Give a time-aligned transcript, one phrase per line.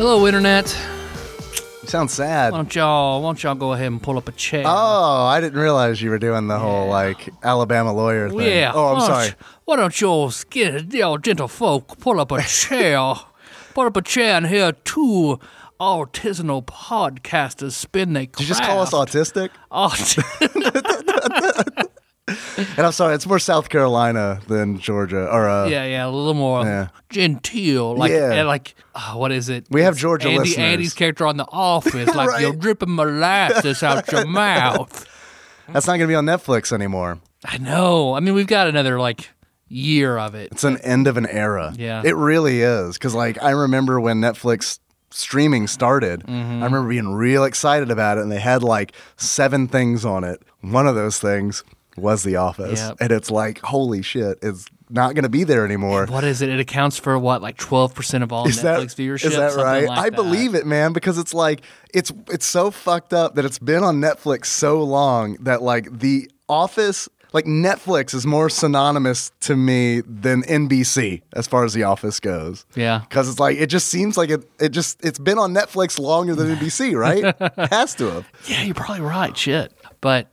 [0.00, 0.74] Hello, internet.
[1.82, 2.52] You sound sad.
[2.52, 3.20] Why don't y'all?
[3.20, 4.64] Why don't y'all go ahead and pull up a chair?
[4.66, 8.40] Oh, I didn't realize you were doing the whole like Alabama lawyer thing.
[8.40, 8.72] yeah.
[8.74, 9.30] Oh, I'm why don't sorry.
[9.66, 12.96] Why don't y'all get y'all gentle folk pull up a chair,
[13.74, 15.38] pull up a chair and hear two
[15.78, 19.50] artisanal podcasters spin their Did you just call us autistic?
[19.70, 20.16] Aut-
[22.76, 25.26] And I'm sorry, it's more South Carolina than Georgia.
[25.30, 26.88] Or uh, yeah, yeah, a little more Yeah.
[27.10, 28.32] genteel, like, Yeah.
[28.32, 29.66] and like, uh, what is it?
[29.70, 30.58] We have It's Georgia Andy, listeners.
[30.58, 32.42] Andy's character on The Office, like Right.
[32.42, 35.06] you're dripping molasses out your mouth.
[35.72, 37.18] that's not gonna be on Netflix anymore.
[37.44, 38.14] I know.
[38.14, 39.30] I mean, we've got another like
[39.68, 40.50] year of it.
[40.52, 41.72] It's an end of an era.
[41.76, 42.02] Yeah.
[42.04, 42.94] it really is.
[42.98, 44.78] Because like I remember when Netflix
[45.10, 46.62] streaming started, Mm-hmm.
[46.62, 50.42] I remember being real excited about it, and they had like seven things on it.
[50.60, 51.64] One of those things
[52.00, 52.96] was The Office, Yep.
[53.00, 56.06] and it's like holy shit, it's not gonna be there anymore.
[56.06, 56.48] What is it?
[56.48, 59.26] It accounts for what, like twelve percent of all Is that, Netflix viewership.
[59.26, 59.86] is that right?
[59.86, 60.16] like I that.
[60.16, 61.62] believe it, man, because it's like
[61.94, 66.28] it's it's so fucked up that it's been on Netflix so long that like The
[66.48, 72.18] Office, like Netflix, is more synonymous to me than NBC as far as The Office
[72.18, 72.66] goes.
[72.74, 72.98] Yeah.
[73.08, 76.34] Because it's like it just seems like it it just it's been on Netflix longer
[76.34, 77.32] than NBC, right?
[77.40, 78.28] It has to have.
[78.48, 79.36] Yeah, you're probably right.
[79.36, 80.26] Shit, but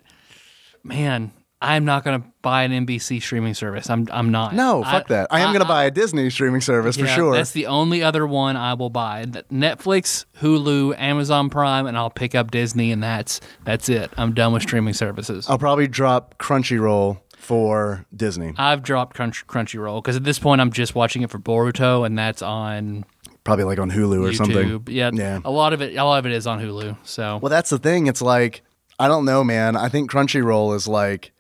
[0.84, 3.89] man, I'm not gonna buy an NBC streaming service.
[3.89, 4.53] I'm I'm not.
[4.53, 5.27] No, fuck that.
[5.31, 7.33] I am gonna buy a Disney streaming service for sure.
[7.33, 9.25] That's the only other one I will buy.
[9.25, 14.11] Netflix, Hulu, Amazon Prime, and I'll pick up Disney, and that's that's it.
[14.17, 15.49] I'm done with streaming services.
[15.49, 18.53] I'll probably drop Crunchyroll for Disney.
[18.58, 22.17] I've dropped Crunch, Crunchyroll because at this point I'm just watching it for Boruto, and
[22.17, 23.03] that's on
[23.43, 24.36] Probably like on Hulu or YouTube.
[24.36, 24.83] something.
[24.93, 25.39] Yeah, Yeah.
[25.45, 26.98] a lot of it, a lot of it is on Hulu.
[27.03, 28.05] So Well, that's the thing.
[28.08, 28.61] It's like
[28.99, 29.76] I don't know, man.
[29.76, 31.32] I think Crunchyroll is like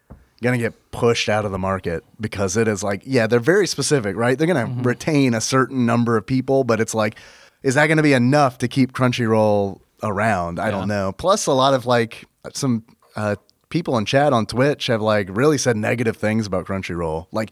[0.41, 4.15] gonna get pushed out of the market because it is like, yeah, they're very specific,
[4.15, 4.37] right?
[4.37, 7.17] They're gonna retain a certain number of people, but it's like,
[7.63, 10.59] is that gonna be enough to keep Crunchyroll around?
[10.59, 11.11] I don't know.
[11.11, 13.35] Plus, a lot of like some uh,
[13.69, 17.51] people in chat on Twitch have like really said negative things about Crunchyroll, like.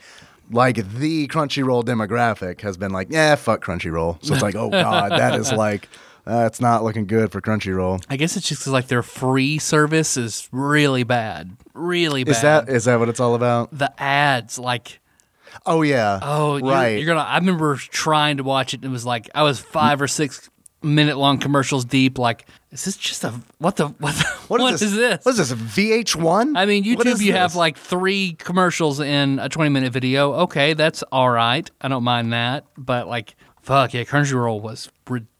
[0.51, 4.23] Like the Crunchyroll demographic has been like, yeah, fuck Crunchyroll.
[4.23, 5.89] So it's like, oh god, that is like,
[6.25, 8.03] that's not looking good for Crunchyroll.
[8.09, 12.31] I guess it's just 'cause, like their free service is really bad, really bad.
[12.31, 13.69] Is that is that what it's all about?
[13.77, 14.57] the ads?
[14.59, 14.99] Like,
[15.65, 16.19] Oh yeah.
[16.21, 16.97] oh, you're, right.
[16.97, 17.21] You're gonna.
[17.27, 18.77] I remember trying to watch it.
[18.77, 20.49] and It was like I was five or six
[20.83, 22.17] minute long commercials deep.
[22.19, 24.13] Like, is this just a what the what?
[24.15, 25.23] The, what is this?
[25.25, 25.53] What is this?
[25.53, 26.57] VH1?
[26.57, 30.33] I mean, YouTube, is you have like three commercials in a 20 minute video.
[30.33, 31.69] Okay, that's all right.
[31.81, 32.65] I don't mind that.
[32.77, 35.31] But like, fuck yeah, Crunchyroll was ridiculous.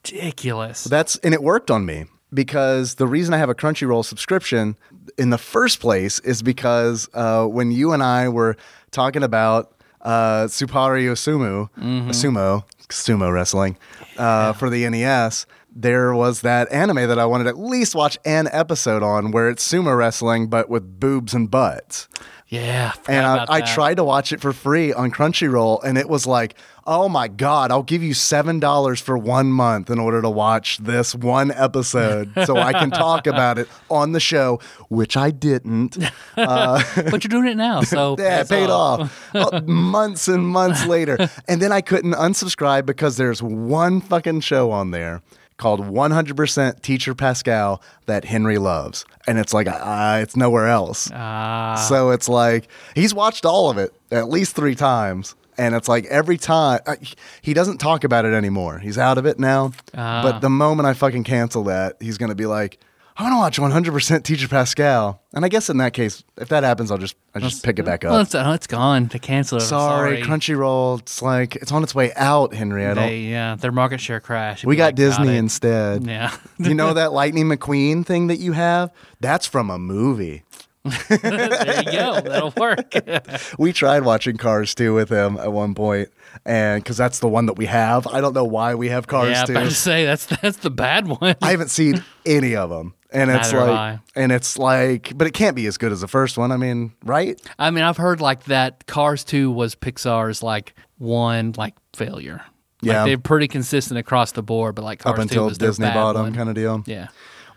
[0.85, 4.75] That's and it worked on me because the reason I have a Crunchyroll subscription
[5.17, 8.57] in the first place is because uh, when you and I were
[8.91, 12.09] talking about uh, Tsuppari Ōzumō, Mm-hmm.
[12.11, 13.77] sumo, sumo wrestling
[14.17, 15.45] uh, for the NES.
[15.77, 19.49] There was that anime that I wanted to at least watch an episode on where
[19.49, 22.07] it's sumo wrestling but with boobs and butts.
[22.49, 26.25] yeah, and I, I tried to watch it for free on Crunchyroll, and it was
[26.27, 26.55] like,
[26.87, 30.77] oh my god, I'll give you seven dollars for one month in order to watch
[30.77, 34.59] this one episode, so I can talk about it on the show,
[34.89, 35.97] which I didn't.
[36.35, 39.03] but you're doing it now, so Yeah, it paid all.
[39.03, 44.41] off Uh, months and months later, and then I couldn't unsubscribe because there's one fucking
[44.41, 45.21] show on there
[45.57, 51.09] called 100% Teacher Pascal that Henry loves, and it's like uh, it's nowhere else.
[51.13, 55.33] Ah, So it's like he's watched all of it at least three times.
[55.57, 56.95] And it's like every time uh,
[57.41, 58.79] he doesn't talk about it anymore.
[58.79, 59.71] He's out of it now.
[59.95, 60.21] Ah.
[60.23, 62.79] But the moment I fucking cancel that, he's going to be like,
[63.17, 65.21] I want to watch 100% Teacher Pascal.
[65.33, 67.83] And I guess in that case, if that happens, I'll just I just pick it
[67.83, 68.23] back well, up.
[68.23, 69.61] it's, uh, it's gone to cancel it.
[69.61, 70.99] Sorry, Crunchyroll.
[70.99, 72.85] It's like it's on its way out, Henry.
[72.85, 73.07] I don't.
[73.07, 74.65] They, yeah, their market share crashed.
[74.65, 75.37] we got like, Disney it.
[75.37, 76.05] instead.
[76.05, 78.91] Yeah, you know that Lightning McQueen thing that you have?
[79.21, 80.43] That's from a movie.
[81.09, 82.21] there you go.
[82.21, 82.93] That'll work.
[83.57, 86.09] we tried watching Cars 2 with him at one point,
[86.45, 88.05] and because that's the one that we have.
[88.07, 89.51] I don't know why we have Cars yeah, 2.
[89.53, 91.35] about to say that's that's the bad one.
[91.41, 92.93] I haven't seen any of them.
[93.11, 96.07] And it's Neither like, and it's like, but it can't be as good as the
[96.07, 96.51] first one.
[96.51, 97.39] I mean, right?
[97.57, 102.41] I mean, I've heard like that Cars 2 was Pixar's like one like failure.
[102.81, 103.05] Like, Yeah.
[103.05, 105.93] they're pretty consistent across the board, but like Cars Up 2 until was Disney bad
[105.93, 106.35] bought them, one.
[106.35, 106.83] kind of deal.
[106.85, 107.07] Yeah.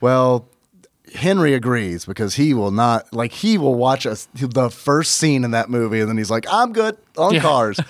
[0.00, 0.48] Well,
[1.14, 5.50] Henry agrees because he will not like he will watch us the first scene in
[5.52, 7.40] that movie and then he's like, "I'm good on Yeah.
[7.40, 7.80] cars.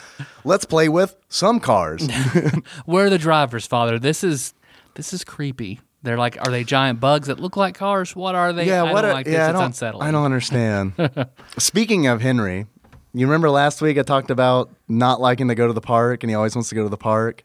[0.44, 2.08] Let's play with some cars."
[2.86, 3.98] Where are the drivers, Father?
[3.98, 4.54] This is
[4.94, 5.80] this is creepy.
[6.02, 8.14] They're like, are they giant bugs that look like cars?
[8.14, 8.66] What are they?
[8.66, 9.02] yeah, I what?
[9.02, 9.40] don't a- like yeah, this.
[9.40, 9.64] I It's don't.
[9.66, 10.06] unsettling.
[10.08, 10.92] I don't understand.
[11.58, 12.66] Speaking of Henry,
[13.12, 16.30] you remember last week I talked about not liking to go to the park and
[16.30, 17.42] he always wants to go to the park.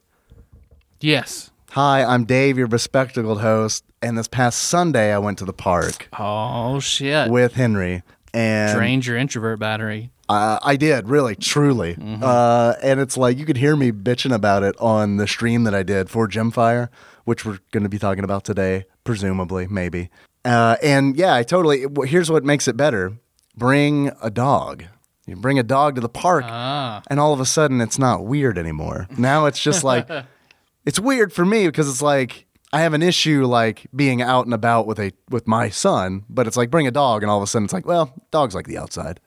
[0.99, 1.49] Yes.
[1.71, 6.09] Hi, I'm Dave, your bespectacled host, and this past Sunday I went to the park
[6.19, 7.29] Oh shit.
[7.31, 8.03] with Henry
[8.33, 10.11] and Drained your introvert battery.
[10.29, 11.97] Uh, I did, really, truly.
[12.21, 15.75] Uh, and it's like you could hear me bitching about it on the stream that
[15.75, 16.89] I did for Gemfire,
[17.25, 20.09] which we're going to be talking about today, presumably, maybe.
[20.45, 21.85] Uh, and yeah, I totally.
[22.05, 23.17] Here's what makes it better
[23.55, 24.85] bring a dog.
[25.27, 28.57] You bring a dog to the park, and all of a sudden it's not weird
[28.57, 29.07] anymore.
[29.17, 30.09] Now it's just like,
[30.85, 32.47] it's weird for me because it's like.
[32.73, 36.47] I have an issue like being out and about with a with my son, but
[36.47, 38.67] it's like bring a dog, and all of a sudden it's like, well, dogs like
[38.67, 39.19] the outside.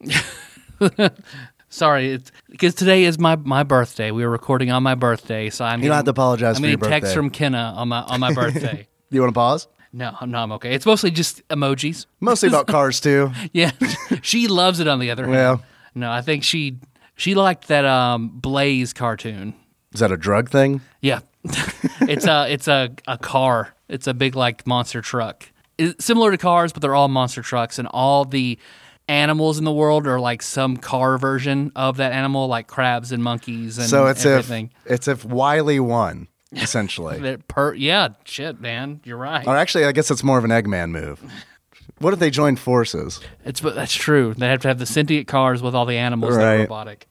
[1.68, 4.10] Sorry, it's because today is my, my birthday.
[4.10, 5.80] We were recording on my birthday, so I'm.
[5.82, 7.16] You don't have to apologize I'm for your getting texts birthday.
[7.16, 8.86] from Kenna on my on my birthday.
[9.10, 9.68] You want to pause?
[9.94, 10.74] no, no, I'm okay.
[10.74, 12.04] It's mostly just emojis.
[12.20, 13.32] Mostly about cars too.
[13.52, 13.70] Yeah,
[14.20, 14.88] she loves it.
[14.88, 15.64] On the other hand, Well.
[15.94, 16.78] no, I think she
[17.16, 19.54] she liked that um Blaze cartoon.
[19.94, 20.82] Is that a drug thing?
[21.00, 23.74] Yeah, it's a it's a a car.
[23.88, 25.48] It's a big like monster truck.
[25.78, 28.58] It's similar to cars, but they're all monster trucks, and all the
[29.08, 33.22] animals in the world are like some car version of that animal, like crabs and
[33.22, 34.70] monkeys and So it's everything.
[34.86, 37.36] if it's if Wily won, essentially.
[37.48, 39.46] Per yeah, shit, man, you're right.
[39.46, 41.20] or actually, I guess it's more of an Eggman move.
[41.98, 43.20] What if they joined forces?
[43.44, 44.34] It's but that's true.
[44.34, 46.60] They have to have the sentient cars with all the animals that are Right.
[46.60, 47.06] robotic.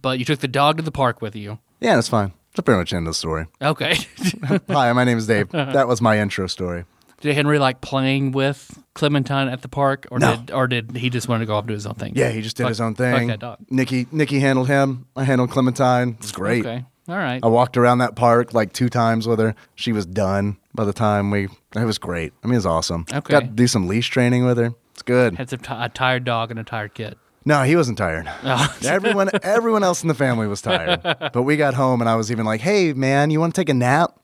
[0.00, 1.58] But you took the dog to the park with you.
[1.80, 2.32] Yeah, that's fine.
[2.58, 3.46] That's pretty much the end of the story.
[3.62, 3.94] Okay.
[4.68, 5.54] Hi, my name is Dave.
[5.54, 5.70] Uh-huh.
[5.72, 6.84] That was my intro story.
[7.20, 10.34] did Henry like playing with Clementine at the park, or No.
[10.36, 12.14] did or did he just want to go off and do his own thing?
[12.16, 13.28] Yeah, he just did Fuck- his own fuck thing.
[13.28, 13.58] that dog.
[13.70, 15.06] Nikki, Nikki handled him.
[15.14, 16.16] I handled Clementine.
[16.18, 16.66] It's great.
[16.66, 16.84] Okay.
[17.08, 17.38] All right.
[17.42, 19.54] I walked around that park like two times with her.
[19.76, 21.44] She was done by the time we.
[21.76, 22.32] It was great.
[22.42, 23.06] I mean, it was awesome.
[23.12, 23.30] Okay.
[23.30, 24.72] Got to do some leash training with her.
[24.94, 25.36] It's good.
[25.36, 27.14] Had some t- a tired dog and a tired kid.
[27.48, 28.30] No, he wasn't tired.
[28.44, 28.76] Oh.
[28.84, 31.00] everyone, everyone else in the family was tired.
[31.32, 33.70] But we got home, and I was even like, "Hey, man, you want to take
[33.70, 34.18] a nap?"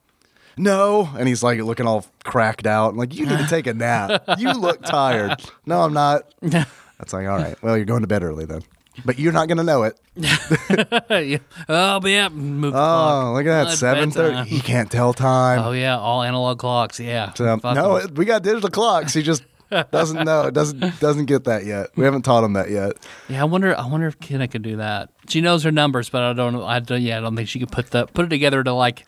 [0.58, 2.90] No, and he's like looking all cracked out.
[2.90, 4.24] I'm like, "You need to take a nap.
[4.38, 6.32] You look tired." No, I'm not.
[6.42, 7.60] That's like, all right.
[7.62, 8.62] Well, you're going to bed early then,
[9.06, 9.98] but you're not going to know it.
[10.16, 11.38] yeah.
[11.68, 12.28] Oh, but yeah.
[12.28, 13.24] Move the oh, clock.
[13.26, 14.48] Oh, look at that, seven thirty.
[14.50, 15.60] He can't tell time.
[15.60, 17.00] Oh yeah, all analog clocks.
[17.00, 17.32] Yeah.
[17.34, 18.04] So, Fuck no, 'em.
[18.08, 19.14] it, we got digital clocks.
[19.14, 19.42] He just
[19.90, 20.50] doesn't know.
[20.50, 21.90] Doesn't doesn't get that yet.
[21.96, 22.92] We haven't taught him that yet.
[23.28, 23.78] Yeah, I wonder.
[23.78, 25.10] I wonder if Kenna can do that.
[25.28, 26.64] She knows her numbers, but I don't know.
[26.64, 29.06] I don't, yeah, I don't think she could put the put it together to like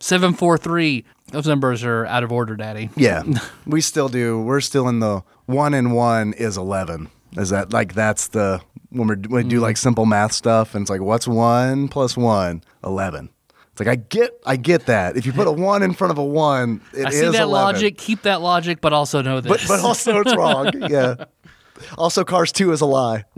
[0.00, 1.04] seven four three.
[1.30, 2.90] Those numbers are out of order, Daddy.
[2.96, 3.22] Yeah,
[3.66, 4.40] we still do.
[4.40, 7.10] We're still in the one and one is eleven.
[7.36, 8.60] Is that like that's the
[8.90, 9.64] when we're when we do mm-hmm.
[9.64, 12.62] like simple math stuff and it's like what's one plus one?
[12.82, 13.30] Eleven.
[13.78, 15.16] It's like I get I get that.
[15.16, 17.42] If you put a one in front of a one, it I is see that
[17.42, 17.48] 11.
[17.50, 17.98] logic.
[17.98, 19.50] Keep that logic, but also know this.
[19.50, 20.72] But but also it's wrong.
[20.90, 21.24] Yeah.
[21.96, 23.24] Also, Cars Two is a lie.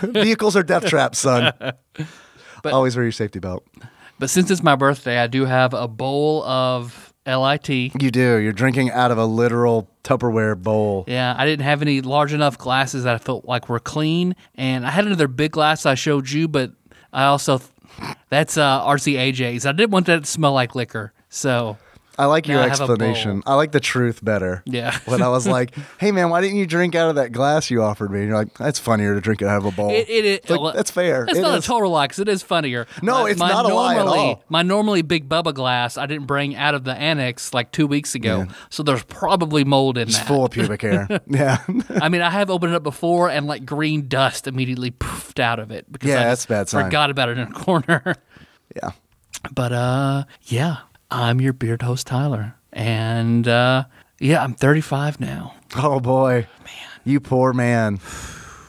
[0.00, 1.52] Vehicles are death traps, son.
[1.60, 3.62] But- Always wear your safety belt.
[4.18, 7.68] But since it's my birthday, I do have a bowl of LIT.
[7.68, 8.36] You do.
[8.38, 11.04] You're drinking out of a literal Tupperware bowl.
[11.08, 14.86] Yeah, I didn't have any large enough glasses that I felt like were clean, and
[14.86, 16.72] I had another big glass I showed you, but
[17.12, 17.60] I also
[18.28, 19.66] that's uh, RC AJ's.
[19.66, 21.76] I didn't want that to smell like liquor, so
[22.16, 23.42] I like your Now I have a explanation.
[23.44, 24.62] I like the truth better.
[24.66, 24.96] Yeah.
[25.06, 27.82] when I was like, "Hey man, why didn't you drink out of that glass you
[27.82, 30.08] offered me?" And you're like, "That's funnier to drink it out of a bowl." It,
[30.08, 31.24] it, it, It's like, well, that's fair.
[31.24, 31.64] It's It not is.
[31.64, 32.86] a total lie because it is funnier.
[33.02, 34.44] No, it's not a lie at all.
[34.48, 38.14] My normally big Bubba glass I didn't bring out of the annex like two weeks
[38.14, 40.28] ago, so there's probably mold in It's that.
[40.28, 41.08] full of pubic hair.
[41.28, 41.58] yeah,
[42.00, 45.58] I mean, I have opened it up before, and like green dust immediately poofed out
[45.58, 46.84] of it because Yeah, I that's a bad sign.
[46.84, 48.14] forgot about it in a corner.
[48.76, 48.92] yeah.
[49.52, 50.76] but uh, yeah,
[51.10, 53.84] I'm your beard host Tyler, and uh,
[54.18, 55.54] yeah, I'm 35 now.
[55.76, 58.00] Oh boy, man, you poor man,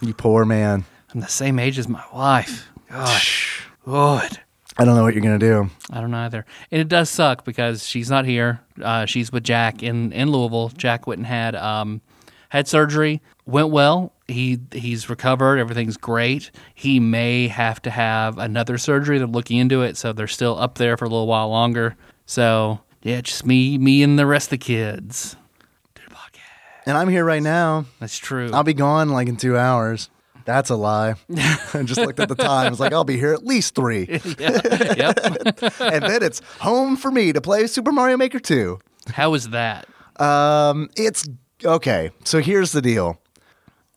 [0.02, 0.86] you poor man.
[1.14, 2.68] I'm the same age as my wife.
[2.90, 4.40] Gosh, good.
[4.78, 5.70] I don't know what you're gonna do.
[5.90, 6.46] I don't either.
[6.72, 8.60] And it does suck because she's not here.
[8.82, 10.70] Uh, she's with Jack in, in Louisville.
[10.70, 12.02] Jack Witten had um,
[12.50, 13.22] had surgery.
[13.46, 14.12] Went well.
[14.28, 15.60] He he's recovered.
[15.60, 16.52] Everything's great.
[16.74, 19.18] He may have to have another surgery.
[19.18, 21.96] They're looking into it, so they're still up there for a little while longer.
[22.26, 25.36] So yeah, just me me and the rest of the kids.
[26.86, 27.86] And I'm here right now.
[28.00, 28.52] That's true.
[28.54, 30.10] I'll be gone like in two hours.
[30.46, 31.16] That's a lie.
[31.74, 32.72] I just looked at the time.
[32.72, 35.18] It's like I'll be here at least three, yep.
[35.80, 38.80] and then it's home for me to play Super Mario Maker Two.
[39.08, 39.88] How is that?
[40.18, 41.28] Um, it's
[41.64, 42.12] okay.
[42.24, 43.20] So here's the deal,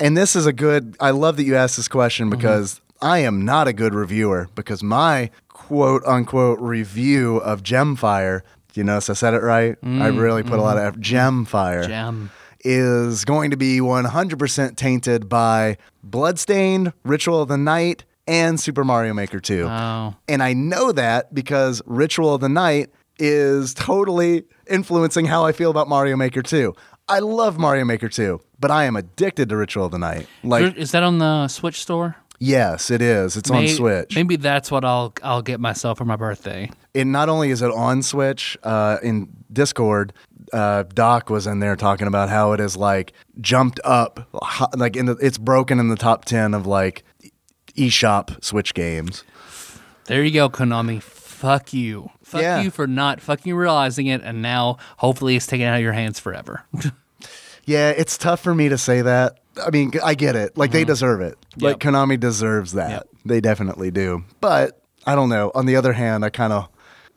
[0.01, 0.97] and this is a good.
[1.01, 4.83] I love that you asked this question because I am not a good reviewer because
[4.83, 5.31] my
[5.69, 8.41] quote unquote review of Gemfire.
[8.75, 9.77] You notice I said it right.
[9.83, 11.01] I mm, really put a lot of effort.
[11.01, 12.31] Gemfire Gem.
[12.61, 19.13] is going to be 100% tainted by Bloodstained, Ritual of the Night, and Super Mario
[19.13, 19.67] Maker 2.
[19.69, 20.15] Oh.
[20.27, 25.71] And I know that because Ritual of the Night is totally influencing how I feel
[25.71, 26.75] about Mario Maker 2.
[27.11, 30.29] I love Mario Maker 2, but I am addicted to Ritual of the Night.
[30.43, 32.17] Like, Is that on the Switch store?
[32.39, 33.37] Yes, it is.
[33.37, 34.15] It's on Switch.
[34.17, 36.71] Maybe that's what I'll I'll get myself for my birthday.
[36.95, 40.13] it not only is it on Switch, uh, in Discord,
[40.53, 44.97] uh, Doc was in there talking about how it is like jumped up, ho- like
[44.97, 47.05] in the, it's broken in the top ten of like
[47.77, 49.25] eShop Switch games.
[50.07, 51.03] There you go, Konami.
[51.03, 52.11] Fuck you.
[52.23, 52.61] Fuck Yeah.
[52.63, 56.19] you for not fucking realizing it, and now hopefully it's taken out of your hands
[56.19, 56.65] forever.
[57.69, 59.41] Yeah, it's tough for me to say that.
[59.63, 60.57] I mean, I get it.
[60.57, 60.87] Like they mm-hmm.
[60.87, 61.37] deserve it.
[61.59, 61.93] Like Yep.
[61.93, 62.91] Konami deserves that.
[62.91, 63.09] Yep.
[63.27, 64.25] They definitely do.
[64.41, 65.53] But I don't know.
[65.55, 66.71] On the other hand, I kind of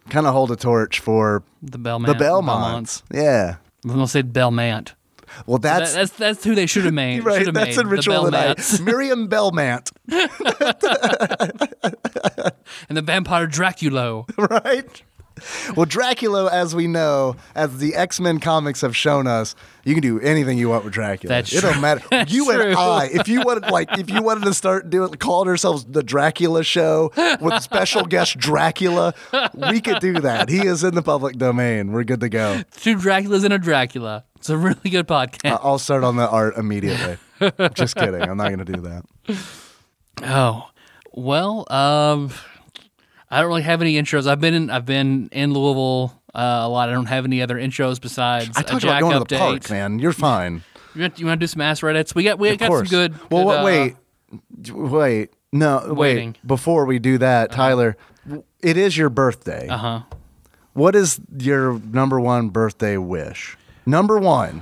[0.10, 2.18] kind of hold a torch for the Belmont.
[2.18, 3.02] the Belmonts.
[3.14, 3.58] Yeah.
[3.86, 4.96] I'm gonna say Belmont.
[5.46, 7.20] Well, That's that's that's, that's who they should have made.
[7.24, 7.38] right.
[7.38, 8.32] should have That's made Ritual the.
[8.32, 8.80] Belmonts.
[8.82, 9.90] Miriam Belmont.
[10.10, 10.30] and
[12.98, 14.30] the vampire Draculo.
[14.66, 15.04] right?
[15.76, 19.56] Well, Dracula, as we know, as the X Men comics have shown us,
[19.86, 21.30] you can do anything you want with Dracula.
[21.30, 21.72] That's it true.
[21.72, 22.02] don't matter.
[22.12, 22.62] That's you true.
[22.62, 26.04] and I, if you wanted, like, if you wanted to start doing, called ourselves the
[26.04, 29.14] Dracula Show with special guest Dracula,
[29.72, 30.50] we could do that.
[30.50, 31.92] He is in the public domain.
[31.94, 32.62] We're good to go.
[32.78, 34.26] Two Draculas and a Dracula.
[34.36, 35.60] It's a really good podcast.
[35.64, 37.18] I'll start on the art immediately.
[37.74, 38.22] Just kidding.
[38.22, 39.04] I'm not going to do that.
[40.24, 40.70] Oh,
[41.14, 42.32] well, um,
[43.32, 44.28] I don't really have any intros.
[44.28, 46.90] I've been in, I've been in Louisville uh, a lot.
[46.90, 49.28] I don't have any other intros besides I talked about going update.
[49.30, 50.00] to the park, man.
[50.00, 50.64] You're fine.
[50.94, 52.14] You want, you want to do some ass Reddits?
[52.14, 52.90] We got we Of got course.
[52.90, 53.32] some good.
[53.32, 53.96] Well, good, what, uh, wait,
[54.74, 56.30] wait, no, Waiting.
[56.34, 56.46] wait.
[56.48, 57.96] Before we do that, Tyler,
[58.62, 59.68] it is your birthday.
[59.70, 60.02] Uh huh.
[60.74, 63.58] What is your number one birthday wish?
[63.86, 64.60] Number one.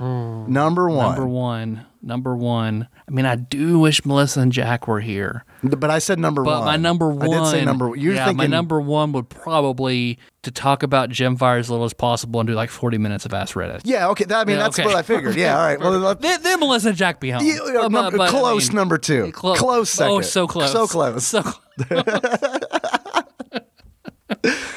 [0.52, 1.16] Number one.
[1.16, 1.86] Number one.
[2.01, 2.88] Number one.
[3.10, 6.60] I mean, I do wish Melissa and Jack were here, But I said number but
[6.60, 6.65] one.
[6.65, 7.29] my number one.
[7.29, 7.94] I did say number.
[7.94, 11.91] You're yeah, thinking my number one would probably to talk about Gemfire as little as
[11.94, 13.82] possible and do like forty minutes of ass Reddit.
[13.84, 14.08] Yeah.
[14.10, 14.24] Okay.
[14.24, 14.88] That, I mean, Yeah, that's okay.
[14.88, 15.36] what I figured.
[15.36, 15.58] Yeah.
[15.60, 15.77] All right.
[15.77, 17.44] Well, Then, then Melissa and Jack be home.
[17.46, 19.34] Yeah, But- number- but, I close mean, number two.
[19.34, 20.13] clo- Close second.
[20.13, 20.72] Oh, so close.
[20.72, 21.25] So close.
[21.25, 21.56] So close.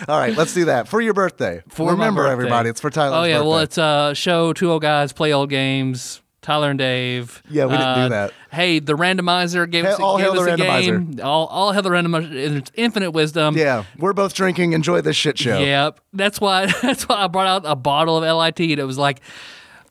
[0.08, 0.36] All right.
[0.36, 1.62] Let's do that for your birthday.
[1.68, 2.32] For Remember, birthday.
[2.32, 3.48] everybody, it's for Tyler's Oh yeah, birthday.
[3.48, 6.21] well it's uh show two old guys play old games.
[6.42, 7.42] Tyler and Dave.
[7.48, 8.32] Yeah, we didn't do Uh, that.
[8.50, 11.20] Hey, the randomizer gave us, all gave us the a game.
[11.22, 12.32] All, all hail the randomizer.
[12.58, 13.56] its infinite wisdom.
[13.56, 14.72] yeah, we're both drinking.
[14.74, 15.58] Enjoy this shit show.
[15.58, 16.00] Yep.
[16.12, 16.66] That's why.
[16.82, 18.58] That's why I brought out a bottle of LIT.
[18.60, 19.20] And it was like,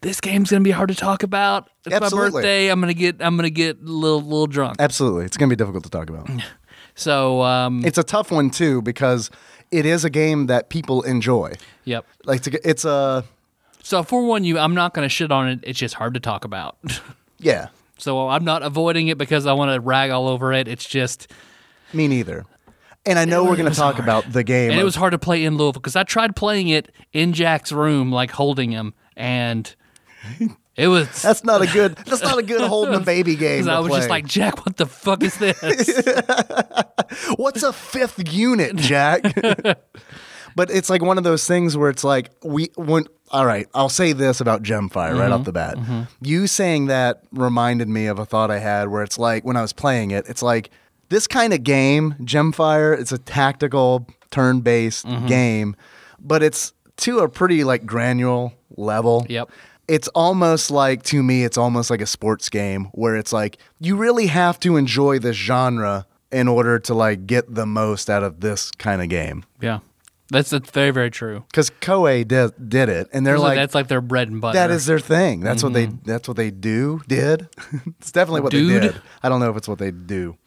[0.02, 1.70] this game's gonna be hard to talk about.
[1.86, 2.68] It's my birthday.
[2.68, 3.18] I'm gonna get.
[3.22, 4.76] I'm gonna get a little, little drunk.
[4.80, 6.30] Absolutely, it's gonna be difficult to talk about.
[6.94, 9.32] So, um, it's a tough one too because
[9.72, 11.54] it is a game that people enjoy.
[11.86, 12.06] yep.
[12.26, 13.24] Like to, it's a
[13.84, 15.60] So for one, you, I'm not gonna shit on it.
[15.64, 16.78] It's just hard to talk about.
[17.40, 17.70] yeah.
[17.98, 20.68] So I'm not avoiding it because I want to rag all over it.
[20.68, 21.32] It's just,
[21.94, 22.46] Me neither.
[23.06, 24.72] And I know we're going to talk about the game.
[24.72, 27.72] and it was hard to play in Louisville because I tried playing it in Jack's
[27.72, 29.74] room, like holding him, and
[30.76, 31.08] it was.
[31.22, 31.96] that's not a good.
[31.96, 33.66] That's not a good holding a baby game.
[33.66, 35.60] To I was just like, Jack, what the fuck is this?
[37.38, 39.24] What's a fifth unit, Jack?
[40.56, 43.90] But it's like one of those things where it's like we when all right, I'll
[43.90, 45.44] say this about Gemfire right off mm-hmm.
[45.44, 45.78] the bat.
[45.78, 46.02] Mm-hmm.
[46.22, 49.62] You saying that reminded me of a thought I had where it's like when I
[49.62, 50.70] was playing it, it's like
[51.10, 55.28] this kind of game, Gemfire, it's a tactical turn-based mm-hmm.
[55.28, 55.76] game,
[56.20, 59.26] but it's to a pretty like granular level.
[59.30, 59.50] Yep.
[59.88, 63.96] It's almost like to me it's almost like a sports game where it's like you
[63.96, 68.40] really have to enjoy this genre in order to like get the most out of
[68.40, 69.44] this kind of game.
[69.60, 69.80] yeah,
[70.32, 71.44] that's that's very very true.
[71.52, 74.58] Because Koei did did it, and they're like, that's like their bread and butter.
[74.58, 75.42] that is their thing.
[75.42, 76.10] That's what they mm-hmm.
[76.10, 77.02] that's what they do.
[77.08, 77.50] Did
[78.00, 78.82] it's definitely what Dude.
[78.82, 79.02] they did.
[79.22, 80.38] I don't know if it's what they do.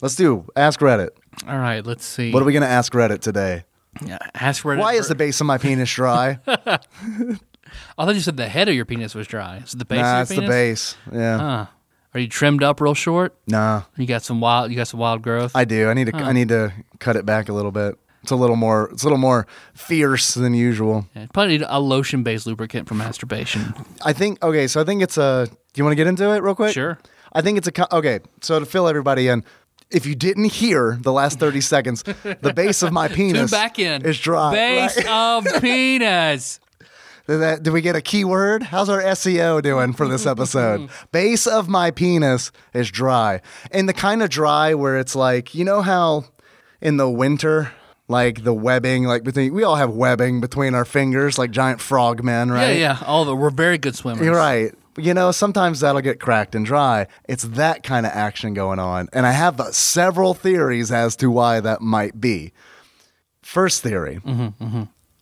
[0.00, 1.10] Let's do ask Reddit.
[1.46, 1.86] all right.
[1.86, 2.32] Let's see.
[2.32, 3.64] What are we gonna ask Reddit today?
[4.04, 4.80] Yeah, ask Reddit.
[4.80, 6.40] Why is the base of my penis dry?
[6.46, 9.58] I thought you said the head of your penis was dry.
[9.58, 10.96] Is it the base nah, of it's your the penis?
[10.96, 10.96] base.
[11.12, 11.66] Yeah, Huh.
[12.14, 13.34] Are you trimmed up real short?
[13.46, 13.82] nah.
[13.96, 14.70] You got some wild.
[14.70, 15.52] You got some wild growth.
[15.54, 15.88] I do.
[15.88, 16.16] I need to.
[16.16, 17.96] I need to cut it back a little bit.
[18.22, 18.88] It's a little more.
[18.92, 21.06] It's a little more fierce than usual.
[21.14, 23.74] Yeah, probably need a lotion based lubricant for masturbation.
[24.04, 24.42] I think.
[24.42, 25.48] Okay, so I think it's a.
[25.48, 26.72] Do you want to get into it real quick?
[26.72, 26.98] Sure.
[27.32, 27.94] I think it's a.
[27.94, 29.42] Okay, so to fill everybody in,
[29.90, 33.78] if you didn't hear the last thirty seconds, the base of my Tune penis back
[33.78, 34.04] in.
[34.06, 34.52] is dry.
[34.52, 35.08] Base right?
[35.08, 36.60] of penis.
[37.26, 38.64] Did, that, did we get a keyword?
[38.64, 40.90] How's our SEO doing for this episode?
[41.12, 43.40] Base of my penis is dry.
[43.70, 46.24] And the kind of dry where it's like, you know how
[46.80, 47.70] in the winter,
[48.08, 52.18] like the webbing, like between, we all have webbing between our fingers, like giant frog
[52.18, 52.76] frogmen, right?
[52.76, 53.06] Yeah, yeah.
[53.06, 54.24] All the we're very good swimmers.
[54.24, 54.72] You're right.
[54.98, 57.06] You know, sometimes that'll get cracked and dry.
[57.26, 59.08] It's that kind of action going on.
[59.12, 62.52] And I have uh, several theories as to why that might be.
[63.40, 64.20] First theory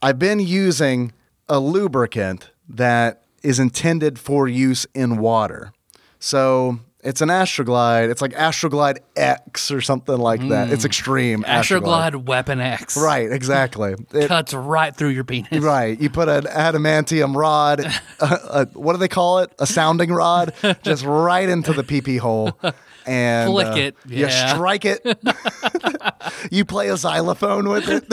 [0.03, 1.13] I've been using
[1.49, 5.73] a lubricant that is intended for use in water.
[6.19, 8.11] So it's an Astroglide.
[8.11, 10.71] It's like Astroglide X or something like that.
[10.71, 11.43] It's extreme.
[11.45, 12.97] Astroglide Weapon X.
[12.97, 13.95] Right, exactly.
[14.13, 15.63] It- Cuts right through your penis.
[15.63, 16.01] Right.
[16.01, 17.81] You put an adamantium rod,
[18.21, 19.53] a, a, what do they call it?
[19.59, 20.53] A sounding rod,
[20.83, 22.59] just right into the pee pee hole.
[23.07, 24.55] And Flick uh, it, You yeah.
[24.55, 25.01] strike it.
[26.51, 28.05] you play a xylophone with it.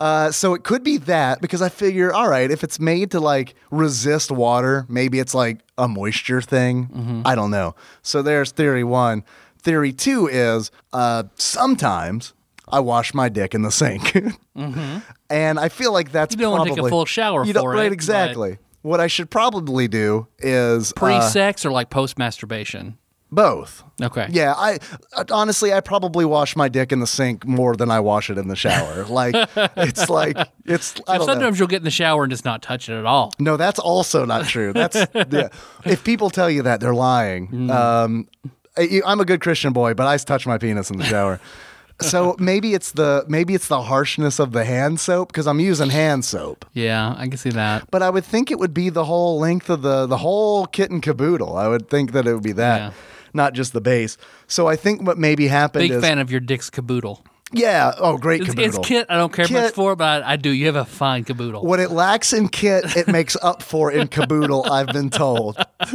[0.00, 3.20] Uh, so it could be that because I figure, all right, if it's made to
[3.20, 6.86] like resist water, maybe it's like a moisture thing.
[6.86, 7.22] Mm-hmm.
[7.24, 7.74] I don't know.
[8.02, 9.24] So there's theory one.
[9.60, 12.32] Theory two is uh, sometimes
[12.68, 14.14] I wash my dick in the sink,
[14.54, 16.40] and I feel like that's Mm-hmm.
[16.40, 18.58] You don't wanna take a full shower You don't for right it, exactly.
[18.82, 22.96] What I should probably do is Pre uh, sex or like post masturbation?
[23.30, 23.84] Both.
[24.00, 24.26] Okay.
[24.30, 24.78] Yeah, I
[25.30, 28.48] honestly I probably wash my dick in the sink more than I wash it in
[28.48, 29.04] the shower.
[29.08, 29.34] Like
[29.76, 31.26] it's like it's don't know.
[31.26, 33.32] Sometimes you'll get in the shower and just not touch it at all.
[33.38, 34.72] No, that's also not true.
[34.72, 35.48] That's yeah.
[35.84, 37.48] if people tell you that, they're lying.
[37.48, 37.70] Mm.
[37.70, 38.28] Um,
[38.76, 41.40] I- I'm a good Christian boy, but I touch my penis in the shower.
[42.00, 45.90] so maybe it's the maybe it's the harshness of the hand soap because I'm using
[45.90, 46.64] hand soap.
[46.72, 47.90] Yeah, I can see that.
[47.90, 50.90] But I would think it would be the whole length of the the whole kit
[50.90, 51.56] and caboodle.
[51.56, 52.90] I would think that it would be that, Yeah.
[53.34, 54.16] Not just the base.
[54.46, 57.24] So I think what maybe happened Big is fan of your dick's caboodle.
[57.52, 57.92] yeah.
[57.98, 58.80] Oh, great It's, caboodle.
[58.80, 59.06] it's kit.
[59.08, 60.50] I don't care much Kit- for, but I, I do.
[60.50, 61.62] You have a fine caboodle.
[61.64, 64.70] What it lacks in kit, it makes up for in caboodle.
[64.70, 65.56] I've been told.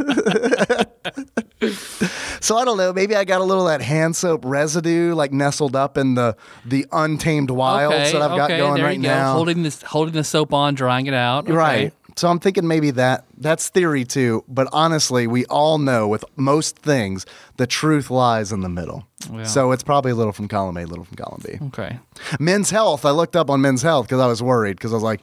[2.40, 2.92] so I don't know.
[2.92, 6.36] Maybe I got a little of that hand soap residue, like nestled up in the
[6.64, 9.08] the untamed wilds okay, that I've got okay, going there right go.
[9.08, 9.32] now.
[9.34, 11.44] Holding this, holding the soap on, drying it out.
[11.44, 11.52] Okay.
[11.52, 11.92] Right.
[12.16, 14.44] So I'm thinking maybe that that's theory too.
[14.48, 19.06] But honestly, we all know with most things, the truth lies in the middle.
[19.32, 19.44] Yeah.
[19.44, 21.58] So it's probably a little from column A, a little from column B.
[21.68, 21.98] Okay.
[22.38, 23.04] Men's Health.
[23.04, 25.20] I looked up on Men's Health because I was worried because I was like,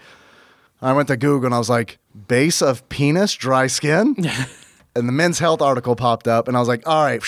[0.81, 4.15] I went to Google and I was like, base of penis, dry skin,
[4.95, 7.23] and the Men's Health article popped up, and I was like, all right,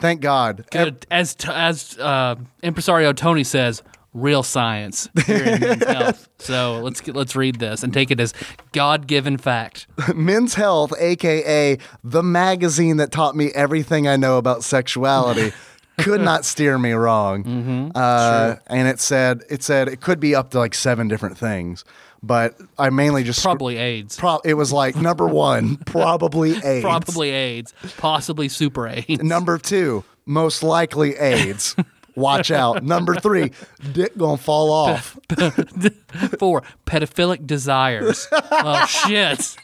[0.00, 0.64] thank God.
[0.70, 1.06] Good.
[1.10, 3.82] As t- as uh, impresario Tony says,
[4.20, 6.28] real science here in men's health.
[6.38, 8.32] So let's get, let's read this and take it as
[8.72, 9.86] God given fact.
[10.14, 15.52] Men's Health, aka the magazine that taught me everything I know about sexuality.
[15.98, 20.50] Could not steer me wrong, uh, and it said it said it could be up
[20.50, 21.84] to like seven different things,
[22.22, 24.16] but I mainly just Probably AIDS.
[24.16, 26.84] Pro- it was like number one, probably AIDS.
[26.84, 27.74] Probably AIDS.
[27.96, 29.24] Possibly super AIDS.
[29.24, 31.74] Number two, most likely AIDS.
[32.18, 32.82] Watch out.
[32.82, 33.52] Number three,
[33.92, 35.16] dick gonna fall off.
[36.38, 38.26] Four, pedophilic desires.
[38.32, 39.56] oh shit.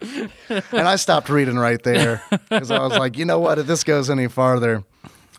[0.00, 3.58] And I stopped reading right there because I was like, you know what?
[3.58, 4.84] If this goes any farther,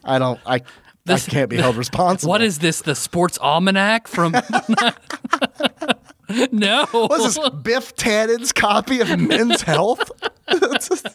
[0.04, 0.40] I don't.
[0.46, 0.62] I.
[1.06, 2.30] This- I can't be held responsible.
[2.30, 2.82] What is this?
[2.82, 4.34] The sports almanac from?
[6.52, 6.86] no.
[6.92, 7.50] What is this?
[7.64, 10.12] Biff Tannen's copy of Men's Health?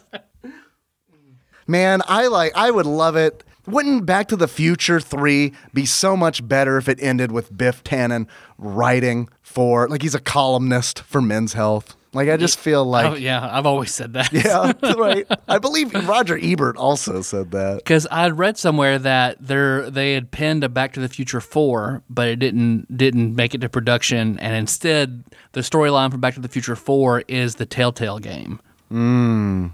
[1.67, 2.51] Man, I like.
[2.55, 3.43] I would love it.
[3.67, 7.83] Wouldn't Back to the Future Three be so much better if it ended with Biff
[7.83, 11.95] Tannen writing for like he's a columnist for Men's Health?
[12.15, 13.11] Like I just feel oh, like.
[13.11, 14.31] Oh, yeah, I've always said that.
[14.31, 15.27] Yeah, right.
[15.49, 17.77] I believe Roger Ebert also said that.
[17.77, 22.03] Because I'd read somewhere that there they had penned a Back to the Future four,
[22.09, 26.39] but it didn't didn't make it to production, and instead the storyline for Back to
[26.39, 29.71] the Future four is the Telltale game, mm,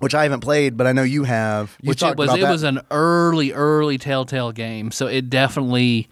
[0.00, 1.76] Which I haven't played, but I know you have.
[1.80, 2.50] You which it was it that.
[2.50, 6.08] was an early early Telltale game, so it definitely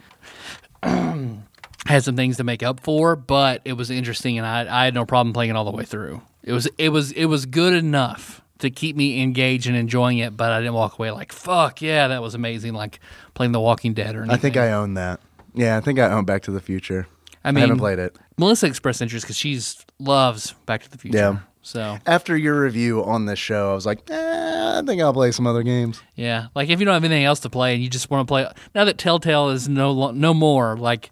[0.83, 4.95] had some things to make up for, but it was interesting, and I I had
[4.95, 6.21] no problem playing it all the way through.
[6.43, 10.37] It was it was it was good enough to keep me engaged and enjoying it,
[10.37, 13.01] but I didn't walk away like fuck yeah, that was amazing, like
[13.35, 14.35] playing The Walking Dead or anything.
[14.35, 15.21] I think I own that.
[15.55, 17.07] Yeah, I think I own Back to the Future.
[17.45, 18.17] I I mean, haven't played it.
[18.37, 21.19] Melissa expressed interest because she's loves Back to the Future.
[21.19, 21.39] Yeah.
[21.69, 25.33] So After your review on this show, I was like, eh, I think I'll play
[25.33, 26.01] some other games.
[26.15, 28.31] yeah, like if you don't have anything else to play and you just want to
[28.31, 31.11] play, now that Telltale is no no more, like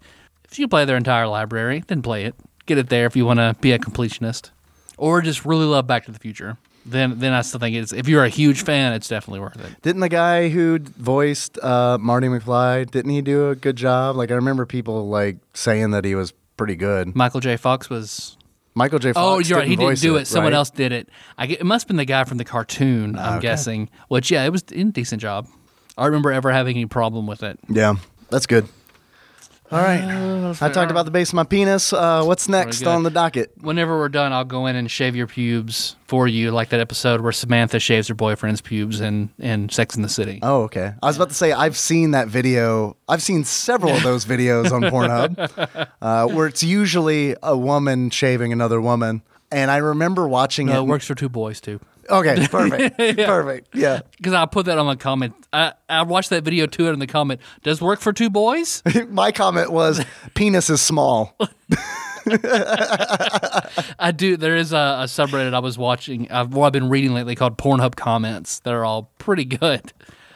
[0.49, 2.33] if you play their entire library, then play it.
[2.65, 4.49] Get it there if you want to be a completionist,
[4.97, 6.57] or just really love Back to the Future.
[6.87, 9.79] Then then I still think it's if you're a huge fan, it's definitely worth it.
[9.83, 14.15] Didn't the guy who voiced uh, Marty McFly, didn't he do a good job?
[14.15, 17.15] Like I remember people like saying that he was pretty good.
[17.15, 17.57] Michael J.
[17.57, 18.36] Fox was
[18.77, 19.09] Michael J.
[19.09, 19.25] Oh, Fox.
[19.25, 19.67] Oh, you're right.
[19.67, 20.27] He didn't do it.
[20.27, 20.57] Someone right?
[20.57, 21.09] else did it.
[21.37, 23.17] I get, it must have been the guy from the cartoon.
[23.17, 23.41] I'm Okay.
[23.41, 23.89] guessing.
[24.07, 25.47] Which yeah, it was a decent job.
[25.97, 27.59] I don't remember ever having any problem with it.
[27.67, 27.95] Yeah,
[28.29, 28.67] that's good.
[29.71, 30.27] All right.
[30.47, 31.91] Uh, I talked about the base of my penis.
[31.91, 33.51] Uh, what's next on the docket?
[33.59, 37.19] Whenever we're done, I'll go in and shave your pubes for you, like that episode
[37.19, 40.39] where Samantha shaves her boyfriend's pubes in in Sex in the City.
[40.41, 40.93] Oh, okay.
[41.03, 42.95] I was about to say I've seen that video.
[43.09, 48.53] I've seen several of those videos on Pornhub, uh, where it's usually a woman shaving
[48.53, 50.79] another woman, and I remember watching no, it.
[50.79, 51.81] it works for two boys too.
[52.09, 53.75] Okay, perfect, perfect.
[53.75, 55.33] Yeah, Because I put that on the comment.
[55.51, 58.81] I, I watched that video too, and in the comment, does work for two boys?
[59.09, 61.35] my comment was penis is small.
[63.99, 64.37] I do.
[64.37, 66.29] There is a, a subreddit I was watching.
[66.31, 68.59] I've, well, I've been reading lately called Pornhub comments.
[68.59, 69.93] that are all pretty good.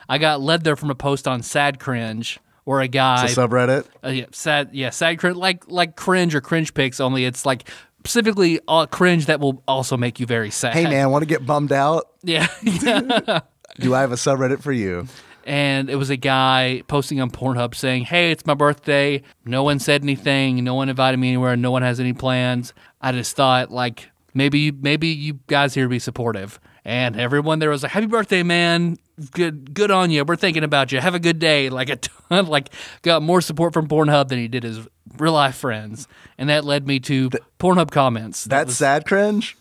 [0.10, 3.42] I got led there from a post on Sad Cringe, where a guy, It's a
[3.48, 3.86] subreddit.
[4.04, 7.00] uh, yeah, sad, yeah, sad cringe, like like cringe or cringe pics.
[7.00, 7.70] Only it's like
[8.02, 10.74] specifically uh, cringe that will also make you very sad.
[10.74, 12.08] Hey man, want to get bummed out?
[12.24, 13.42] yeah, yeah.
[13.80, 15.08] Do I have a subreddit for you?
[15.44, 19.22] and it was a guy posting on Pornhub saying, "Hey, it's my birthday.
[19.46, 20.64] No one said anything.
[20.64, 21.56] No one invited me anywhere.
[21.56, 22.74] No one has any plans.
[23.02, 27.84] I just thought like maybe maybe you guys here be supportive." And everyone there was
[27.84, 28.98] like, "Happy birthday, man!
[29.32, 30.26] Good good on you.
[30.26, 31.00] We're thinking about you.
[31.00, 32.70] Have a good day." Like a ton, like
[33.04, 34.80] got more support from Pornhub than he did his
[35.18, 36.08] real life friends,
[36.40, 38.46] and that led me to Pornhub comments.
[38.46, 39.56] That That's was- sad cringe.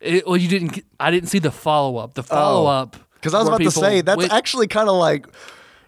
[0.00, 0.84] it, well, you didn't.
[1.00, 2.14] I didn't see the follow up.
[2.14, 3.38] The follow up Because Oh.
[3.38, 5.26] I was about to say that's actually kind of like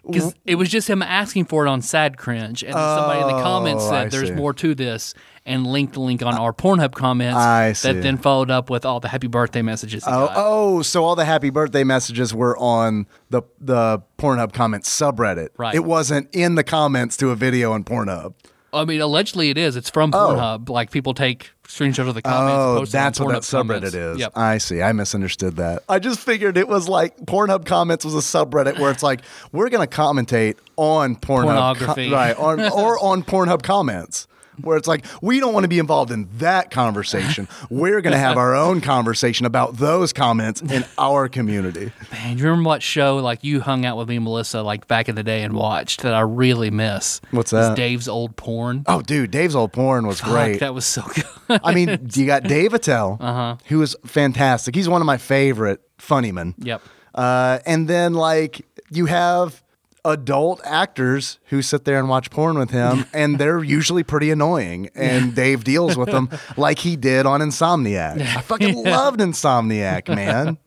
[0.05, 3.27] because it was just him asking for it on Sad Cringe, and then somebody in
[3.27, 5.13] the comments Oh, said there's more to this,
[5.45, 7.37] and linked the link on our Pornhub comments.
[7.37, 7.93] I see.
[7.93, 10.03] That then followed up with all the happy birthday messages.
[10.05, 10.33] Oh, got.
[10.35, 15.49] oh, so all the happy birthday messages were on the the Pornhub comments subreddit.
[15.57, 15.75] Right.
[15.75, 18.33] It wasn't in the comments to a video on Pornhub.
[18.73, 19.75] I mean, allegedly it is.
[19.75, 20.17] It's from oh.
[20.17, 20.69] Pornhub.
[20.69, 22.59] Like people take screenshots of the comments.
[22.59, 23.93] Oh, post that's what that subreddit comments.
[23.93, 24.19] is.
[24.19, 24.31] Yep.
[24.35, 24.81] I see.
[24.81, 25.83] I misunderstood that.
[25.87, 29.69] I just figured it was like Pornhub comments was a subreddit where it's like we're
[29.69, 32.11] going to commentate on Pornhub, Pornography.
[32.11, 32.37] right?
[32.37, 34.27] On, or on Pornhub comments.
[34.61, 37.47] Where it's like we don't want to be involved in that conversation.
[37.69, 41.91] We're going to have our own conversation about those comments in our community.
[42.11, 45.09] Man, you remember what show like you hung out with me, and Melissa, like back
[45.09, 47.21] in the day and watched that I really miss?
[47.31, 47.75] What's that?
[47.75, 48.83] Dave's old porn.
[48.87, 50.59] Oh, dude, Dave's old porn was Fuck, great.
[50.59, 51.59] that was so good.
[51.63, 53.57] I mean, you got Dave Attell, Uh-huh.
[53.67, 54.75] who is fantastic.
[54.75, 56.55] He's one of my favorite funny men.
[56.59, 56.81] Yep.
[57.13, 59.61] Uh, and then like you have
[60.05, 64.89] adult actors who sit there and watch porn with him, and they're usually pretty annoying.
[64.95, 68.21] And Dave deals with them like he did on Insomniac.
[68.21, 70.57] I fucking loved Insomniac, man.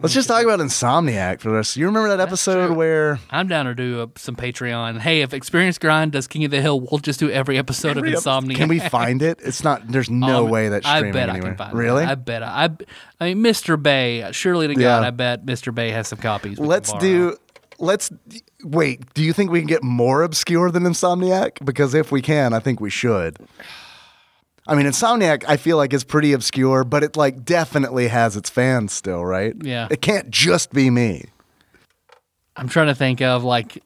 [0.00, 1.76] Let's just talk about Insomniac for this.
[1.76, 2.74] You remember that episode true.
[2.76, 4.98] where I'm down to do uh, some Patreon.
[4.98, 8.04] Hey, if Experience Grind does King of the Hill, we'll just do every episode of
[8.04, 8.56] Insomnia.
[8.56, 9.38] Can we find it?
[9.42, 9.86] It's not.
[9.86, 11.52] There's no Um, way that's I bet anywhere.
[11.52, 11.76] I can find it.
[11.76, 12.02] really?
[12.02, 12.08] It.
[12.08, 12.70] I bet I, I.
[13.20, 13.80] I mean, Mr.
[13.80, 14.28] Bay.
[14.32, 15.00] Surely to God, Yeah.
[15.00, 15.72] I bet Mr.
[15.72, 16.58] Bay has some copies.
[16.58, 17.36] Let's do.
[17.84, 18.10] Let's
[18.62, 19.12] wait.
[19.14, 21.64] Do you think we can get more obscure than Insomniac?
[21.64, 23.36] Because if we can, I think we should.
[24.66, 28.48] I mean, Insomniac, I feel like is pretty obscure, but it like definitely has its
[28.48, 29.54] fans still, right?
[29.60, 29.88] Yeah.
[29.90, 31.26] It can't just be me.
[32.56, 33.82] I'm trying to think of like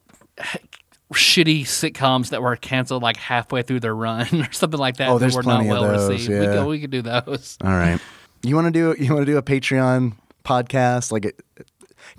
[1.12, 5.08] shitty sitcoms that were canceled like halfway through their run or something like that.
[5.08, 6.30] Oh, that there's were plenty not of well those, received.
[6.30, 6.52] We yeah.
[6.52, 7.58] could, we could do those.
[7.64, 8.00] All right.
[8.42, 11.40] You want to do you want to do a Patreon podcast like it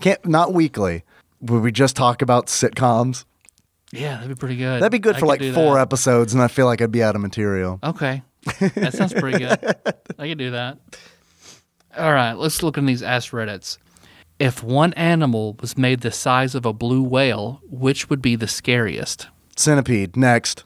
[0.02, 1.04] can't not weekly.
[1.42, 3.26] Would we just talk about sitcoms?
[3.92, 4.82] Yeah, that'd be pretty good.
[4.82, 5.82] That'd be good I for could like do four that.
[5.82, 7.80] episodes, and I feel like I'd be out of material.
[7.84, 8.22] Okay.
[8.60, 9.58] That sounds pretty good.
[10.20, 10.78] I can do that.
[11.98, 13.78] All right, let's look in these Ask Reddits.
[14.38, 18.48] If one animal was made the size of a blue whale, which would be the
[18.48, 19.28] scariest?
[19.58, 20.64] Centipede next.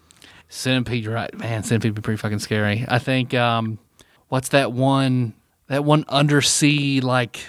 [0.49, 1.33] Centipede, right?
[1.35, 2.85] Man, centipede would be pretty fucking scary.
[2.87, 3.79] I think, um,
[4.27, 5.33] what's that one,
[5.67, 7.39] that one undersea, like,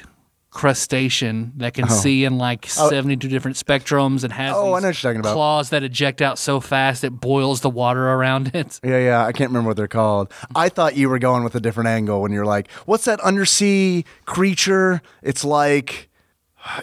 [0.54, 1.88] crustacean that can oh.
[1.88, 5.34] see in like 72 different spectrums and has Oh, I know what you're talking about.
[5.34, 8.80] claws that eject out so fast it boils the water around it.
[8.84, 9.26] Yeah, yeah.
[9.26, 10.30] I can't remember what they're called.
[10.54, 14.04] I thought you were going with a different angle when you're like, what's that undersea
[14.26, 15.02] creature?
[15.22, 16.08] It's like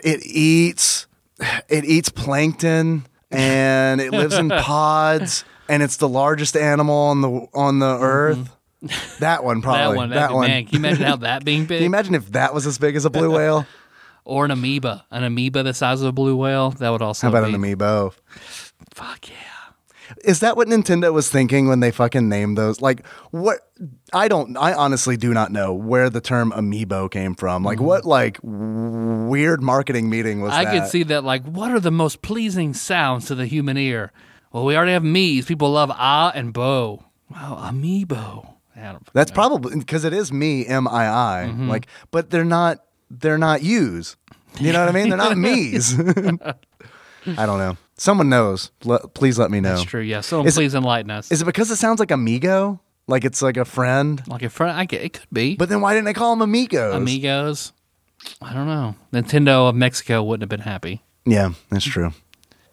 [0.04, 1.08] it eats
[1.70, 7.48] it eats plankton and it lives in pods and it's the largest animal on the
[7.54, 8.50] on the earth.
[9.20, 9.82] That one probably.
[9.84, 11.78] that one, that'd be- man, can you imagine how that being big?
[11.78, 13.66] Can you imagine if that was as big as a blue whale?
[14.26, 16.72] or an amoeba, an amoeba the size of a blue whale.
[16.72, 18.14] That would also be How about be, an amiibo?
[18.94, 19.36] Fuck yeah.
[20.26, 22.82] Is that what Nintendo was thinking when they fucking named those?
[22.82, 23.60] Like, what?
[24.12, 24.58] I don't.
[24.58, 27.64] I honestly do not know where the term amiibo came from.
[27.64, 30.60] Like, what like w- weird marketing meeting was Mm-hmm.
[30.60, 30.82] I that?
[30.82, 31.24] could see that.
[31.24, 34.12] Like, what are the most pleasing sounds to the human ear?
[34.52, 35.46] Well, we already have me's.
[35.46, 37.06] People love ah and bo.
[37.30, 38.56] Wow, amiibo.
[38.82, 41.48] I don't That's probably because it is me, M I I.
[41.48, 41.70] Mm-hmm.
[41.70, 42.84] Like, but they're not.
[43.10, 44.16] They're not yous.
[44.60, 45.10] You know what I mean?
[45.10, 45.98] They're not me's.
[46.00, 47.78] I don't know.
[47.98, 48.72] Someone knows.
[48.84, 49.76] Let, please let me know.
[49.76, 50.02] That's true.
[50.02, 50.22] Yeah.
[50.22, 51.32] So Is it- please enlighten us.
[51.32, 52.80] Is it because it sounds like amigo?
[53.08, 54.22] Like it's like a friend?
[54.28, 55.56] like a friend, I get it could be.
[55.56, 56.96] But then why didn't they call them amigos?
[56.96, 57.74] Amigos.
[58.42, 58.96] I don't know.
[59.12, 61.02] Nintendo of Mexico wouldn't have been happy.
[61.26, 62.14] Yeah, that's true.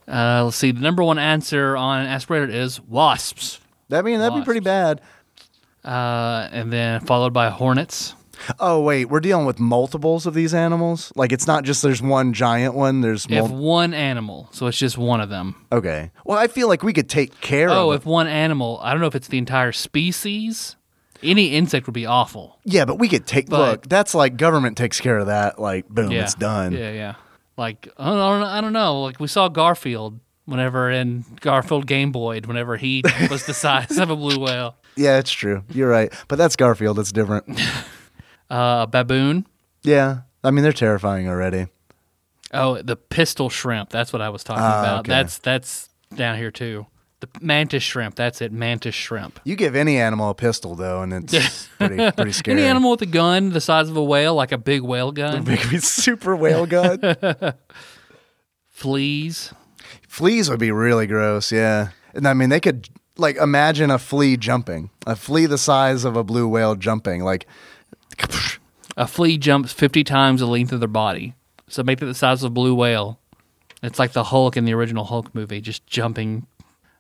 [0.07, 0.71] Uh, let's see.
[0.71, 5.01] The number one answer on AskReddit is wasps, That mean that'd be pretty bad.
[5.85, 8.15] Uh, and then followed by hornets.
[8.61, 11.13] Oh wait, we're dealing with multiples of these animals.
[11.17, 13.01] Like it's not just there's one giant one.
[13.01, 15.57] There's If one animal, so it's just one of them.
[15.73, 16.13] okay.
[16.25, 17.79] Well, I feel like we could take care Oh, of.
[17.89, 20.77] Oh, if one animal, I don't know if it's the entire species.
[21.21, 22.61] Any insect would be awful.
[22.65, 23.49] Yeah, but we could take.
[23.49, 25.59] But- look, that's like government takes care of that.
[25.59, 26.73] Like boom, Yeah, it's done.
[26.73, 27.15] Yeah, yeah.
[27.57, 29.03] Like I don't, I don't know- I don't know.
[29.03, 34.11] Like we saw Garfield whenever in Garfield Game Boy, whenever he was the size of
[34.11, 34.77] a blue whale.
[34.99, 35.63] Yeah, it's true.
[35.71, 36.13] You're right.
[36.29, 36.99] But that's Garfield.
[36.99, 37.61] It's different.
[38.51, 39.47] Uh, baboon.
[39.83, 41.67] yeah, I mean they're terrifying already.
[42.55, 43.91] Oh, the pistol shrimp.
[43.91, 44.99] That's what I was talking Ah, about.
[45.01, 45.11] okay.
[45.11, 46.87] That's that's down here too.
[47.21, 48.15] The mantis shrimp.
[48.15, 48.51] That's it.
[48.51, 49.39] Mantis shrimp.
[49.45, 52.57] You give any animal a pistol though, and it's pretty pretty scary.
[52.59, 55.41] Any animal with a gun the size of a whale, like a big whale gun.
[55.41, 57.01] A big super whale gun.
[58.71, 59.53] Fleas.
[60.09, 61.89] Fleas would be really gross, yeah.
[62.15, 66.17] And I mean, they could like imagine a flea jumping, a flea the size of
[66.17, 67.23] a blue whale jumping.
[67.23, 67.47] Like,
[68.97, 71.35] A flea jumps 50 times the length of their body.
[71.69, 73.19] So make it the size of a blue whale.
[73.83, 76.47] It's like the Hulk in the original Hulk movie, just jumping.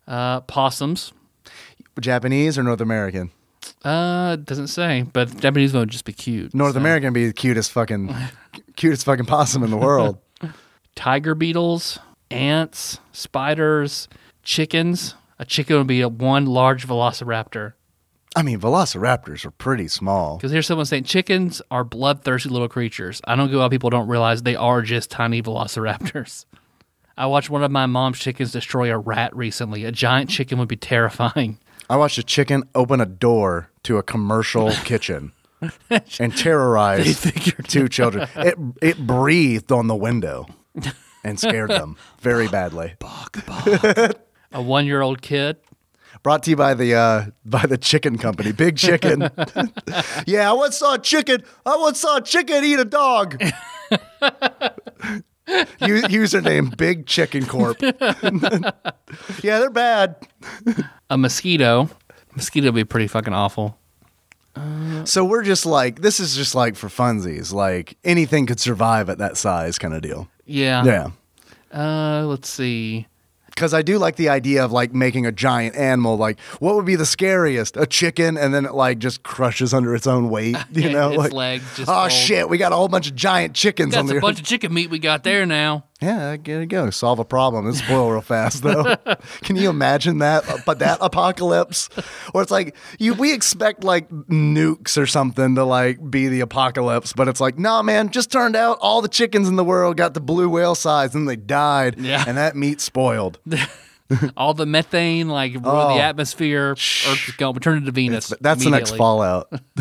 [0.07, 1.13] Uh, possums.
[2.01, 3.31] Japanese or North American?
[3.85, 6.55] Uh, doesn't say, but Japanese one would just be cute.
[6.55, 6.81] North so.
[6.81, 8.15] American would be the cutest fucking,
[8.77, 10.19] cutest fucking possum in the world.
[10.95, 11.99] Tiger beetles,
[12.31, 14.09] ants, spiders,
[14.43, 15.15] chickens.
[15.39, 17.75] A chicken would be a one large velociraptor.
[18.37, 20.37] I mean, velociraptors are pretty small.
[20.37, 23.21] Because here's someone saying chickens are bloodthirsty little creatures.
[23.25, 26.45] I don't get why people don't realize they are just tiny velociraptors.
[27.17, 29.85] I watched one of my mom's chickens destroy a rat recently.
[29.85, 31.59] A giant chicken would be terrifying.
[31.91, 35.33] I watched a chicken open a door to a commercial kitchen
[36.21, 37.21] and terrorize
[37.67, 38.29] two children.
[38.37, 40.47] It it breathed on the window
[41.25, 42.95] and scared them very badly.
[44.53, 45.57] A one year old kid.
[46.23, 49.31] Brought to you by the uh, by the chicken company, Big Chicken.
[50.27, 51.45] yeah, I once saw a chicken.
[51.65, 53.41] I once saw a chicken eat a dog.
[55.81, 57.81] U- username Big Chicken Corp.
[59.43, 60.17] yeah, they're bad.
[61.09, 61.89] A mosquito.
[62.35, 63.79] Mosquito would be pretty fucking awful.
[65.05, 67.53] So we're just like this is just like for funsies.
[67.53, 70.29] Like anything could survive at that size kind of deal.
[70.45, 70.85] Yeah.
[70.85, 71.11] Yeah.
[71.73, 73.07] Uh, let's see.
[73.59, 76.17] Because I do like the idea of like making a giant animal.
[76.17, 77.77] Like, what would be the scariest?
[77.77, 80.57] A chicken, and then it like just crushes under its own weight.
[80.71, 82.13] You know, its like, legs oh fold.
[82.13, 84.47] shit, we got a whole bunch of giant chickens on That's the a bunch of
[84.47, 85.87] chicken meat we got there now.
[86.01, 86.91] Yeah, there you go.
[86.91, 87.67] Solve a problem.
[87.67, 88.95] This spoil real fast though.
[89.43, 90.49] Can you imagine that?
[90.49, 91.89] Uh, but that apocalypse,
[92.31, 97.13] where it's like you, we expect like nukes or something to like be the apocalypse,
[97.13, 98.11] but it's like, nah, man.
[98.11, 101.29] Just turned out all the chickens in the world got the blue whale size and
[101.29, 101.99] they died.
[101.99, 102.25] Yeah.
[102.29, 103.39] and that meat spoiled.
[104.39, 105.95] All the methane, like ruined Oh.
[105.95, 106.71] the atmosphere.
[106.71, 107.53] Earth is going.
[107.55, 108.33] We turned it to Venus.
[108.41, 109.51] That's the next fallout.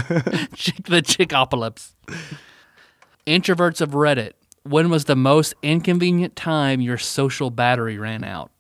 [0.54, 1.94] Chick, the chickopolis.
[3.26, 4.32] Introverts of Reddit.
[4.64, 8.52] When was the most inconvenient time your social battery ran out?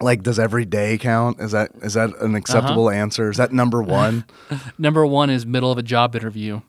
[0.00, 1.40] like, does every day count?
[1.40, 2.96] Is that is that an acceptable Uh-huh.
[2.96, 3.30] answer?
[3.30, 4.24] Is that number one?
[4.78, 6.60] Number one is middle of a job interview.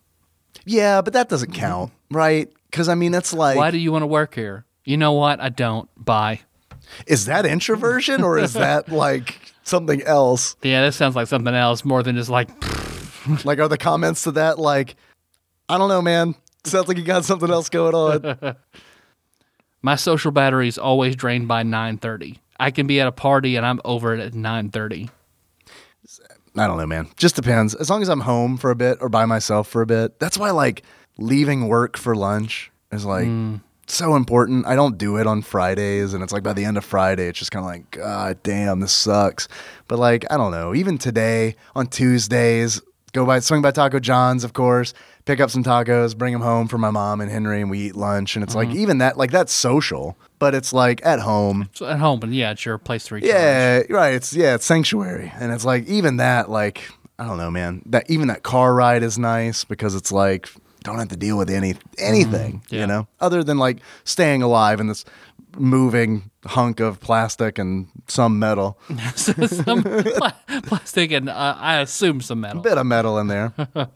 [0.65, 2.51] yeah, but that doesn't count, right?
[2.71, 4.65] Because I mean, it's like, Why do you want to work here?
[4.83, 5.39] You know what?
[5.39, 5.87] I don't.
[6.03, 6.39] Bye.
[7.05, 10.55] is that introversion or is that like something else?
[10.63, 12.49] Yeah, that sounds like something else more than just like.
[13.45, 14.95] Like, are the comments to that like,
[15.67, 16.33] I don't know, man.
[16.63, 18.55] Sounds like you got something else going on.
[19.81, 22.37] My social battery is always drained by 9:30.
[22.59, 25.09] I can be at a party and I'm over it at 9:30.
[26.57, 27.07] I don't know, man.
[27.15, 27.75] Just depends.
[27.75, 30.19] As long as I'm home for a bit or by myself for a bit.
[30.19, 30.83] That's why like
[31.17, 33.61] leaving work for lunch is like mm.
[33.87, 34.65] so important.
[34.65, 37.39] I don't do it on Fridays, and it's like by the end of Friday, it's
[37.39, 39.47] just kind of like, God damn, this sucks.
[39.87, 40.73] But like, I don't know.
[40.73, 42.81] Even today on Tuesdays,
[43.13, 44.93] go by swing by Taco John's, of course,
[45.29, 47.95] pick up some tacos, bring them home for my mom and Henry, and we eat
[47.95, 48.35] lunch.
[48.35, 51.69] And it's like even that, like that's social, but it's like at home.
[51.73, 53.31] So at home, and yeah, it's your place to recharge.
[53.31, 54.15] Yeah, right.
[54.15, 56.89] It's yeah, it's sanctuary, and it's like even that, like
[57.19, 57.83] I don't know, man.
[57.85, 60.49] That even that car ride is nice because it's like
[60.83, 62.81] don't have to deal with any anything, yeah.
[62.81, 65.05] you know, other than like staying alive in this
[65.57, 68.79] moving hunk of plastic and some metal,
[69.15, 72.61] some pla- plastic and uh, I assume some metal.
[72.61, 73.53] A bit of metal in there.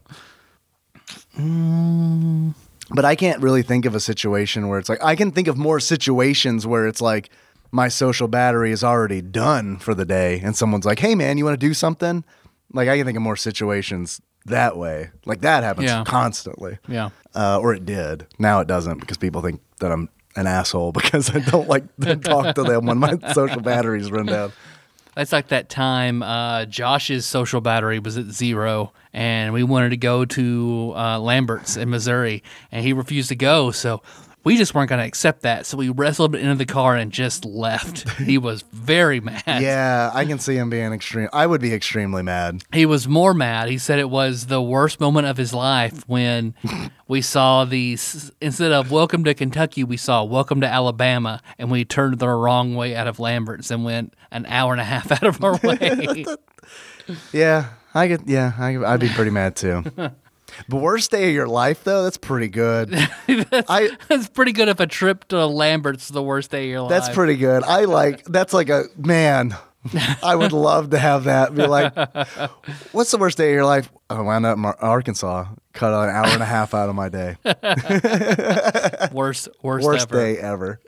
[1.35, 5.57] But I can't really think of a situation where it's like I can think of
[5.57, 7.29] more situations where it's like
[7.71, 11.45] my social battery is already done for the day and someone's like, "Hey man, you
[11.45, 12.23] want to do something?"
[12.71, 15.09] Like I can think of more situations that way.
[15.25, 16.03] Like that happens Yeah.
[16.05, 16.77] constantly.
[16.87, 17.09] Yeah.
[17.33, 18.27] Uh, or it did.
[18.37, 22.15] Now it doesn't because people think that I'm an asshole because I don't like to
[22.15, 24.51] talk to them when my social batteries run down.
[25.15, 29.97] That's like that time uh, Josh's social battery was at zero, and we wanted to
[29.97, 33.71] go to uh, Lambert's in Missouri, and he refused to go.
[33.71, 34.01] So
[34.43, 35.65] we just weren't going to accept that.
[35.65, 38.09] So we wrestled him into the car and just left.
[38.19, 39.43] he was very mad.
[39.61, 41.29] Yeah, I can see him being extreme.
[41.31, 42.63] I would be extremely mad.
[42.73, 43.69] He was more mad.
[43.69, 46.55] He said it was the worst moment of his life when
[47.07, 51.85] we saw these instead of "Welcome to Kentucky," we saw "Welcome to Alabama," and we
[51.85, 55.23] turned the wrong way out of Lambert's and went an hour and a half out
[55.23, 56.25] of our way.
[57.31, 58.27] Yeah, I get.
[58.27, 59.83] Yeah, I, I'd be pretty mad too.
[60.69, 62.93] But worst day of your life though, that's pretty good.
[63.27, 66.81] I That's pretty good if a trip to Lambert's is the worst day of your
[66.81, 66.89] life.
[66.91, 67.63] that's pretty good.
[67.63, 69.57] I like that's like a man.
[70.21, 71.55] I would love to have that.
[71.55, 71.95] Be like,
[72.91, 73.91] what's the worst day of your life?
[74.11, 75.45] I wound up in Ar- Arkansas.
[75.73, 77.35] Cut an hour and a half out of my day.
[79.11, 80.15] worst worst, Worst ever.
[80.21, 80.79] day ever.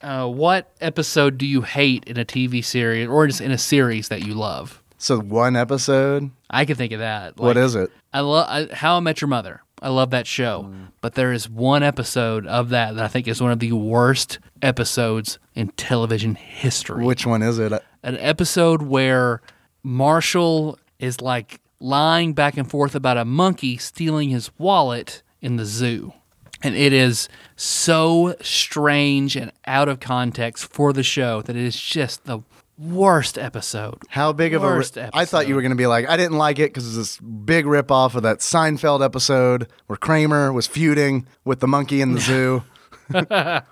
[0.00, 4.08] Uh, what episode do you hate in a TV series or just in a series
[4.08, 4.80] that you love?
[5.04, 6.30] So one episode.
[6.48, 7.36] I can think of that.
[7.36, 7.90] what is it?
[8.14, 9.60] I love How I Met Your Mother.
[9.82, 10.92] I love that show, mm.
[11.02, 14.38] but there is one episode of that that I think is one of the worst
[14.62, 17.04] episodes in television history.
[17.04, 17.70] Which one is it?
[18.02, 19.42] An episode where
[19.82, 25.66] Marshall is like lying back and forth about a monkey stealing his wallet in the
[25.66, 26.14] zoo.
[26.62, 31.78] And it is so strange and out of context for the show that it is
[31.78, 32.40] just the
[32.78, 33.98] worst episode.
[34.08, 34.66] How big of a?
[34.66, 36.96] Worst I thought you were going to be like, I didn't like it because it's
[36.96, 42.00] this big rip off of that Seinfeld episode where Kramer was feuding with the monkey
[42.00, 42.64] in the zoo.
[43.14, 43.62] I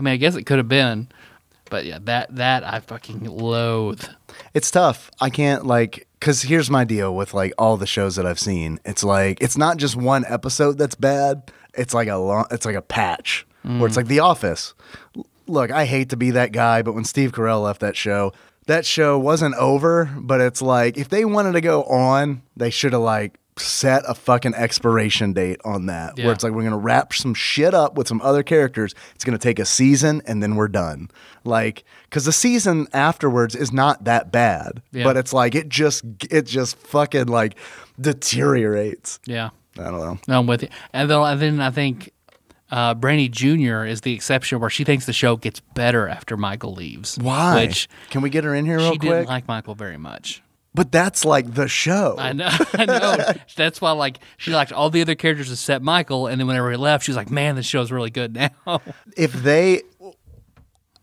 [0.00, 1.08] mean, I guess it could have been,
[1.70, 4.04] but yeah, that that I fucking loathe.
[4.54, 5.10] It's tough.
[5.20, 8.78] I can't like because here's my deal with like all the shows that I've seen.
[8.84, 11.50] It's like it's not just one episode that's bad.
[11.74, 12.46] It's like a long.
[12.50, 13.98] It's like a patch where it's mm.
[13.98, 14.74] like The Office.
[15.48, 18.32] Look, I hate to be that guy, but when Steve Carell left that show,
[18.66, 20.04] that show wasn't over.
[20.16, 24.14] But it's like if they wanted to go on, they should have like set a
[24.14, 26.16] fucking expiration date on that.
[26.16, 26.26] Yeah.
[26.26, 28.94] Where it's like we're gonna wrap some shit up with some other characters.
[29.16, 31.10] It's gonna take a season and then we're done.
[31.44, 35.02] Like, because the season afterwards is not that bad, Yeah.
[35.04, 37.56] but it's like it just it just fucking like
[38.22, 39.18] deteriorates.
[39.26, 40.18] Yeah, I don't know.
[40.28, 40.68] no, I'm with you.
[40.92, 42.12] And then, and then I think
[42.70, 43.84] uh, Brandy Jr.
[43.84, 47.16] is the exception where she thinks the show gets better after Michael leaves.
[47.18, 47.66] Why?
[47.66, 49.10] Which Can we get her in here real she quick?
[49.10, 50.42] didn't like Michael very much.
[50.74, 52.16] but that's like the show.
[52.18, 53.16] I know, I know.
[53.56, 56.26] That's why, like, she liked all the other characters except Michael.
[56.26, 58.50] And then whenever he left, she was like, "Man, this show's really good now."
[59.16, 59.82] if they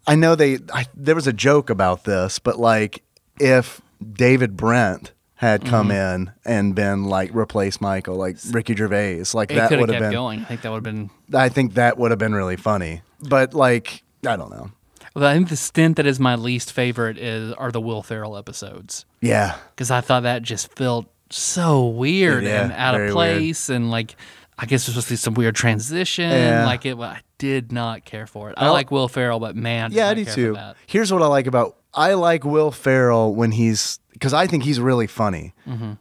[0.07, 3.03] I know they I, there was a joke about this, but like
[3.39, 3.81] if
[4.13, 6.27] David Brent had come Mm-hmm.
[6.27, 10.11] in and been like replace Michael, like Ricky Gervais, like it that would have been
[10.11, 10.41] going.
[10.41, 11.09] I think that would have been.
[11.33, 13.01] I think that would have been really funny.
[13.21, 14.71] But like I don't know.
[15.13, 18.35] Well, I think the stint that is my least favorite is are the Will Ferrell
[18.37, 19.05] episodes.
[19.21, 19.55] Yeah.
[19.71, 23.11] because I thought that just felt so weird Yeah, and out of weird.
[23.13, 24.15] place, and like
[24.57, 26.29] I guess there's supposed to be some weird transition.
[26.29, 26.65] Yeah.
[26.65, 28.55] Like it, I did not care for it.
[28.57, 30.57] I Well- like Will Ferrell, but man, Yeah, I not do too.
[30.87, 34.79] Here's what I like about I like Will Ferrell when he's because I think he's
[34.79, 35.93] really funny, Mm-hmm.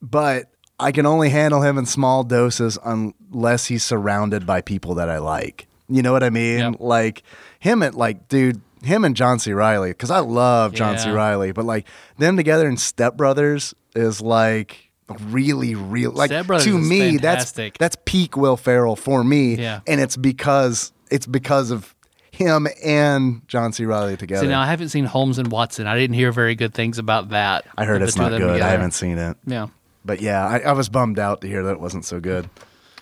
[0.00, 0.46] but
[0.78, 5.18] I can only handle him in small doses unless he's surrounded by people that I
[5.18, 5.66] like.
[5.88, 6.58] You know what I mean?
[6.58, 6.74] Yep.
[6.80, 7.22] Like
[7.60, 9.52] him at like, dude, him and John C.
[9.52, 11.10] Reilly because I love John C.
[11.10, 11.86] Reilly, but like
[12.18, 14.90] them together in Step Brothers is like
[15.26, 17.78] really real like Step Brothers to is me fantastic.
[17.78, 19.80] that's that's peak Will Ferrell for me Yeah.
[19.86, 21.94] and it's because it's because of
[22.32, 23.84] him and John C.
[23.84, 24.42] Reilly together.
[24.42, 25.86] See, now I haven't seen Holmes and Watson.
[25.86, 27.64] I didn't hear very good things about that.
[27.76, 28.40] I heard it's not good.
[28.40, 29.68] them I haven't seen it, Yeah.
[30.04, 32.48] but yeah, I, I was bummed out to hear that it wasn't so good.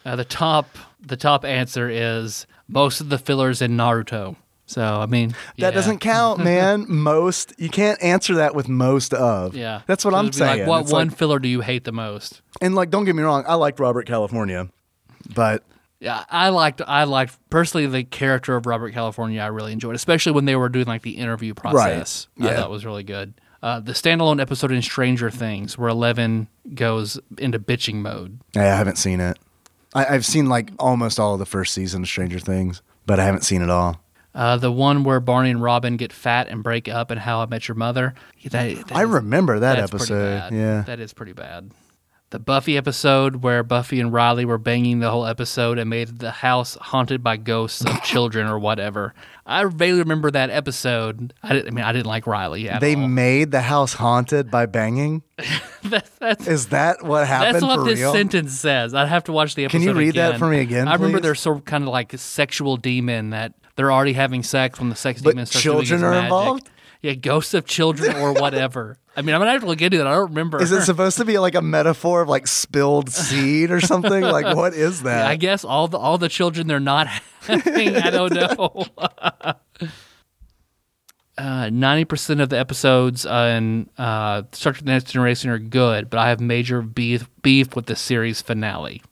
[0.05, 0.67] Uh, the top,
[1.01, 4.37] the top answer is most of the fillers in Naruto.
[4.67, 5.67] So I mean, yeah.
[5.71, 6.87] That doesn't count, man.
[6.89, 9.55] most you can't answer that with most of.
[9.57, 10.69] Yeah, that's what So I'm it'd like, saying.
[10.69, 12.41] what It's one like- filler do you hate the most?
[12.61, 14.69] and like, don't get me wrong, I liked Robert California,
[15.35, 15.63] but
[16.01, 19.41] Yeah, I liked I liked personally the character of Robert California.
[19.41, 22.27] I really enjoyed, especially when they were doing like the interview process.
[22.41, 22.57] I Yeah.
[22.57, 23.35] thought was really good.
[23.63, 28.39] Uh, the standalone episode in Stranger Things where Eleven goes into bitching mode.
[28.55, 29.39] Yeah, I haven't seen it.
[29.95, 33.25] I, I've seen like almost all of the first season of Stranger Things, but I
[33.27, 34.01] haven't seen it all.
[34.35, 37.47] Uh, the one where Barney and Robin get fat and break up, and How I
[37.47, 38.15] Met Your Mother.
[38.45, 38.53] That,
[38.87, 40.53] that I is- remember that episode.
[40.53, 40.83] Yeah.
[40.83, 41.73] that is pretty bad.
[42.31, 46.31] The Buffy episode where Buffy and Riley were banging the whole episode and made the
[46.31, 49.15] house haunted by ghosts of children or whatever.
[49.45, 51.35] I vaguely remember that episode.
[51.43, 53.09] I, didn't, I mean, I didn't like Riley at They all.
[53.09, 55.23] made the house haunted by banging.
[55.83, 58.13] That- that's Is that what happened that's what for this real?
[58.13, 58.95] sentence says.
[58.95, 59.79] I'd have to watch the episode.
[59.79, 62.13] Can you read that for me again, I remember there's sort of kind of like
[62.13, 65.87] a sexual demon that they're already having sex when the sex But demon starts children
[65.87, 66.25] doing his are magic.
[66.27, 66.71] involved?
[67.03, 68.99] Yeah, ghosts of children or whatever.
[69.17, 70.07] I mean, I'm gonna have to look into that.
[70.07, 70.63] I don't remember.
[70.63, 74.23] Is it supposed to be like a metaphor of like spilled seed or something?
[74.23, 75.27] like what is that?
[75.27, 77.07] I guess all the all the children they're not
[77.41, 77.97] having.
[77.97, 78.87] I don't know.
[81.37, 86.11] Uh, Ninety percent of the episodes in uh, Star Trek: The Next Generation are good,
[86.11, 89.03] but I have major beef beef with the series finale.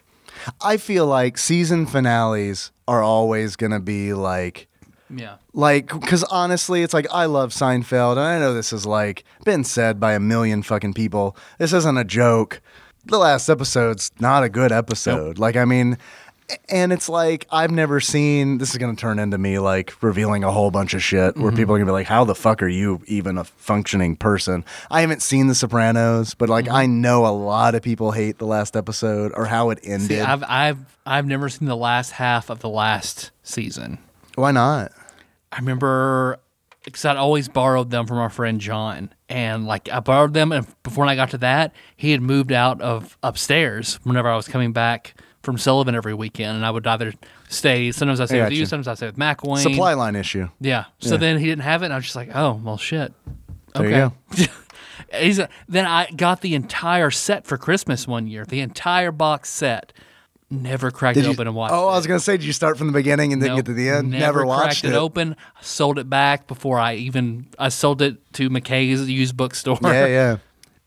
[0.61, 4.68] I feel like season finales are always going to be like
[5.11, 9.25] Yeah, like because honestly it's like i love seinfeld and i know this is like
[9.45, 11.37] been said by a million fucking people.
[11.59, 12.61] This isn't a joke.
[13.07, 15.39] The last episode's not a good episode.
[15.39, 15.99] Like i mean
[16.69, 20.45] and it's like i've never seen this is going to turn into me like revealing
[20.45, 21.57] a whole bunch of shit where mm-hmm.
[21.57, 24.65] people are going to be like how the fuck are you even a functioning person?
[24.91, 27.01] I haven't seen the sopranos but like i mm-hmm.
[27.01, 30.09] know a lot of people hate the last episode or how it ended.
[30.09, 33.99] See, I've I've I've never seen the last half of the last season.
[34.37, 34.93] why not
[35.53, 36.39] I remember
[36.85, 40.67] because I'd always borrowed them from our friend John, and like I borrowed them, and
[40.83, 43.99] before I got to that, he had moved out of upstairs.
[44.05, 47.13] Whenever I was coming back from Sullivan every weekend, and I would either
[47.49, 47.93] stay.
[47.93, 48.67] Sometimes I stay I with you, you.
[48.67, 49.63] sometimes I stay with McWayne.
[49.63, 50.85] supply line issue Yeah.
[50.99, 51.17] So Yeah.
[51.19, 53.13] then he didn't have it, and I was just like, oh well, shit.
[53.75, 54.47] There you okay.
[55.21, 59.49] He's a, then I got the entire set for Christmas one year, the entire box
[59.49, 59.93] set.
[60.51, 61.93] Never cracked Did it you- open and watched oh it.
[61.93, 63.57] i was going to say did you start from the beginning and then Nope.
[63.59, 64.97] get to the end Never, watched cracked it.
[64.97, 65.37] open.
[65.61, 69.79] Sold it back before I even I sold it to McKay's used bookstore.
[69.83, 70.37] yeah yeah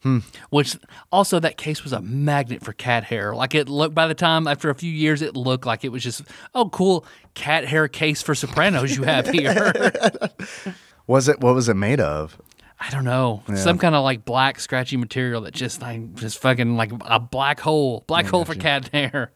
[0.01, 0.19] hmm.
[0.49, 0.77] Which
[1.11, 3.35] also that case was a magnet for cat hair.
[3.35, 6.01] Like it looked by the time after a few years it looked like it was
[6.01, 6.23] just
[6.55, 7.05] oh cool
[7.35, 9.71] cat hair case for Sopranos you have here.
[11.07, 12.39] Was it what was it made of?
[12.79, 13.43] I don't know.
[13.55, 17.59] Some kind of like black scratchy material that just like just fucking like a black
[17.59, 18.03] hole.
[18.07, 19.31] Black hole for cat hair.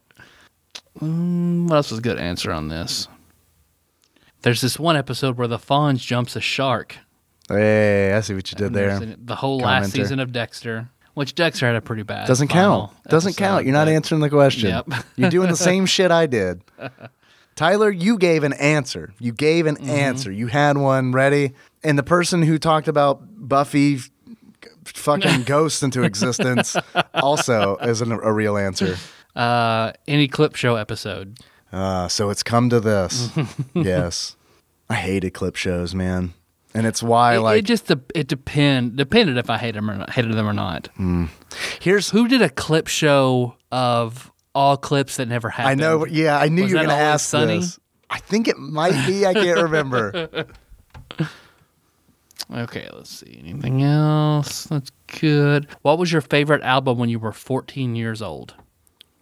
[1.02, 3.08] Mm, what else was a good answer on this?
[4.42, 6.98] There's this one episode where the Fonz jumps a shark.
[7.50, 9.02] Hey, I see what you did there.
[9.02, 9.26] it.
[9.28, 12.28] The whole last season of Dexter, which Dexter had a pretty bad.
[12.28, 12.92] Doesn't count.
[13.08, 13.66] Doesn't episode, count.
[13.66, 14.70] You're not answering the question.
[14.70, 14.88] Yep.
[15.16, 16.62] You're doing the same shit I did.
[17.56, 19.14] Tyler, you gave an answer.
[19.20, 19.84] You gave Mm-hmm.
[19.84, 20.32] an answer.
[20.32, 21.54] You had one ready.
[21.84, 24.00] And the person who talked about Buffy
[24.86, 26.76] fucking ghosts into existence
[27.14, 28.98] also isn't a real answer.
[29.36, 31.40] Uh, any clip show episode.
[31.72, 33.30] Uh, so it's come to this.
[33.74, 34.36] yes.
[34.90, 36.34] I hated clip shows, man.
[36.74, 39.90] And it's why, It, like, it just de- it depend depended if I hated them
[39.92, 40.90] or not, hated them or not.
[41.80, 45.82] here's Who did a clip show of all clips that never happened?
[45.82, 46.06] I know.
[46.06, 47.60] Yeah, I knew Was you were going to ask Sunny?
[47.60, 47.80] this.
[48.10, 49.26] I think it might be.
[49.26, 50.46] I can't remember.
[52.54, 53.38] Okay, let's see.
[53.44, 54.66] Anything else?
[54.66, 55.68] That's good.
[55.82, 58.54] What was your favorite album when you were 14 years old?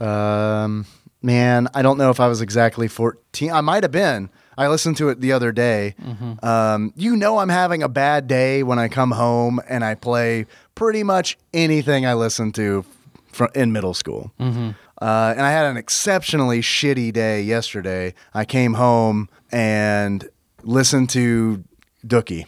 [0.03, 0.85] Um,
[1.21, 3.51] man, I don't know if I was exactly fourteen.
[3.51, 4.29] I might have been.
[4.57, 5.95] I listened to it the other day.
[6.43, 10.45] Um, you know, I'm having a bad day when I come home and I play
[10.75, 12.85] pretty much anything I listened to
[13.31, 14.31] fr- in middle school.
[14.39, 18.13] Uh, and I had an exceptionally shitty day yesterday.
[18.33, 20.29] I came home and
[20.61, 21.63] listened to
[22.05, 22.45] Dookie,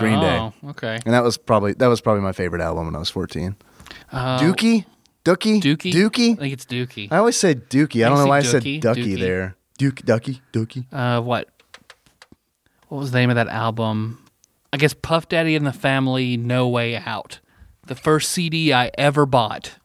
[0.00, 0.38] Green Day.
[0.38, 0.98] Oh, okay.
[1.06, 3.54] And that was probably that was probably my favorite album when I was 14.
[4.10, 4.84] Uh, Dookie?
[5.34, 5.60] Dookie?
[5.92, 6.32] Dookie.
[6.32, 7.08] I think it's Dookie.
[7.10, 8.02] I always say Dookie.
[8.02, 9.20] I I don't know why I said Dookie, Ducky Dookie.
[9.20, 9.56] there.
[9.78, 10.86] Duke, Ducky, Dookie.
[10.92, 11.48] Uh, what?
[12.88, 14.24] What was the name of that album?
[14.72, 17.40] I guess Puff Daddy and the Family, No Way Out.
[17.86, 19.76] The first CD I ever bought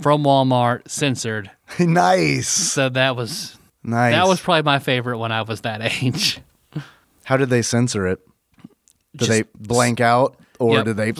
[0.00, 1.50] from Walmart, censored.
[1.78, 2.48] nice.
[2.48, 4.12] So that was Nice.
[4.14, 6.40] that was probably my favorite when I was that age.
[7.24, 8.20] How did they censor it?
[9.16, 10.84] Did Just- they blank out or Yep.
[10.84, 11.12] did they,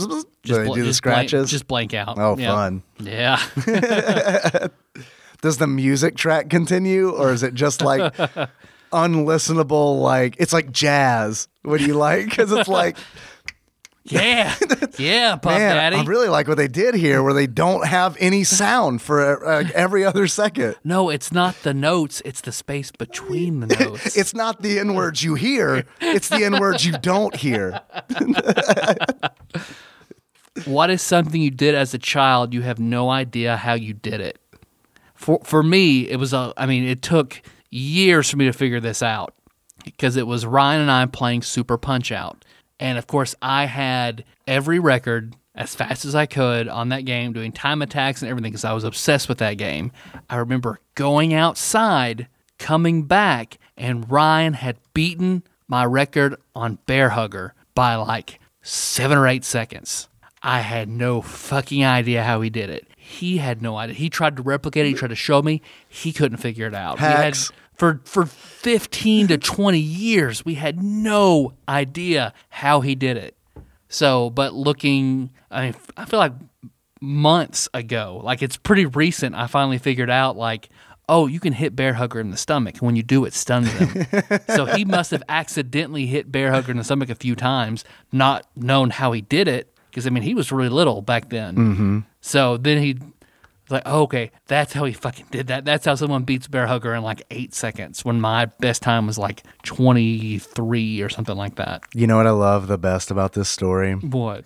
[0.43, 1.51] Just they bl- do the just blank- scratches?
[1.51, 2.18] just blank out.
[2.18, 2.49] oh, Yeah.
[2.55, 2.82] fun.
[2.99, 3.40] Yeah.
[5.43, 8.14] Does the music track continue or is it just like
[8.93, 12.97] unlistenable like it's like jazz What do you like because it's like
[14.05, 14.53] Yeah,
[14.99, 15.97] yeah, Puff man Daddy.
[15.97, 19.62] i really like what they did here where they don't have any sound for uh,
[19.76, 24.16] every other second no, it's not the notes; it's the space between the notes.
[24.16, 27.80] it's not the n words you hear it's the n words you don't hear
[30.65, 34.21] what is something you did as a child you have no idea how you did
[34.21, 34.39] it?
[35.15, 37.41] For for me it was a i mean it took
[37.71, 39.35] years for me to figure this out
[39.85, 42.45] because it was ryan and i playing super punch out.
[42.81, 47.33] And of course i had every record as fast as i could on that game
[47.33, 49.93] doing time attacks and everything because i was obsessed with that game.
[50.29, 52.27] I remember going outside
[52.59, 59.27] coming back and ryan had beaten my record on bear hugger by like seven or
[59.27, 60.09] eight seconds
[60.43, 62.88] I had no fucking idea how he did it.
[62.97, 63.95] He had no idea.
[63.95, 64.88] He tried to replicate it.
[64.90, 65.62] He tried to show me.
[65.88, 66.99] He couldn't figure it out.
[66.99, 67.53] We had, Hacks.
[67.74, 73.36] for for fifteen to twenty years, we had no idea how he did it.
[73.88, 76.32] So, but looking, I mean, I feel like
[77.01, 79.34] months ago, like it's pretty recent.
[79.34, 80.70] I finally figured out, like,
[81.09, 82.74] oh, you can hit Bear Hugger in the stomach.
[82.76, 84.07] and When you do, it stuns them.
[84.49, 88.47] so he must have accidentally hit Bear Hugger in the stomach a few times, not
[88.57, 89.72] known how he did it.
[89.93, 91.55] Because I mean, he was really little back then.
[91.57, 91.99] Mm-hmm.
[92.22, 95.64] So then he was like, oh, okay, that's how he fucking did that.
[95.66, 98.05] That's how someone beats Bear Hugger in like eight seconds.
[98.05, 101.82] When my best time was like twenty three or something like that.
[101.95, 104.45] you know what i love the best about this story What?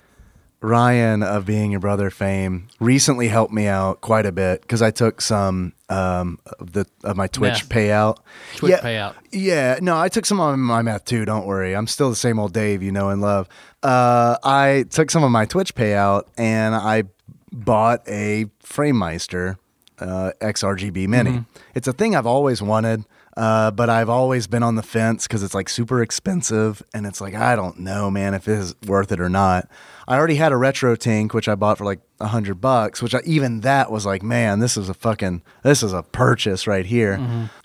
[0.61, 4.91] Ryan of Being Your Brother fame recently helped me out quite a bit because I
[4.91, 7.69] took some um, of the of my Twitch Meth.
[7.69, 8.19] payout.
[8.57, 9.15] Twitch yeah, payout.
[9.33, 11.25] Yeah, no, I took some of my math too.
[11.25, 13.49] Don't worry, I'm still the same old Dave you know and love.
[13.83, 17.05] Uh, I took some of my Twitch payout and I
[17.53, 19.57] bought a FrameMeister
[19.99, 21.31] uh, XRGB Mini.
[21.31, 21.61] Mm-hmm.
[21.75, 23.05] It's a thing I've always wanted.
[23.37, 27.20] Uh, but I've always been on the fence because it's like super expensive, and it's
[27.20, 29.68] like I don't know, man, if it is worth it or not.
[30.09, 33.20] I already had a RetroTINK which I bought for like a hundred bucks, which I,
[33.26, 37.18] even that was like, man, this is a fucking this is a purchase right here.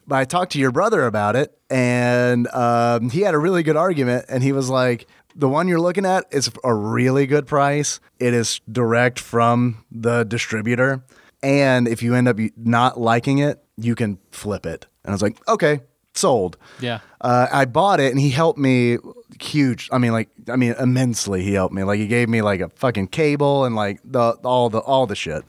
[0.06, 3.78] But I talked to your brother about it, and um, he had a really good
[3.78, 5.08] argument, and he was like.
[5.34, 8.02] The one you're looking at is a really good price.
[8.20, 11.06] It is direct from the distributor.
[11.42, 14.88] And if you end up not liking it, you can flip it.
[15.04, 15.82] And I was like, okay,
[16.14, 16.58] sold.
[16.80, 17.00] Yeah.
[17.20, 18.98] Uh, I bought it and he helped me
[19.40, 19.90] huge.
[19.92, 21.44] I mean, like, I mean, immensely.
[21.44, 21.84] He helped me.
[21.84, 25.16] Like, he gave me like a fucking cable and like the all the all the
[25.16, 25.44] shit.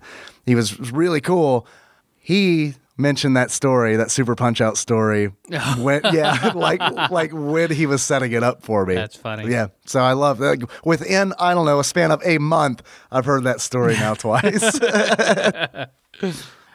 [0.46, 1.66] He was really cool.
[2.18, 5.26] He mentioned that story, that Super Punch Out story.
[5.78, 6.80] when, yeah, like
[7.10, 8.94] like when he was setting it up for me.
[8.94, 9.50] That's funny.
[9.50, 9.68] Yeah.
[9.86, 10.68] So I love that.
[10.84, 14.78] Within I don't know a span of a month, I've heard that story now twice.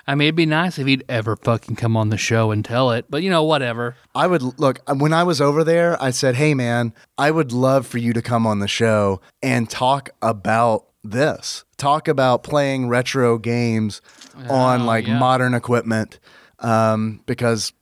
[0.08, 2.92] I mean, it'd be nice if he'd ever fucking come on the show and tell
[2.92, 3.96] it, but you know, whatever.
[4.16, 6.02] I would look when I was over there.
[6.02, 9.70] I said, "Hey, man, I would love for you to come on the show and
[9.70, 11.66] talk about this.
[11.78, 14.02] Talk about playing retro games
[14.50, 15.20] on like Oh, yeah.
[15.20, 16.20] modern equipment,
[16.60, 17.74] um, because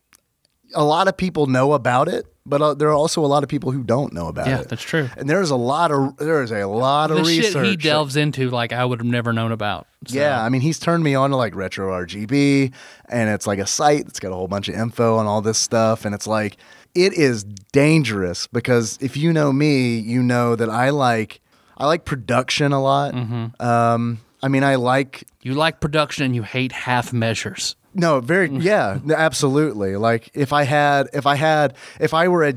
[0.76, 3.50] a lot of people know about it, but uh, there are also a lot of
[3.50, 4.58] people who don't know about Yeah, it.
[4.60, 5.10] Yeah, that's true.
[5.18, 7.54] And there's a lot of there is a lot of The research.
[7.54, 9.88] shit he delves into, like I would have never known about.
[10.08, 12.72] So, Yeah, I mean, he's turned me on to like retro RGB,
[13.10, 15.58] and it's like a site that's got a whole bunch of info on all this
[15.58, 16.58] stuff, and it's like
[16.94, 21.42] it is dangerous because if you know me, you know that I like
[21.78, 23.14] I like production a lot.
[23.60, 27.76] Um, I mean, I like you like production and you hate half measures.
[27.96, 28.62] No, very mm.
[28.62, 29.96] yeah, absolutely.
[29.96, 32.54] Like if I had if I had if I were a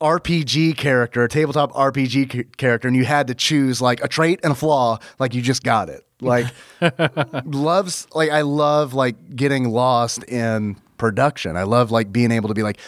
[0.00, 4.40] RPG character, a tabletop RPG ca- character, and you had to choose like a trait
[4.42, 6.04] and a flaw, like you just got it.
[6.20, 6.46] Like
[7.44, 11.56] loves like I love like getting lost in production.
[11.56, 12.78] I love like being able to be like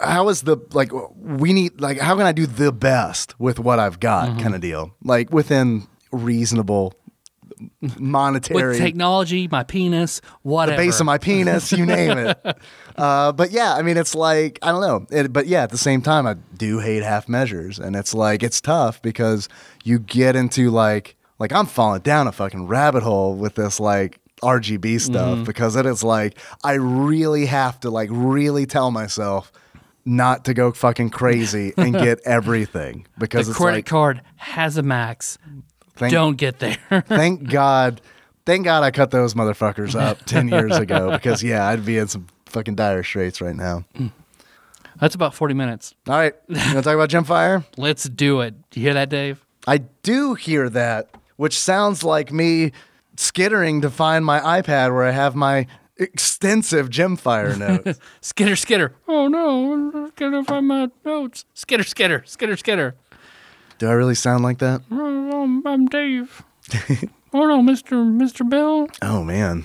[0.00, 3.78] how is the like we need like how can I do the best with what
[3.78, 4.40] I've got mm-hmm.
[4.40, 4.94] kind of deal.
[5.02, 6.94] Like within reasonable
[7.98, 10.76] monetary With technology, my penis, whatever.
[10.80, 12.38] the base of my penis, you name it.
[12.98, 15.06] Uh, but yeah, I mean, it's like I don't know.
[15.16, 18.42] It, but yeah, at the same time, I do hate half measures, and it's like
[18.42, 19.48] it's tough because
[19.84, 24.18] you get into like like I'm falling down a fucking rabbit hole with this like
[24.42, 29.52] RGB stuff because it is like I really have to like really tell myself
[30.04, 34.76] not to go fucking crazy and get everything because the it's credit like card has
[34.76, 35.38] a max.
[35.98, 36.76] Thank, Don't get there.
[37.08, 38.00] thank God,
[38.46, 42.06] thank God I cut those motherfuckers up ten years ago because yeah, I'd be in
[42.06, 43.84] some fucking dire straits right now.
[43.94, 44.12] Mm.
[45.00, 45.94] That's about 40 minutes.
[46.08, 47.64] All right, you want to talk about Gemfire?
[47.76, 48.54] Let's do it.
[48.70, 49.44] Do you hear that, Dave?
[49.66, 52.72] I do hear that, which sounds like me
[53.16, 57.98] skittering to find my iPad where I have my extensive Gemfire notes.
[58.20, 58.94] Skitter, skitter.
[59.08, 61.44] Oh no, I can't find my notes.
[61.54, 62.94] Skitter, skitter, skitter, skitter.
[63.78, 64.82] Do I really sound like that?
[64.90, 66.42] Oh, I'm, Dave.
[67.32, 68.88] oh no, Mister Mister Bill.
[69.02, 69.64] Oh man,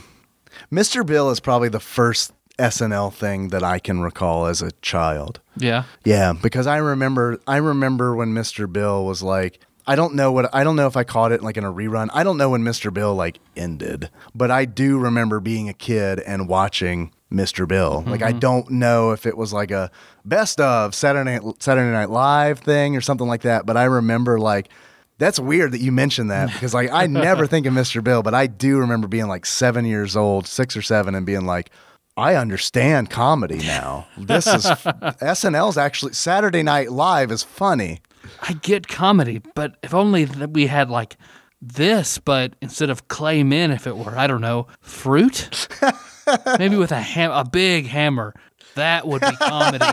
[0.71, 1.05] Mr.
[1.05, 5.39] Bill is probably the first SNL thing that I can recall as a child.
[5.57, 5.83] Yeah.
[6.05, 8.71] Yeah, because I remember I remember when Mr.
[8.71, 11.57] Bill was like I don't know what I don't know if I caught it like
[11.57, 12.09] in a rerun.
[12.13, 12.93] I don't know when Mr.
[12.93, 17.67] Bill like ended, but I do remember being a kid and watching Mr.
[17.67, 18.03] Bill.
[18.05, 18.39] Like I mm-hmm.
[18.39, 19.91] don't know if it was like a
[20.23, 24.39] best of Saturday Night, Saturday Night Live thing or something like that, but I remember
[24.39, 24.69] like
[25.17, 28.03] that's weird that you mentioned that because like I never think of Mr.
[28.03, 31.45] Bill, but I do remember being like 7 years old, 6 or 7 and being
[31.45, 31.71] like
[32.15, 34.07] I understand comedy now.
[34.17, 38.01] This is SNL's actually Saturday Night Live is funny.
[38.41, 41.17] I get comedy, but if only that we had like
[41.59, 45.67] this, but instead of clay men, if it were, I don't know, fruit,
[46.59, 48.33] maybe with a ham, a big hammer,
[48.75, 49.85] that would be comedy.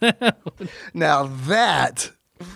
[0.94, 2.12] Now that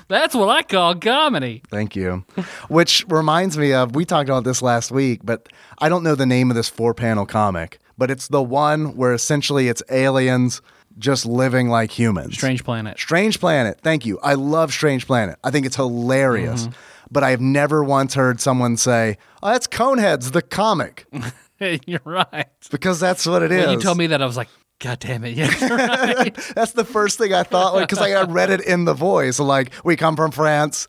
[0.08, 1.62] That's what I call comedy.
[1.70, 2.24] Thank you.
[2.68, 5.48] Which reminds me of we talked about this last week, but
[5.78, 9.12] I don't know the name of this four panel comic, but it's the one where
[9.12, 10.62] essentially it's aliens
[10.98, 12.34] just living like humans.
[12.34, 12.98] Strange Planet.
[12.98, 13.80] Strange Planet.
[13.82, 14.18] Thank you.
[14.22, 15.38] I love Strange Planet.
[15.42, 16.62] I think it's hilarious.
[16.64, 16.72] Mm-hmm.
[17.10, 21.04] But I have never once heard someone say, "Oh, that's Coneheads, the comic,"
[21.86, 22.46] You're right.
[22.70, 23.66] because that's what it is.
[23.66, 24.48] When you told me that, I was like,
[24.82, 25.36] God damn it!
[25.36, 26.34] Yeah, right.
[26.56, 29.38] That's the first thing I thought because like, I read it in the voice.
[29.38, 30.88] Like we come from France,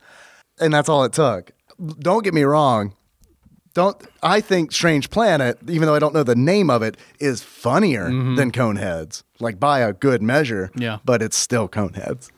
[0.59, 1.51] and that's all it took.
[1.99, 2.95] Don't get me wrong.
[3.75, 7.43] Don't I think Strange Planet, even though I don't know the name of it, is
[7.43, 8.35] funnier mm-hmm.
[8.35, 10.71] than Coneheads, like by a good measure.
[10.75, 10.97] Yeah.
[11.05, 12.31] but it's still Coneheads.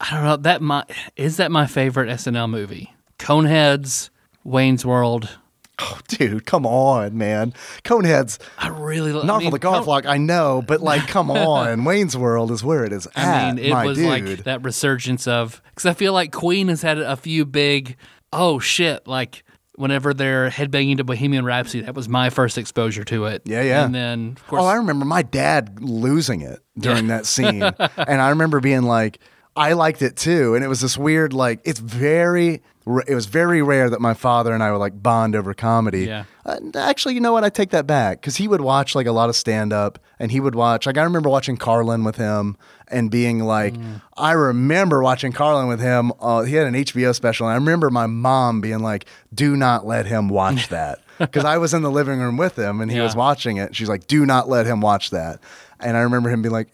[0.00, 0.36] I don't know.
[0.36, 0.84] That my
[1.16, 2.94] is that my favorite SNL movie?
[3.18, 4.10] Coneheads,
[4.44, 5.38] Wayne's World.
[5.80, 7.52] Oh, dude, come on, man.
[7.84, 11.30] Coneheads, I really lo- not I mean, for the Garflock, I know, but like, come
[11.30, 14.06] on, Wayne's World is where it is I at, mean, it was dude.
[14.06, 17.96] like that resurgence of because I feel like Queen has had a few big
[18.32, 19.42] oh shit like
[19.76, 23.42] whenever they're headbanging to Bohemian Rhapsody that was my first exposure to it.
[23.46, 23.84] Yeah, yeah.
[23.84, 27.62] And then of course Oh, I remember my dad losing it during that scene.
[27.96, 29.20] and I remember being like,
[29.56, 30.54] I liked it too.
[30.54, 32.62] And it was this weird, like, it's very,
[33.06, 36.06] it was very rare that my father and I would like bond over comedy.
[36.06, 36.24] Yeah.
[36.44, 37.44] Uh, actually, you know what?
[37.44, 40.30] I take that back because he would watch like a lot of stand up and
[40.32, 42.56] he would watch, like, I remember watching Carlin with him
[42.88, 44.02] and being like, Mm.
[44.16, 46.12] I remember watching Carlin with him.
[46.20, 47.46] Uh, he had an HBO special.
[47.46, 50.98] And I remember my mom being like, do not let him watch that.
[51.18, 53.04] Because I was in the living room with him and he Yeah.
[53.04, 53.76] was watching it.
[53.76, 55.38] She's like, do not let him watch that.
[55.78, 56.68] And I remember him being like,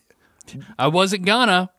[0.78, 1.70] I wasn't gonna.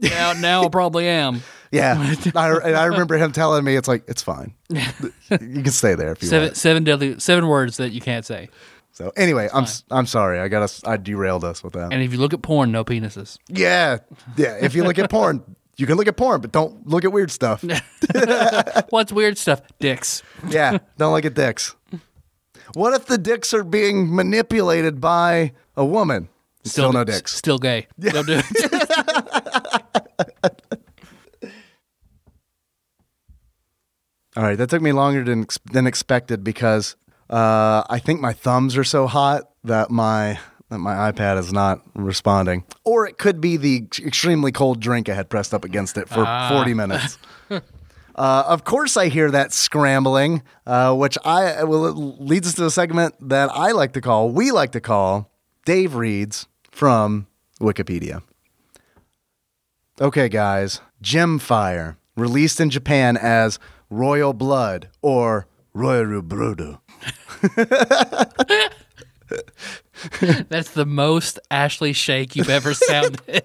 [0.00, 1.42] Now now I probably am.
[1.74, 2.14] yeah.
[2.34, 4.54] I, and I remember him telling me, it's like, it's fine.
[4.70, 4.80] you
[5.28, 6.56] can stay there if you Seven want.
[6.56, 8.48] seven deadly seven words that you can't say.
[8.92, 10.38] So anyway, I'm I'm sorry.
[10.38, 10.82] I got us.
[10.84, 11.92] I derailed us with that.
[11.92, 13.38] And if you look at porn, no penises.
[13.48, 13.98] yeah,
[14.36, 14.56] yeah.
[14.60, 15.42] If you look at porn,
[15.76, 17.64] you can look at porn, but don't look at weird stuff.
[18.90, 19.62] What's weird stuff?
[19.80, 20.22] Dicks.
[20.48, 21.74] Yeah, don't look at dicks.
[22.74, 26.28] What if the dicks are being manipulated by a woman?
[26.64, 27.34] Still, no dicks.
[27.36, 27.88] Still gay.
[28.00, 28.44] Don't do it.
[34.36, 36.96] All right, that took me longer than than expected because
[37.30, 40.38] uh, I think my thumbs are so hot that my
[40.70, 45.14] that my iPad is not responding, or it could be the extremely cold drink I
[45.14, 47.18] had pressed up against it for forty minutes.
[48.16, 52.66] Uh, of course, I hear that scrambling, uh, which I well it leads us to
[52.66, 55.32] a segment that I like to call, we like to call,
[55.64, 57.26] Dave reads from
[57.60, 58.22] Wikipedia.
[60.00, 63.58] Okay, guys, Gem Fire, released in Japan as
[63.90, 66.80] Royal Blood or Royal Brudo.
[70.48, 73.42] That's the most Ashley Shake you've ever sounded.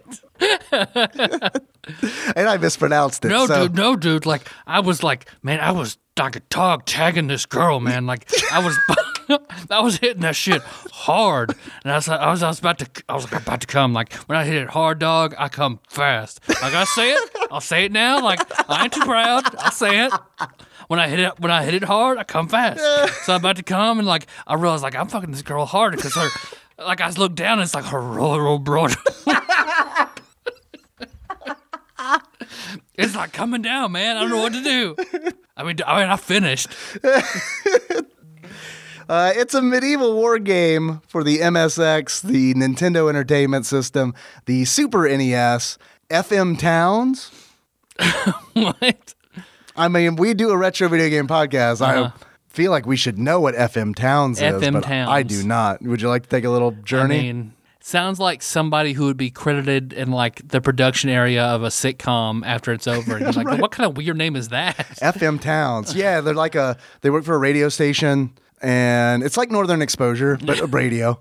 [0.72, 3.30] And I mispronounced it.
[3.30, 4.26] no, so- dude, no, dude.
[4.26, 8.06] Like I was like, man, I was like a dog tagging this girl, man.
[8.06, 8.78] Like I was,
[9.70, 13.04] I was hitting that shit hard, and I was, I was, I was about to,
[13.08, 13.94] I was about to come.
[13.94, 16.48] Like when I hit it hard, dog, I come fast.
[16.50, 18.24] Like I say it, I'll say it now.
[18.24, 19.56] Like I ain't too proud.
[19.58, 20.14] I'll say it.
[20.88, 22.80] When I hit it, when I hit it hard, I come fast.
[23.26, 25.96] So I'm about to come, and like I realized, like I'm fucking this girl hard
[25.96, 26.30] because her,
[26.80, 28.96] like I look down, and it's like her royal brother.
[32.96, 34.18] It's like coming down, man.
[34.18, 34.96] I don't know what to do.
[35.56, 36.68] I mean, I mean, I finished.
[39.10, 44.14] Uh, it's a medieval war game for the MSX, the Nintendo Entertainment System,
[44.46, 45.80] the Super NES,
[46.12, 47.32] FM Towns.
[48.54, 49.16] what?
[49.76, 51.82] I mean, we do a retro video game podcast.
[51.82, 52.12] Uh-huh.
[52.14, 55.10] I feel like we should know what FM Towns is, FM Towns.
[55.10, 55.82] I do not.
[55.82, 57.18] Would you like to take a little journey?
[57.18, 61.64] I mean, sounds like somebody who would be credited in like the production area of
[61.64, 63.16] a sitcom after it's over.
[63.16, 64.78] And you're like, what kind of weird name is that?
[65.02, 65.96] FM Towns.
[65.96, 70.38] Yeah, they're like a they work for a radio station and it's like Northern Exposure,
[70.44, 71.20] but a radio.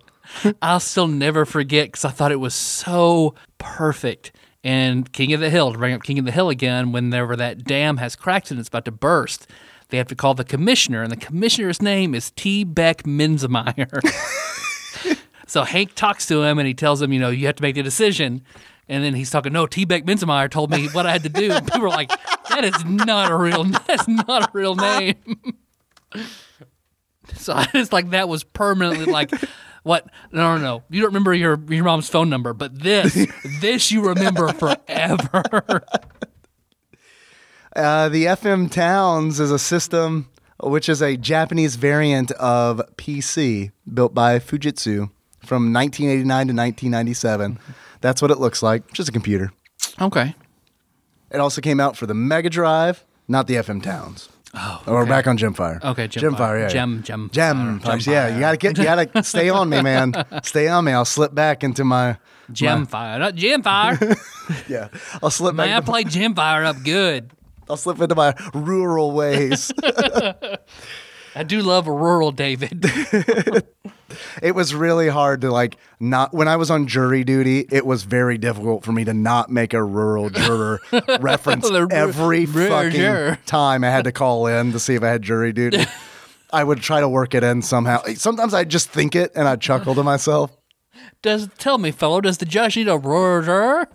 [0.60, 4.32] I'll still never forget because I thought it was so perfect.
[4.64, 7.64] And King of the Hill, to bring up King of the Hill again, whenever that
[7.64, 9.46] dam has cracked and it's about to burst,
[9.88, 12.64] they have to call the commissioner, and the commissioner's name is T.
[12.64, 14.00] Beck Minzemeyer.
[15.46, 17.74] so Hank talks to him and he tells him, you know, you have to make
[17.74, 18.42] the decision.
[18.90, 19.84] And then he's talking, no, T.
[19.84, 21.52] Beck Minzemeyer told me what I had to do.
[21.52, 22.10] And people are like,
[22.50, 25.14] that is not a real, that's not a real name.
[27.36, 29.30] So I like that was permanently like,
[29.82, 30.06] what?
[30.32, 30.82] No, no, no.
[30.90, 33.26] You don't remember your your mom's phone number, but this,
[33.60, 35.84] this you remember forever.
[37.76, 40.28] Uh, the FM Towns is a system
[40.60, 45.10] which is a Japanese variant of PC built by Fujitsu
[45.44, 47.58] from 1989 to 1997.
[48.00, 49.52] That's what it looks like, just a computer.
[50.00, 50.34] okay.
[51.30, 54.28] It also came out for the Mega Drive, not the FM Towns.
[54.54, 55.08] Oh, okay.
[55.08, 55.82] back on Gemfire.
[55.84, 56.30] Okay, Gemfire.
[56.36, 56.60] Gemfire.
[56.60, 56.68] yeah.
[56.68, 57.80] Gem- Gem- Gem.
[57.80, 57.98] Fire.
[57.98, 60.14] Yeah, you gotta get, you gotta stay on me, man.
[60.42, 60.92] Stay on me.
[60.92, 62.16] I'll slip back into my
[62.50, 63.98] Gem fire, not Gem fire.
[64.66, 64.88] Yeah,
[65.22, 65.66] I'll slip back.
[65.66, 67.30] Man, I into, played Gem fire up good.
[67.68, 69.70] I'll slip into my rural ways.
[71.38, 72.84] I do love a rural David.
[74.42, 77.64] it was really hard to like not when I was on jury duty.
[77.70, 80.80] It was very difficult for me to not make a rural juror
[81.20, 83.38] reference every fucking juror.
[83.46, 85.84] time I had to call in to see if I had jury duty.
[86.52, 88.02] I would try to work it in somehow.
[88.14, 90.56] Sometimes I'd just think it and I'd chuckle to myself.
[91.22, 93.86] Does tell me, fellow, does the judge need a rural?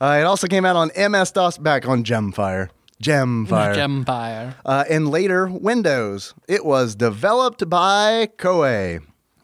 [0.00, 2.70] Uh, it also came out on MS DOS back on Gemfire.
[3.04, 3.74] Gemfire.
[3.74, 4.54] Gem fire.
[4.64, 6.32] uh, and later Windows.
[6.48, 9.00] It was developed by Koei.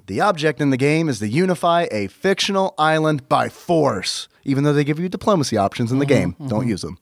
[0.06, 4.72] The object in the game is to unify a fictional island by force, even though
[4.72, 6.34] they give you diplomacy options in the game.
[6.48, 6.98] Don't use them.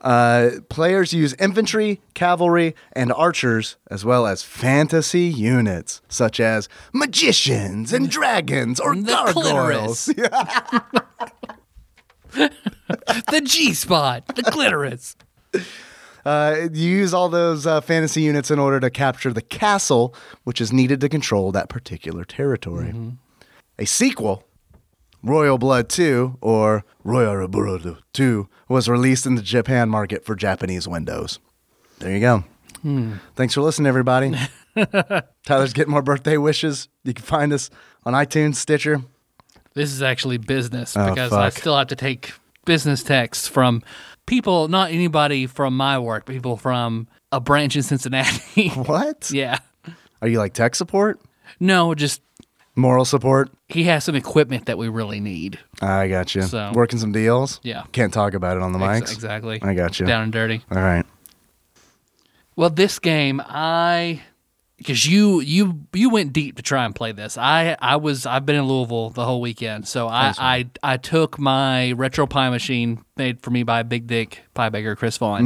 [0.00, 7.92] Uh, players use infantry, cavalry, and archers, as well as fantasy units such as magicians
[7.92, 10.06] and dragons or The gargoyles.
[12.32, 15.16] the G spot, the clitoris.
[16.24, 20.14] Uh, you use all those uh, fantasy units in order to capture the castle,
[20.44, 22.94] which is needed to control that particular territory.
[23.78, 24.44] A sequel,
[25.22, 30.86] Royal Blood 2, or Royal Blood 2, was released in the Japan market for Japanese
[30.86, 31.38] Windows.
[31.98, 32.44] There you go.
[33.36, 34.34] Thanks for listening, everybody.
[35.46, 36.88] Tyler's getting more birthday wishes.
[37.04, 37.70] You can find us
[38.04, 39.02] on iTunes, Stitcher.
[39.74, 42.32] This is actually business Oh, because I still have to take
[42.64, 43.82] business texts from
[44.30, 48.68] people, not anybody from my work, people from a branch in Cincinnati.
[48.76, 49.30] What?
[49.32, 49.58] yeah.
[50.22, 51.20] Are you like tech support?
[51.58, 52.22] No, just
[52.76, 53.50] Moral support?
[53.68, 55.58] he has some equipment that we really need.
[55.82, 56.42] I got you.
[56.42, 57.60] So- Working some deals?
[57.64, 57.82] Yeah.
[57.92, 59.14] Can't talk about it on the Ex- mics.
[59.14, 59.58] exactly.
[59.62, 60.06] I got you.
[60.06, 60.62] Down and dirty.
[60.70, 61.04] All right.
[62.56, 64.22] Well, this game, I
[64.80, 67.36] because you you you went deep to try and play this.
[67.36, 71.38] I I was I've been in Louisville the whole weekend, so I I, I took
[71.38, 75.42] my RetroPie machine made for me by Big Dick Pie Baker Chris Vaughn.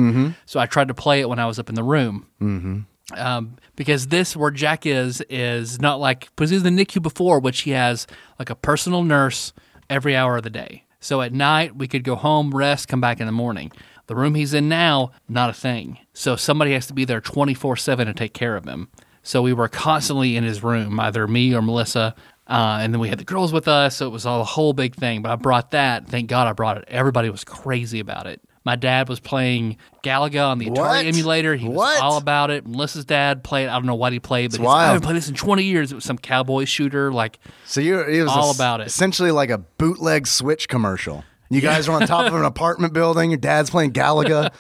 [0.47, 2.28] So I tried to play it when I was up in the room.
[2.41, 2.80] Mm-hmm.
[3.18, 7.41] Um, because this where Jack is is not like because he's in the NICU before,
[7.41, 8.07] which he has
[8.39, 9.53] like a personal nurse
[9.91, 10.85] every hour of the day.
[11.01, 13.72] So at night we could go home, rest, come back in the morning.
[14.07, 15.99] The room he's in now, not a thing.
[16.12, 18.91] So somebody has to be there twenty four seven to take care of him.
[19.25, 22.14] So we were constantly in his room, either me or Melissa.
[22.47, 24.72] Uh, and then we had the girls with us, so it was all a whole
[24.75, 25.22] big thing.
[25.22, 26.07] But I brought that.
[26.09, 26.85] Thank God I brought it.
[26.89, 28.41] Everybody was crazy about it.
[28.66, 31.05] My dad was playing Galaga on the Atari What?
[31.07, 31.55] emulator.
[31.55, 32.03] He was What?
[32.03, 32.66] all about it.
[32.66, 33.68] Melissa's dad played.
[33.68, 35.91] I don't know what he played, but I haven't played this in 20 years.
[35.93, 37.12] It was some cowboy shooter.
[37.12, 38.87] Like, So you it was All es- about it.
[38.87, 41.25] Essentially like a bootleg Switch commercial.
[41.51, 43.31] You guys are on top of an apartment building.
[43.31, 44.51] Your dad's playing Galaga.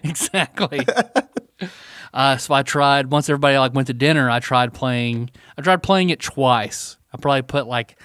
[0.04, 0.84] exactly.
[2.12, 4.28] uh, so I tried once everybody like went to dinner.
[4.30, 5.30] I tried playing.
[5.56, 6.96] I tried playing it twice.
[7.12, 7.98] I probably put like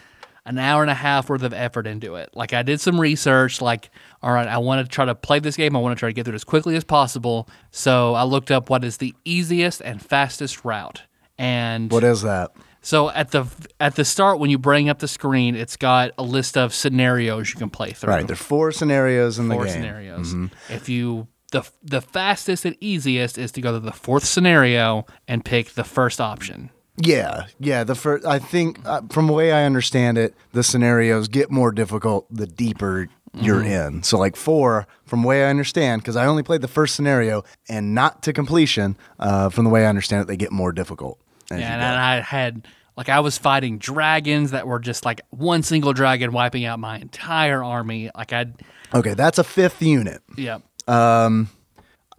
[0.46, 2.30] an hour and a half worth of effort into it.
[2.34, 3.62] Like I did some research.
[3.62, 3.90] Like,
[4.24, 5.76] all right, I want to try to play this game.
[5.76, 7.50] I want to try to get through it as quickly as possible.
[7.72, 11.04] So I looked up what is the easiest and fastest route.
[11.38, 12.52] And what is that?
[12.82, 13.46] so at the
[13.82, 17.54] at the start when you bring up the screen, it's got a list of scenarios
[17.54, 18.26] you can play through Right.
[18.26, 19.74] There are four scenarios in four the game.
[19.74, 20.52] Four scenarios.
[20.70, 25.44] If you the the fastest and easiest is to go to the fourth scenario and
[25.44, 26.70] pick the first option.
[26.98, 27.84] Yeah, yeah.
[27.84, 31.72] The first, I think, uh, from the way I understand it, the scenarios get more
[31.72, 34.02] difficult the deeper you're in.
[34.04, 37.44] So like four, from the way I understand, because I only played the first scenario
[37.70, 38.98] and not to completion.
[39.20, 41.20] Uh, from the way I understand it, they get more difficult.
[41.52, 41.84] Yeah, and.
[41.84, 42.68] I had
[42.98, 46.98] like I was fighting dragons that were just like one single dragon wiping out my
[46.98, 48.10] entire army.
[48.16, 48.56] Like I'd
[48.94, 50.22] okay, that's a fifth unit.
[50.88, 51.30] Yeah.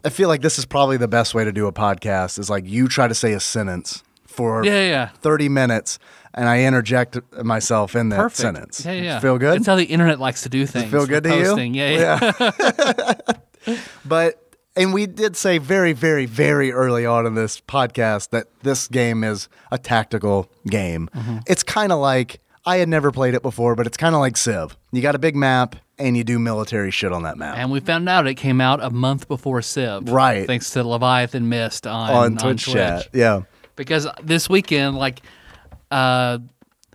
[0.05, 2.39] I feel like this is probably the best way to do a podcast.
[2.39, 5.07] Is like you try to say a sentence for Yeah, yeah, yeah.
[5.09, 5.99] thirty minutes,
[6.35, 8.37] and I interject myself in that Perfect.
[8.37, 8.85] sentence.
[8.85, 9.19] Yeah, yeah.
[9.21, 9.57] Feel good?
[9.59, 10.91] It's how the internet likes to do things.
[10.91, 11.45] feel good to you?
[11.45, 11.75] posting.
[11.75, 13.15] Yeah, yeah.
[14.05, 14.41] But
[14.77, 19.25] and we did say very, very, very early on in this podcast that this game
[19.25, 21.11] is a tactical game.
[21.15, 21.39] Mm-hmm.
[21.47, 24.37] It's kind of like I had never played it before, but it's kind of like
[24.37, 24.77] Civ.
[24.93, 27.57] You got a big map and you do military shit on that map.
[27.57, 30.09] And we found out it came out a month before Civ.
[30.09, 30.47] Right.
[30.47, 33.43] Thanks to Leviathan Mist on, on Twitch, chat, yeah.
[33.77, 35.21] because this weekend, like,
[35.91, 36.39] uh,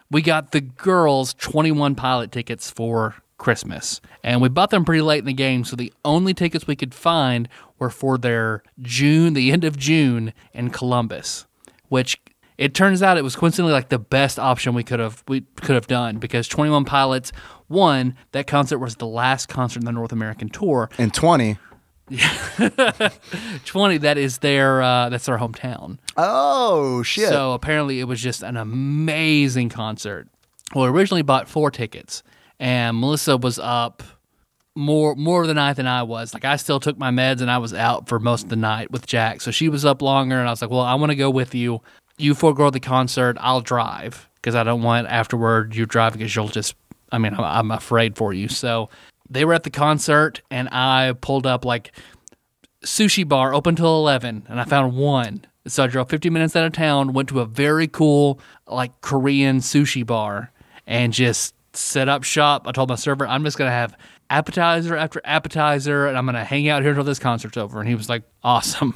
[0.10, 5.20] we got the girls 21 pilot tickets for Christmas, and we bought them pretty late
[5.20, 5.66] in the game.
[5.66, 7.50] So the only tickets we could find
[7.80, 11.46] were for their June, the end of June in Columbus,
[11.90, 12.22] which
[12.58, 15.76] it turns out it was coincidentally like the best option we could have we could
[15.76, 17.32] have done because 21 Pilots,
[17.74, 20.90] one that concert was the last concert in the North American tour.
[20.98, 21.58] And twenty.
[23.66, 25.98] 20 that is their uh, that's their hometown.
[26.18, 27.30] Oh shit!
[27.30, 30.28] So apparently it was just an amazing concert.
[30.76, 32.22] Well, I originally bought four tickets,
[32.60, 34.04] and Melissa was up
[34.76, 36.34] more more of the night than I was.
[36.34, 38.92] Like I still took my meds, and I was out for most of the night
[38.92, 39.42] with Jack.
[39.42, 41.56] So she was up longer, and I was like, "Well, I want to go with
[41.56, 41.82] you.
[42.18, 43.38] You forego the concert.
[43.40, 46.76] I'll drive because I don't want afterward you driving because you'll just.
[47.14, 48.90] I mean, I'm, afraid for you." So
[49.30, 51.94] they were at the concert, and I pulled up like
[52.84, 55.46] sushi bar open till 11 and i found one.
[55.68, 59.60] So i drove 50 minutes out of town went to a very cool like korean
[59.60, 60.52] sushi bar
[60.86, 62.68] and just set up shop.
[62.68, 63.98] I told my server i'm just going to have
[64.30, 67.80] appetizer after appetizer and i'm going to hang out here until this concert's over.
[67.80, 68.96] And he was like awesome.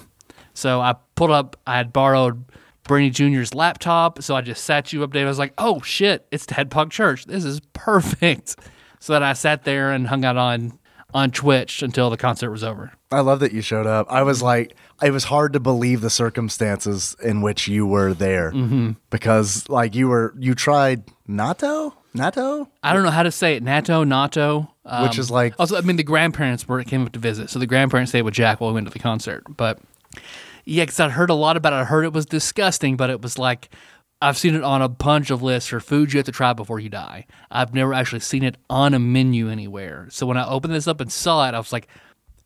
[0.53, 2.43] So i pulled up i had borrowed
[2.87, 5.25] Bernie Jr.'s laptop, so I just sat you updated.
[5.25, 7.25] I was like, "Oh shit, it's Tadpog Church.
[7.25, 8.55] This is perfect."
[8.99, 10.79] So then I sat there and hung out on
[11.13, 12.91] on Twitch until the concert was over.
[13.11, 14.07] I love that you showed up.
[14.09, 18.51] I was like, it was hard to believe the circumstances in which you were there
[18.51, 18.93] Mm-hmm.
[19.11, 22.67] because, like, you were you tried natto, natto.
[22.81, 23.61] I don't know how to say it.
[23.61, 27.19] Nato, Nato, um, Which is like- Also, I mean, the grandparents were came up to
[27.19, 29.43] visit, so the grandparents stayed with Jack while we went to the concert.
[29.55, 29.79] But
[30.67, 31.77] yeah, because I'd heard a lot about it.
[31.77, 33.69] I heard it was disgusting, but it was like
[34.21, 36.79] I've seen it on a bunch of lists for foods you have to try before
[36.79, 37.25] you die.
[37.49, 40.07] I've never actually seen it on a menu anywhere.
[40.09, 41.87] So when I opened this up and saw it, I was like,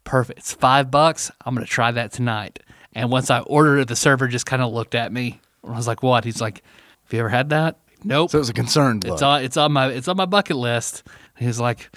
[0.04, 0.40] perfect.
[0.40, 1.32] It's five bucks.
[1.46, 2.60] I'm gonna try that tonight.
[2.94, 5.40] And once I ordered it, the server just kind of looked at me.
[5.64, 6.64] I was like, "What?" He's like,
[7.04, 8.32] "Have you ever had that?" Nope.
[8.32, 9.14] So it was a concerned look.
[9.14, 11.04] It's on it's on my it's on my bucket list.
[11.38, 11.90] He's like,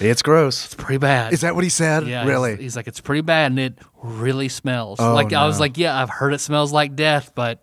[0.00, 0.66] it's gross.
[0.66, 1.32] it's pretty bad.
[1.32, 2.06] Is that what he said?
[2.06, 2.56] yeah, really?
[2.56, 4.98] He's, like, it's pretty bad and it really smells.
[5.00, 7.62] Oh, like I was like, yeah, I've heard it smells like death, but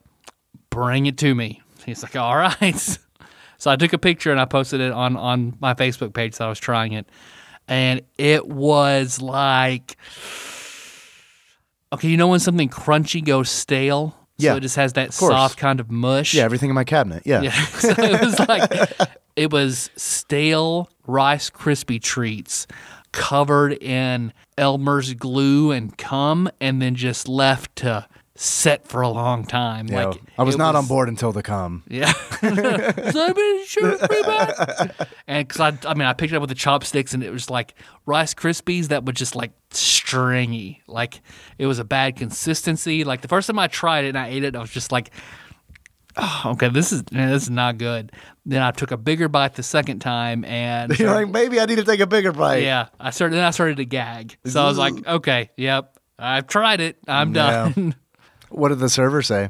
[0.69, 1.61] bring it to me.
[1.85, 2.97] He's like, all right.
[3.57, 6.33] so I took a picture and I posted it on on my Facebook page.
[6.35, 7.07] So I was trying it,
[7.67, 9.97] and it was like,
[11.93, 14.15] okay, you know when something crunchy goes stale.
[14.37, 16.33] Yeah, So it just has that soft kind of mush.
[16.33, 17.23] yeah, everything in my cabinet.
[17.25, 17.41] Yeah.
[17.41, 17.65] Yeah.
[17.79, 18.91] So it was like
[19.35, 22.67] it was stale Rice Krispie treats
[23.11, 28.07] covered in Elmer's glue and cum and then just left to
[28.39, 29.87] set for a long time.
[29.87, 30.05] Yeah.
[30.05, 31.83] Like I was not on board until the come.
[31.87, 32.11] Yeah.
[32.11, 35.07] so I mean, sure, pretty bad.
[35.27, 37.49] And because I, I mean, I picked it up with the chopsticks, and it was
[37.49, 37.73] like
[38.05, 40.81] Rice Krispies that were just like stringy.
[40.87, 41.21] Like
[41.57, 43.03] it was a bad consistency.
[43.03, 45.11] Like the first time I tried it and I ate it, I was just like,
[46.15, 48.11] oh, okay, this is man, this is not good.
[48.45, 51.77] Then I took a bigger bite the second time, and You're like, maybe I need
[51.77, 52.63] to take a bigger bite.
[52.63, 53.35] yeah, I started.
[53.35, 54.37] Then I started to gag.
[54.45, 56.97] So I was like, okay, yep, I've tried it.
[57.07, 57.73] I'm Yeah.
[58.49, 59.49] What did the server say?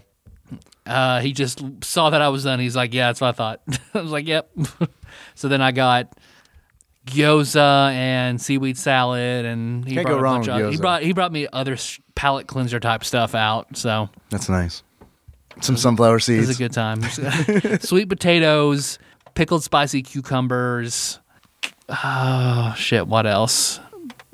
[0.86, 2.60] Uh, he just saw that I was done.
[2.60, 3.62] He's like, "Yeah, that's what I thought."
[3.93, 4.50] I was like, "Yep."
[5.36, 6.18] so then I got
[7.06, 11.32] gyoza and seaweed salad, and he Can't brought go wrong of, He brought he brought
[11.32, 11.78] me other
[12.16, 13.76] palate cleanser type stuff out.
[13.76, 14.84] So That's nice.
[15.62, 16.45] Some sunflower seeds.
[16.45, 17.80] it was a good time.
[17.80, 19.00] Sweet potatoes,
[19.34, 21.20] pickled spicy cucumbers.
[21.89, 23.08] Oh shit!
[23.08, 23.80] What else?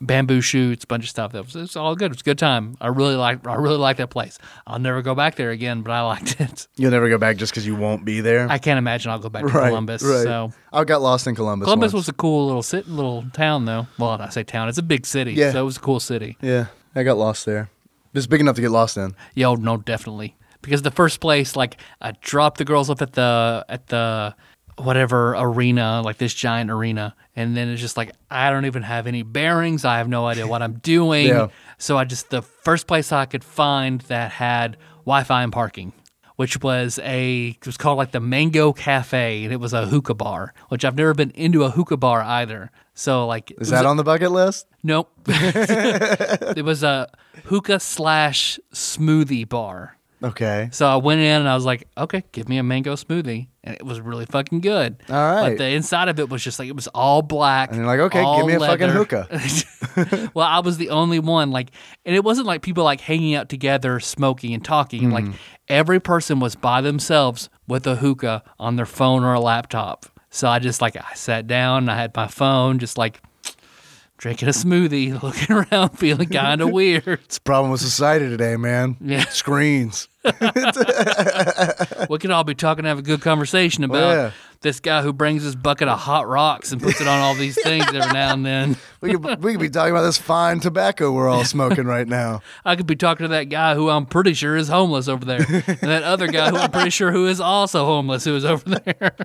[0.06, 1.32] Bamboo shoots, bunch of stuff.
[1.32, 2.06] That was it's all good.
[2.06, 2.78] It was a good time.
[2.82, 4.38] I really like I really like that place.
[4.68, 6.68] I'll never go back there again, but I liked it.
[6.76, 8.48] You'll never go back just because you won't be there.
[8.50, 10.04] I can't imagine I'll go back to right, Columbus.
[10.04, 10.24] Right.
[10.24, 11.66] So I got lost in Columbus.
[11.66, 12.08] Columbus once.
[12.08, 13.88] was a cool little sit, little town, though.
[13.98, 15.34] Well, I say town; it's a big city.
[15.34, 15.52] Yeah.
[15.52, 16.38] so it was a cool city.
[16.42, 17.70] Yeah, I got lost there.
[18.14, 19.16] Just big enough to get lost in.
[19.34, 20.36] Yeah, oh, no, definitely.
[20.62, 24.36] Because the first place, like, I dropped the girls off at the at the
[24.78, 27.16] whatever arena, like this giant arena.
[27.36, 29.86] And then it's just like, I don't even have any bearings.
[29.86, 31.28] I have no idea what I'm doing.
[31.34, 31.48] Yeah.
[31.78, 35.92] So I just, the first place I could find that had Wi Fi and parking,
[36.38, 40.14] which was a, it was called like the Mango Cafe, and it was a hookah
[40.14, 42.72] bar, which I've never been into a hookah bar either.
[42.94, 44.68] So, like, is that a- on the bucket list?
[44.84, 45.12] Nope.
[45.28, 47.10] it was a
[47.46, 49.98] hookah slash smoothie bar.
[50.24, 50.70] Okay.
[50.72, 53.48] So I went in and I was like, okay, give me a mango smoothie.
[53.66, 54.96] And it was really fucking good.
[55.10, 55.50] All right.
[55.50, 57.70] But the inside of it was just like, it was all black.
[57.70, 60.30] And you're like, okay, give me a fucking hookah.
[60.34, 61.52] well, I was the only one.
[61.52, 61.72] Like,
[62.06, 65.10] and it wasn't like people like hanging out together, smoking and talking.
[65.12, 65.36] Like, Mm-hmm.
[65.68, 70.06] every person was by themselves with a hookah on their phone or a laptop.
[70.30, 73.22] So I just like, I sat down, I had my phone, just like
[74.18, 77.08] drinking a smoothie, looking around, feeling kind of weird.
[77.26, 78.98] It's a problem with society today, man.
[79.02, 79.26] Yeah.
[79.26, 80.08] Screens.
[82.10, 84.32] we could all be talking, and have a good conversation oh, about yeah.
[84.62, 87.62] this guy who brings his bucket of hot rocks and puts it on all these
[87.62, 88.78] things every now and then.
[89.04, 92.42] We could, we could be talking about this fine tobacco we're all smoking right now.
[92.66, 95.40] I could be talking to that guy who I'm pretty sure is homeless over there,
[95.42, 98.64] and that other guy who I'm pretty sure who is also homeless who is over
[98.70, 99.18] there.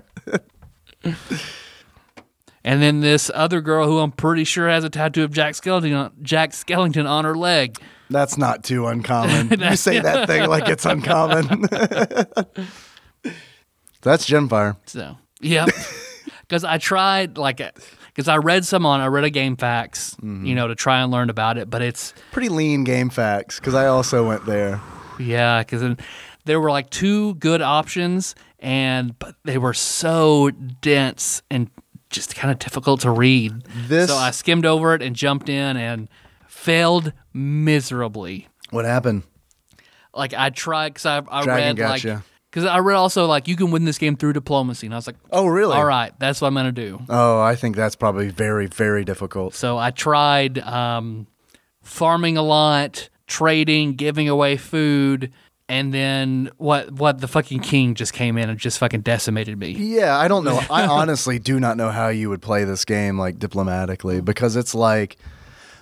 [2.63, 5.97] And then this other girl who I'm pretty sure has a tattoo of Jack Skellington
[5.97, 7.77] on, Jack Skellington on her leg.
[8.09, 9.49] That's not too uncommon.
[9.59, 11.61] you say that thing like it's uncommon.
[14.01, 14.77] That's Gemfire.
[14.85, 15.69] So, yep.
[16.47, 17.69] Because I tried, like, uh,
[18.07, 20.45] because I read some on, I read a GameFAQs, mm-hmm.
[20.47, 23.85] you know, to try and learn about it, but it's, Pretty lean GameFAQs because I
[23.85, 24.81] also went there.
[25.19, 25.95] yeah, because
[26.45, 31.69] there were like two good options, and, but they were so dense and
[32.09, 33.61] just kind of difficult to read.
[33.87, 36.09] This- so I skimmed over it and jumped in and
[36.59, 38.47] failed miserably.
[38.69, 39.23] What happened?
[40.13, 43.47] Like, I tried, because I, I Dragon read, got like, because I read also, like,
[43.47, 44.87] you can win this game through diplomacy.
[44.87, 45.75] And I was like, Oh, really?
[45.75, 47.01] all right, that's what I'm going to do.
[47.09, 49.53] Oh, I think that's probably very, very difficult.
[49.53, 51.27] So I tried um,
[51.81, 55.31] farming a lot, trading, giving away food,
[55.69, 56.91] and then what?
[56.91, 59.69] What the fucking king just came in and just fucking decimated me.
[59.69, 60.59] Yeah, I don't know.
[60.71, 64.73] I honestly do not know how you would play this game like diplomatically because it's
[64.73, 65.17] like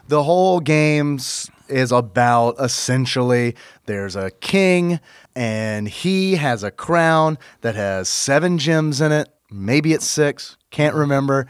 [0.08, 3.56] the whole game's is about essentially
[3.86, 5.00] there's a king
[5.36, 9.30] and he has a crown that has seven gems in it.
[9.52, 10.58] Maybe it's six.
[10.72, 11.48] Can't remember.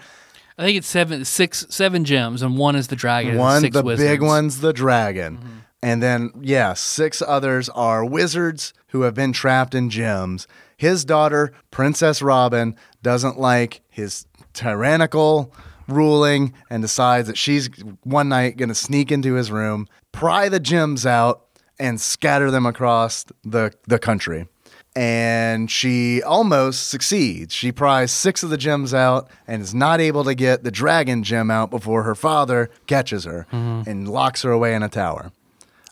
[0.58, 3.38] I think it's seven, six, seven gems, and one is the dragon.
[3.38, 4.10] One, the wizards.
[4.10, 5.38] big one's the dragon.
[5.38, 5.58] Mm-hmm.
[5.84, 10.48] And then, yeah, six others are wizards who have been trapped in gems.
[10.76, 15.54] His daughter, Princess Robin, doesn't like his tyrannical
[15.88, 17.70] ruling and decides that she's
[18.04, 21.46] one night going to sneak into his room, pry the gems out,
[21.80, 24.48] and scatter them across the, the country.
[24.96, 27.54] And she almost succeeds.
[27.54, 31.22] She pries six of the gems out and is not able to get the dragon
[31.22, 33.88] gem out before her father catches her mm-hmm.
[33.88, 35.32] and locks her away in a tower.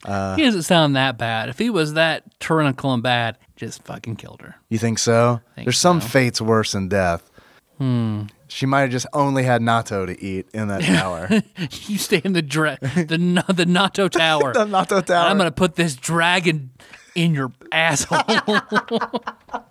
[0.04, 1.50] Uh, he doesn't sound that bad.
[1.50, 4.56] If he was that tyrannical and bad, just fucking killed her.
[4.70, 5.42] You think so?
[5.56, 7.30] Think There's some fates worse than death.
[7.78, 8.24] Hmm.
[8.48, 11.28] She might have just only had natto to eat in that tower.
[11.88, 14.54] you stay in the dra- the Na- the Nato Tower.
[14.54, 15.28] the natto tower.
[15.30, 16.72] I'm gonna put this dragon
[17.16, 18.22] in your asshole.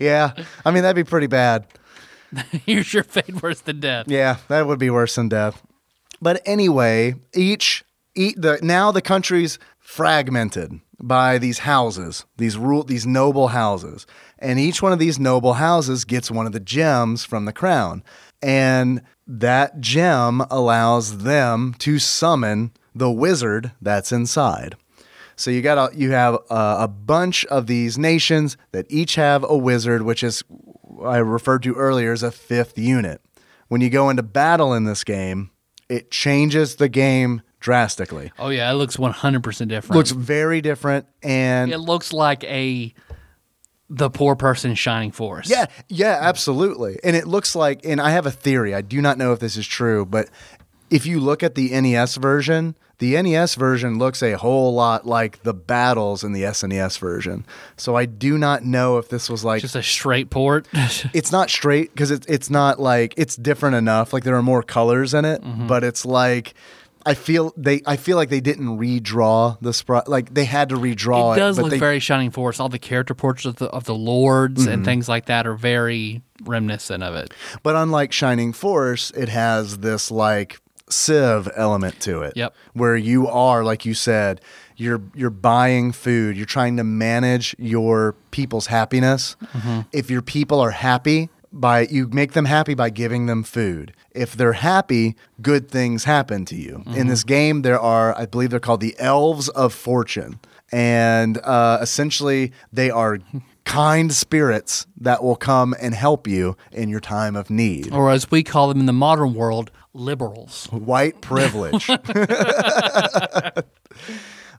[0.00, 0.32] yeah,
[0.64, 1.66] I mean that'd be pretty bad.
[2.66, 4.06] Here's your fate worse than death.
[4.08, 5.62] Yeah, that would be worse than death.
[6.20, 13.06] But anyway, each eat the now the country's fragmented by these houses, these rule these
[13.06, 14.06] noble houses.
[14.44, 18.04] And each one of these noble houses gets one of the gems from the crown.
[18.42, 24.76] And that gem allows them to summon the wizard that's inside.
[25.36, 29.44] So you got a, you have a, a bunch of these nations that each have
[29.48, 30.44] a wizard, which is
[31.02, 33.20] I referred to earlier as a fifth unit.
[33.68, 35.50] When you go into battle in this game,
[35.88, 38.30] it changes the game drastically.
[38.38, 39.96] Oh yeah, it looks 100% different.
[39.96, 42.94] Looks very different, and it looks like a
[43.94, 45.48] the poor person Shining Force.
[45.48, 46.98] Yeah, yeah, absolutely.
[47.04, 48.74] And it looks like, and I have a theory.
[48.74, 50.28] I do not know if this is true, but
[50.90, 55.42] if you look at the NES version, the NES version looks a whole lot like
[55.42, 57.44] the battles in the SNES version.
[57.76, 60.66] So I do not know if this was like just a straight port.
[61.12, 64.12] it's not straight because it's it's not like it's different enough.
[64.12, 65.66] Like there are more colors in it, Mm-hmm.
[65.66, 66.54] but it's like.
[67.06, 67.82] I feel they.
[67.86, 70.08] I feel like they didn't redraw the sprite.
[70.08, 71.40] Like they had to redraw it it.
[71.40, 72.60] does but look they, very Shining Force.
[72.60, 74.72] All the character portraits of the, of the lords Mm-hmm.
[74.72, 77.32] and things like that are very reminiscent of it.
[77.62, 82.34] But unlike Shining Force, it has this like Civ element to it.
[82.36, 82.54] Yep.
[82.74, 84.40] Where you are, like you said,
[84.76, 86.36] you're you're buying food.
[86.36, 89.36] You're trying to manage your people's happiness.
[89.46, 89.80] Mm-hmm.
[89.92, 93.94] If your people are happy, by you make them happy by giving them food.
[94.10, 96.82] If they're happy, good things happen to you.
[96.94, 100.40] In this game, there are, I believe, they're called the Elves of Fortune,
[100.70, 103.18] and uh, essentially they are
[103.64, 107.92] kind spirits that will come and help you in your time of need.
[107.92, 110.66] Or as we call them in the modern world, liberals.
[110.70, 111.88] White privilege.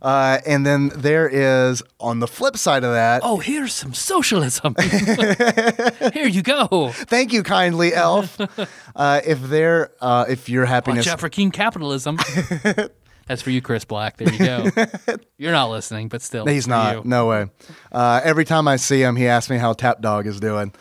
[0.05, 3.21] Uh, and then there is on the flip side of that.
[3.23, 4.75] Oh, here's some socialism.
[6.13, 6.91] Here you go.
[6.93, 8.39] Thank you, kindly elf.
[8.95, 12.19] uh, if they're uh, if your happiness Watch out for King capitalism.
[13.25, 14.17] That's for you, Chris Black.
[14.17, 14.69] There you go.
[15.39, 16.45] You're not listening, but still.
[16.45, 16.97] He's not.
[16.97, 17.01] you.
[17.03, 17.47] No way.
[17.91, 20.71] Uh, every time I see him, he asks me how Tadpog is doing.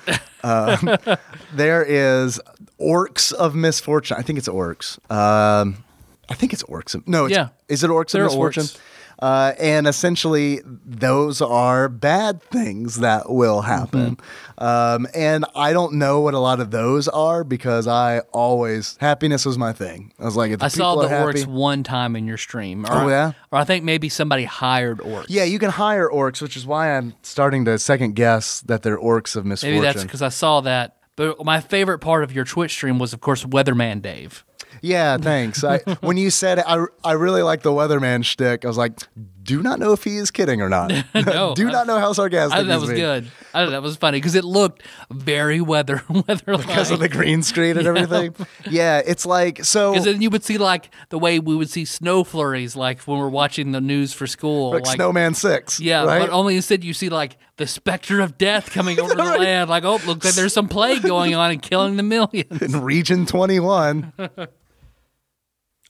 [0.42, 1.16] Uh,
[1.54, 2.38] there is
[2.78, 4.18] Orcs of Misfortune.
[4.18, 4.98] I think it's Orcs.
[5.10, 5.82] Um,
[6.28, 6.94] I think it's Orcs.
[6.94, 7.48] Of, no, it's, Yeah.
[7.70, 8.64] Is it Orcs They're of Misfortune?
[8.64, 8.78] orcs.
[9.18, 14.16] Uh, and essentially, those are bad things that will happen.
[14.16, 14.64] Mm-hmm.
[14.64, 19.44] Um, and I don't know what a lot of those are because I always happiness
[19.44, 20.12] was my thing.
[20.18, 22.86] I was like, if the I saw the happy, orcs one time in your stream.
[22.86, 23.32] Or, Oh, yeah?
[23.50, 25.26] Or I think maybe somebody hired orcs.
[25.28, 28.98] Yeah, you can hire orcs, which is why I'm starting to second guess that they're
[28.98, 29.80] orcs of misfortune.
[29.80, 30.96] Maybe that's because I saw that.
[31.16, 34.44] But my favorite part of your Twitch stream was, of course, Weatherman Dave.
[34.84, 35.64] Yeah, thanks.
[35.64, 38.64] I, when you said I, I really like the weatherman shtick.
[38.64, 38.98] I was like,
[39.42, 40.92] do not know if he is kidding or not.
[41.14, 43.00] No, do I- not know how sarcastic I thought that was being.
[43.00, 43.30] good.
[43.54, 47.42] I thought that was funny because it looked very weather weather Because of the green
[47.42, 48.34] screen and everything.
[48.68, 49.92] Yeah, it's like, so.
[49.92, 53.18] Because then you would see like the way we would see snow flurries, like when
[53.18, 54.72] we're watching the news for school.
[54.72, 55.80] like, Snowman 6.
[55.80, 56.18] Yeah, right?
[56.20, 59.70] but only instead you see like the specter of death coming over the land.
[59.70, 62.60] Like, oh, looks like there's some plague going on and killing the millions.
[62.60, 64.12] in Region 21.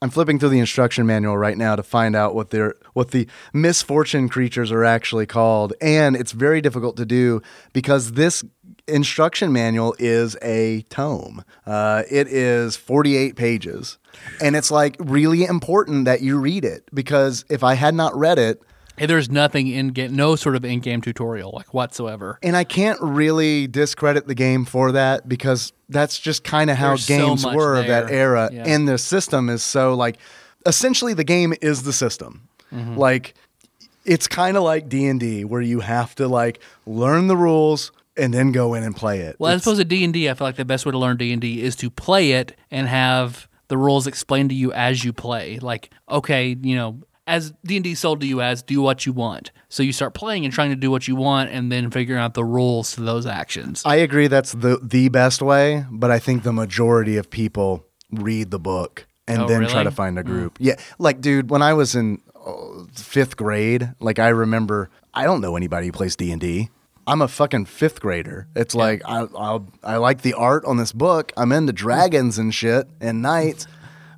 [0.05, 3.27] I'm flipping through the instruction manual right now to find out what their what the
[3.55, 7.41] misfortune creatures are actually called, and it's very difficult to do
[7.73, 8.45] because this
[8.87, 11.43] instruction manual is a tome.
[11.65, 13.97] Uh, it is 48 pages,
[14.43, 18.39] and it's like really important that you read it because if I had not read
[18.39, 18.61] it,
[18.97, 22.39] there's nothing in game, no sort of in-game tutorial like whatsoever.
[22.43, 26.89] and I can't really discredit the game for that because that's just kind of how
[26.91, 28.51] There's games much were of that era.
[28.53, 28.65] Yeah.
[28.67, 30.19] And the system is so like
[30.67, 32.49] essentially the game is the system.
[32.73, 32.97] Mm-hmm.
[32.97, 33.35] Like
[34.05, 38.53] it's kind of like D&D where you have to like learn the rules and then
[38.53, 39.37] go in and play it.
[39.39, 40.99] Well, as It's- opposed to D and D, I feel like the best way to
[40.99, 44.73] learn D and D is to play it and have the rules explained to you
[44.73, 45.59] as you play.
[45.59, 49.12] Like, okay, you know, as D and D sold to you as do what you
[49.12, 49.51] want.
[49.68, 52.35] So you start playing and trying to do what you want, and then figuring out
[52.35, 53.83] the rules to those actions.
[53.85, 58.51] I agree that's the the best way, but I think the majority of people read
[58.51, 60.59] the book and Oh, then try to find a group.
[60.61, 62.53] Yeah, like dude, when I was in uh,
[62.95, 66.68] fifth grade, like I remember, I don't know anybody who plays D and D.
[67.07, 68.49] I'm a fucking fifth grader.
[68.57, 71.33] It's like I I'll, I like the art on this book.
[71.37, 73.66] I'm into dragons and shit and knights.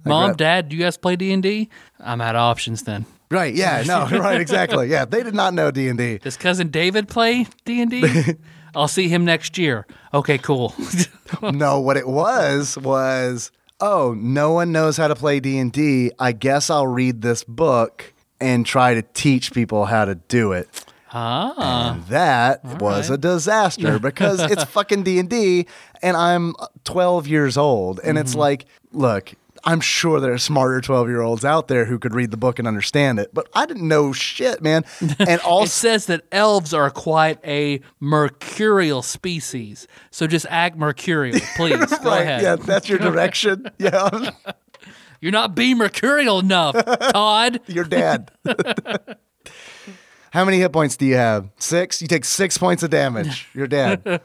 [0.06, 1.68] Mom, Dad, do you guys play D and D?
[2.00, 3.06] I'm out of options then.
[3.30, 3.54] right?
[3.54, 4.88] Yeah, no, right, exactly.
[4.88, 6.18] Yeah, they did not know D and D.
[6.18, 8.04] Does cousin David play D and D?
[8.74, 9.86] I'll see him next year.
[10.12, 10.74] Okay, cool.
[11.42, 13.50] no, what it was was,
[13.80, 16.12] oh, no one knows how to play D&D.
[16.18, 20.68] I guess I'll read this book and try to teach people how to do it.
[21.10, 25.66] ah, And that was a disaster because it's fucking D&D
[26.02, 26.54] and I'm
[26.84, 29.32] 12 years old and it's like, look,
[29.66, 33.18] I'm sure there are smarter 12-year-olds out there who could read the book and understand
[33.18, 34.84] it, but I didn't know shit, man.
[35.18, 39.88] And it says that elves are quite a mercurial species.
[40.12, 41.84] So just act mercurial, please.
[41.98, 42.42] Go ahead.
[42.42, 43.68] yeah, that's your direction.
[43.78, 44.30] yeah.
[45.20, 46.76] You're not being mercurial enough,
[47.12, 47.60] Todd.
[47.66, 48.30] Your dad.
[50.30, 51.48] How many hit points do you have?
[51.58, 52.00] Six?
[52.00, 53.48] You take six points of damage.
[53.54, 54.20] You're dead.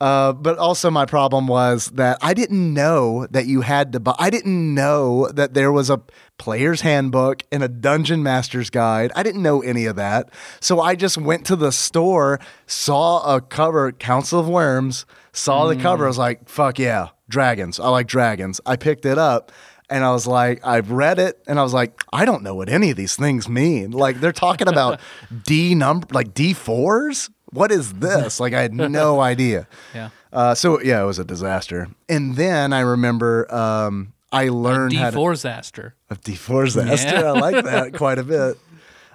[0.00, 4.14] Uh, but also, my problem was that I didn't know that you had to buy.
[4.18, 6.02] I didn't know that there was a
[6.36, 9.12] player's handbook and a dungeon master's guide.
[9.14, 10.30] I didn't know any of that.
[10.60, 15.76] So I just went to the store, saw a cover, Council of Wyrms, saw the
[15.76, 16.04] cover.
[16.04, 17.78] I was like, fuck yeah, dragons.
[17.78, 18.60] I like dragons.
[18.66, 19.52] I picked it up.
[19.90, 22.70] And I was like, I've read it, and I was like, I don't know what
[22.70, 23.90] any of these things mean.
[23.90, 24.98] Like they're talking about
[25.44, 27.28] D number, like D fours.
[27.54, 28.40] What is this?
[28.40, 29.66] Like I had no idea.
[29.94, 30.10] Yeah.
[30.32, 31.88] Uh, so yeah, it was a disaster.
[32.08, 35.94] And then I remember um, I learned how to D4 Zaster.
[36.10, 37.20] of D4's disaster.
[37.20, 37.32] Yeah.
[37.32, 38.58] I like that quite a bit.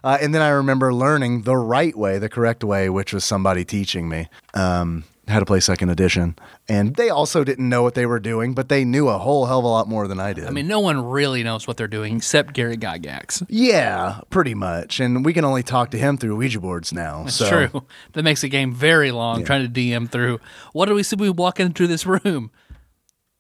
[0.01, 3.65] Uh, and then I remember learning the right way, the correct way, which was somebody
[3.65, 4.29] teaching me.
[4.53, 6.35] Um, how to play second edition.
[6.67, 9.59] And they also didn't know what they were doing, but they knew a whole hell
[9.59, 10.45] of a lot more than I did.
[10.45, 13.45] I mean, no one really knows what they're doing except Gary Gygax.
[13.49, 14.99] yeah, pretty much.
[14.99, 17.23] And we can only talk to him through Ouija boards now.
[17.23, 17.85] That's so true.
[18.13, 20.39] That makes the game very long trying to DM through.
[20.73, 22.51] What do we see when we walk into this room?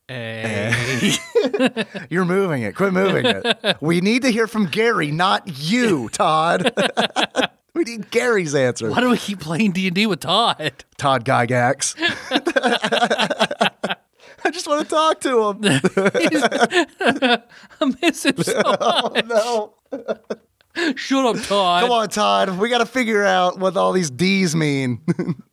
[0.09, 0.71] Eh.
[0.71, 1.17] Hey.
[2.09, 2.75] you're moving it.
[2.75, 3.77] Quit moving it.
[3.79, 6.73] we need to hear from Gary, not you, Todd.
[7.79, 8.91] we need Gary's answer.
[8.91, 10.83] Why do we keep playing D and D with Todd?
[10.97, 11.95] Todd Gygax.
[14.43, 15.63] I just want to talk to him.
[17.81, 19.25] I miss him so much.
[19.25, 19.75] no.
[20.95, 21.83] Shut up, Todd.
[21.83, 22.57] Come on, Todd.
[22.59, 24.99] We got to figure out what all these D's mean.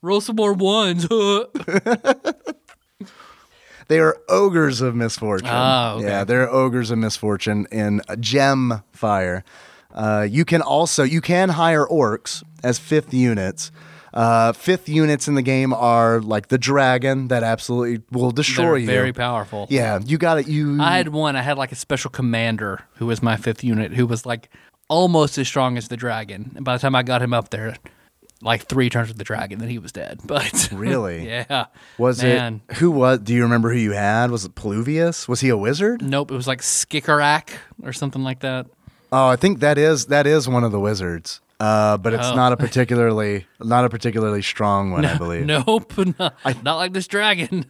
[0.03, 1.07] Roll some more ones.
[3.86, 5.48] they are ogres of misfortune.
[5.53, 6.07] Ah, okay.
[6.07, 9.44] Yeah, they're ogres of misfortune in Gemfire.
[9.97, 13.73] Uh, you can also you can hire orcs as fifth units.
[14.14, 18.78] Uh, fifth units in the game are like the dragon that absolutely will destroy They're
[18.78, 18.86] you.
[18.86, 19.66] very powerful.
[19.68, 20.48] yeah, you got it.
[20.48, 21.36] You I had one.
[21.36, 24.48] I had like a special commander who was my fifth unit, who was like
[24.89, 26.52] almost as strong as the dragon.
[26.56, 27.77] And by the time I got him up there,
[28.40, 30.20] like three turns with the dragon, then he was dead.
[30.27, 31.27] But Really?
[31.51, 31.66] yeah.
[31.98, 32.62] was Man.
[32.70, 33.18] it who was?
[33.18, 34.31] Do you remember who you had?
[34.31, 35.28] Was it Pluvius?
[35.28, 36.01] Was he a wizard?
[36.02, 37.51] Nope, it was like Skikarak
[37.82, 38.66] or something like that.
[39.12, 41.40] Oh, I think that is that is one of the wizards.
[41.58, 42.34] Uh, but it's Oh.
[42.34, 45.46] not a particularly not a particularly strong one, I believe.
[45.46, 47.66] Nope, not, not like this dragon.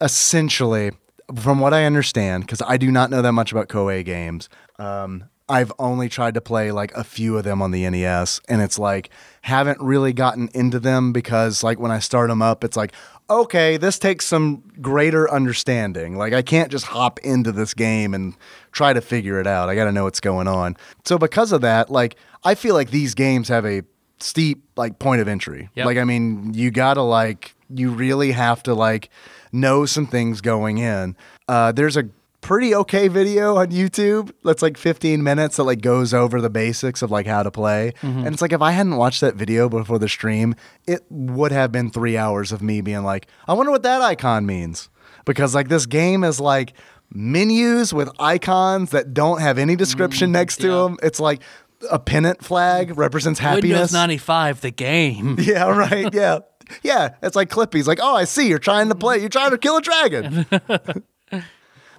[0.00, 0.92] Essentially,
[1.34, 4.48] from what I understand, because I do not know that much about Koei games,
[4.78, 8.60] um, I've only tried to play like a few of them on the NES, and
[8.60, 9.10] it's like
[9.42, 12.92] haven't really gotten into them because like when I start them up, it's like
[13.28, 16.16] okay, this takes some greater understanding.
[16.16, 18.34] Like I can't just hop into this game and
[18.72, 19.68] try to figure it out.
[19.68, 20.76] I got to know what's going on.
[21.04, 23.82] So because of that, like I feel like these games have a
[24.18, 25.70] steep like point of entry.
[25.74, 25.86] Yep.
[25.86, 29.10] Like I mean, you got to like you really have to like
[29.52, 31.16] know some things going in.
[31.48, 32.08] Uh, there's a
[32.40, 37.02] pretty okay video on YouTube that's like 15 minutes that like goes over the basics
[37.02, 37.92] of like how to play.
[38.02, 38.18] Mm-hmm.
[38.18, 40.54] And it's like if I hadn't watched that video before the stream,
[40.86, 44.46] it would have been 3 hours of me being like, I wonder what that icon
[44.46, 44.88] means.
[45.24, 46.74] Because like this game is like
[47.12, 50.74] menus with icons that don't have any description mm, next to yeah.
[50.74, 50.96] them.
[51.02, 51.42] It's like
[51.90, 53.70] a pennant flag represents happiness.
[53.70, 55.36] Windows 95, the game.
[55.46, 56.12] Yeah, right.
[56.12, 56.40] Yeah.
[56.82, 57.14] Yeah.
[57.22, 58.48] It's like Clippy's like, oh, I see.
[58.48, 59.18] You're trying to play.
[59.18, 60.46] You're trying to kill a dragon.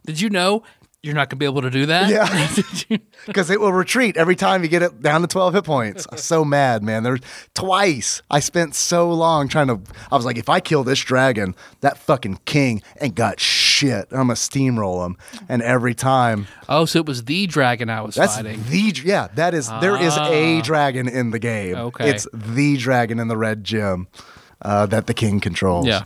[0.07, 0.63] Did you know
[1.03, 2.09] you're not going to be able to do that?
[2.09, 2.97] Yeah.
[3.27, 6.07] Because it will retreat every time you get it down to 12 hit points.
[6.09, 7.03] I'm so mad, man.
[7.03, 7.19] There's
[7.53, 9.81] twice I spent so long trying to.
[10.09, 14.07] I was like, if I kill this dragon, that fucking king ain't got shit.
[14.11, 15.17] I'm going to steamroll him.
[15.49, 18.63] And every time, oh, so it was the dragon I was that's fighting.
[18.63, 19.01] the.
[19.03, 19.69] Yeah, that is.
[19.81, 21.75] There is a dragon in the game.
[21.75, 22.09] Okay.
[22.09, 24.07] It's the dragon in the red gym
[24.61, 25.85] uh, that the king controls.
[25.85, 26.03] Yeah.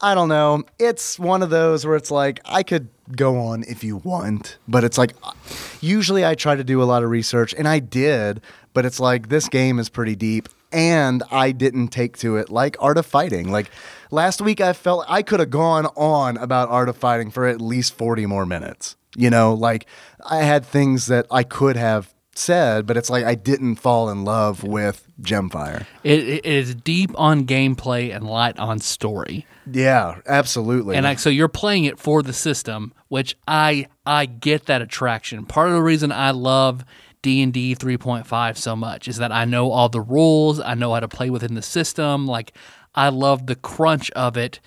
[0.00, 0.64] I don't know.
[0.78, 4.84] It's one of those where it's like I could go on if you want, but
[4.84, 5.32] it's like uh,
[5.80, 8.40] usually I try to do a lot of research and I did,
[8.74, 12.76] but it's like this game is pretty deep and I didn't take to it like
[12.80, 13.50] Art of Fighting.
[13.50, 13.70] Like
[14.10, 17.60] last week I felt I could have gone on about Art of Fighting for at
[17.60, 18.96] least 40 more minutes.
[19.16, 19.86] You know, like
[20.28, 24.24] I had things that I could have said, but it's like I didn't fall in
[24.24, 25.86] love with Gemfire.
[26.04, 29.46] It, it is deep on gameplay and light on story.
[29.70, 30.96] Yeah, absolutely.
[30.96, 35.44] And I, so you're playing it for the system, which I I get that attraction.
[35.44, 36.84] Part of the reason I love
[37.22, 41.08] D&D 3.5 so much is that I know all the rules, I know how to
[41.08, 42.52] play within the system, like
[42.94, 44.60] I love the crunch of it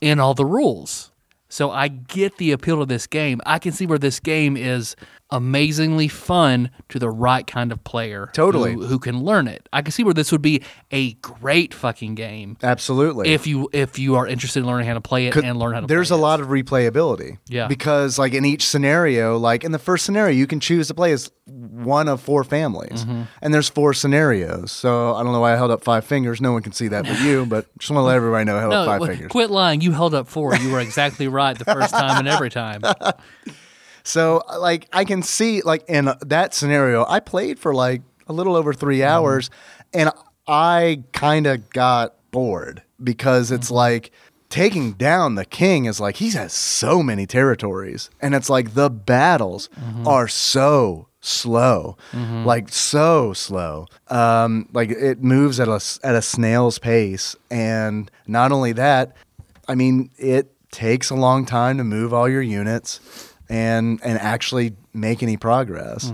[0.00, 1.10] in all the rules.
[1.48, 3.40] So I get the appeal of this game.
[3.46, 4.94] I can see where this game is
[5.30, 8.30] amazingly fun to the right kind of player.
[8.32, 8.74] Totally.
[8.74, 9.68] Who, who can learn it.
[9.72, 10.62] I can see where this would be
[10.92, 13.30] a great fucking game absolutely.
[13.30, 15.80] if you if you are interested in learning how to play it and learn how
[15.80, 16.18] to there's a it.
[16.18, 17.66] lot of replayability Yeah.
[17.66, 21.10] because like in each scenario like in the first scenario you can choose to play
[21.12, 23.22] as one of four families Mm-hmm.
[23.42, 26.52] and there's four scenarios so i don't know why i held up five fingers no
[26.52, 28.70] one can see that but you but just want to let everybody know i held
[28.72, 29.80] No, up five w- fingers quit lying.
[29.80, 30.54] You held up four.
[30.56, 32.82] You were exactly right the first time and every time.
[34.06, 38.56] so like i can see like in that scenario i played for like a little
[38.56, 39.08] over 3 Mm-hmm.
[39.08, 39.50] hours
[39.92, 40.10] and
[40.46, 43.74] i kind of got bored because it's Mm-hmm.
[43.76, 44.10] like
[44.48, 48.88] taking down the king is like he has so many territories and it's like the
[48.90, 50.06] battles Mm-hmm.
[50.06, 51.96] are so slow
[52.44, 58.52] like so slow um like it moves at a at a snail's pace and not
[58.52, 59.16] only that
[59.66, 63.00] i mean it takes a long time to move all your units
[63.48, 66.12] and and actually make any progress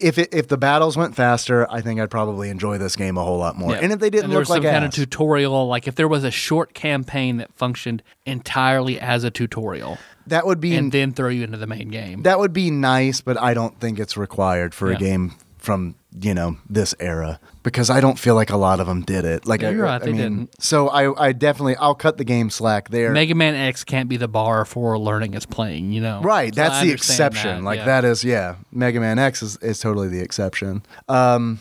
[0.00, 3.24] if it, if the battles went faster, I think I'd probably enjoy this game a
[3.24, 3.72] whole lot more.
[3.72, 3.78] Yeah.
[3.82, 5.96] And if they didn't And there look was like some kind of tutorial, like if
[5.96, 9.98] there was a short campaign that functioned entirely as a tutorial,
[10.28, 12.22] that would be and then throw you into the main game.
[12.22, 14.96] that would be nice, but I don't think it's required for Yeah.
[14.96, 18.86] a game from you know this era because I don't feel like a lot of
[18.86, 19.46] them did it.
[19.46, 20.62] Like Yeah, I, you're right, I they mean, didn't.
[20.62, 23.12] so I I definitely I'll cut the game slack there.
[23.12, 26.20] Mega Man X can't be the bar for learning as playing, you know?
[26.22, 27.58] Right, So that's I the exception.
[27.58, 27.84] that, like yeah.
[27.84, 28.56] that is yeah.
[28.72, 30.82] Mega Man X is, is totally the exception.
[31.08, 31.60] Um,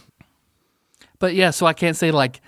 [1.19, 2.41] But yeah, so I can't say like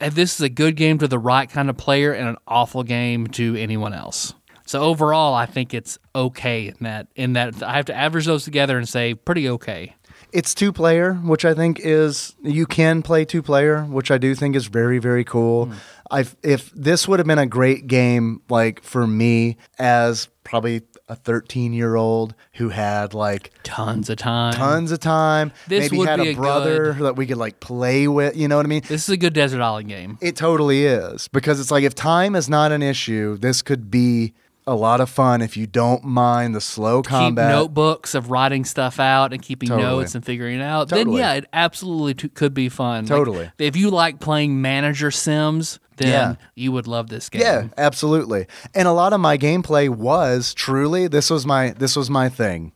[0.00, 2.84] if this is a good game to the right kind of player and an awful
[2.84, 4.32] game to anyone else.
[4.64, 8.44] So overall, I think it's okay in that in that I have to average those
[8.44, 9.94] together and say pretty okay.
[10.32, 14.34] It's two player, which I think is you can play two player, which I do
[14.34, 15.66] think is very very cool.
[15.66, 15.74] Hmm.
[16.10, 21.14] I if this would have been a great game like for me as probably a
[21.16, 24.52] 13 year old who had like Tons of time.
[24.54, 27.36] tons of time, This maybe would had be a a brother good- that we could
[27.38, 28.82] like play with, you know what I mean?
[28.88, 30.18] This is a good Desert Island game.
[30.22, 34.32] It totally is because it's like if time is not an issue, this could be
[34.68, 37.50] a lot of fun if you don't mind the slow combat.
[37.50, 39.86] Keep notebooks of writing stuff out and keeping Totally.
[40.02, 40.88] notes and figuring it out.
[40.90, 41.16] Totally.
[41.16, 43.04] Then yeah, it absolutely t- could be fun.
[43.04, 43.50] Like, Totally.
[43.58, 46.34] if you like playing manager sims, then Yeah.
[46.54, 47.42] you would love this game.
[47.42, 48.46] Yeah, absolutely.
[48.74, 52.72] And a lot of my gameplay was truly this was my this was my thing.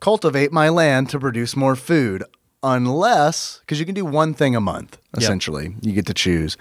[0.00, 2.24] Cultivate my land to produce more food
[2.62, 5.76] unless cuz you can do one thing a month essentially.
[5.82, 6.56] You get to choose.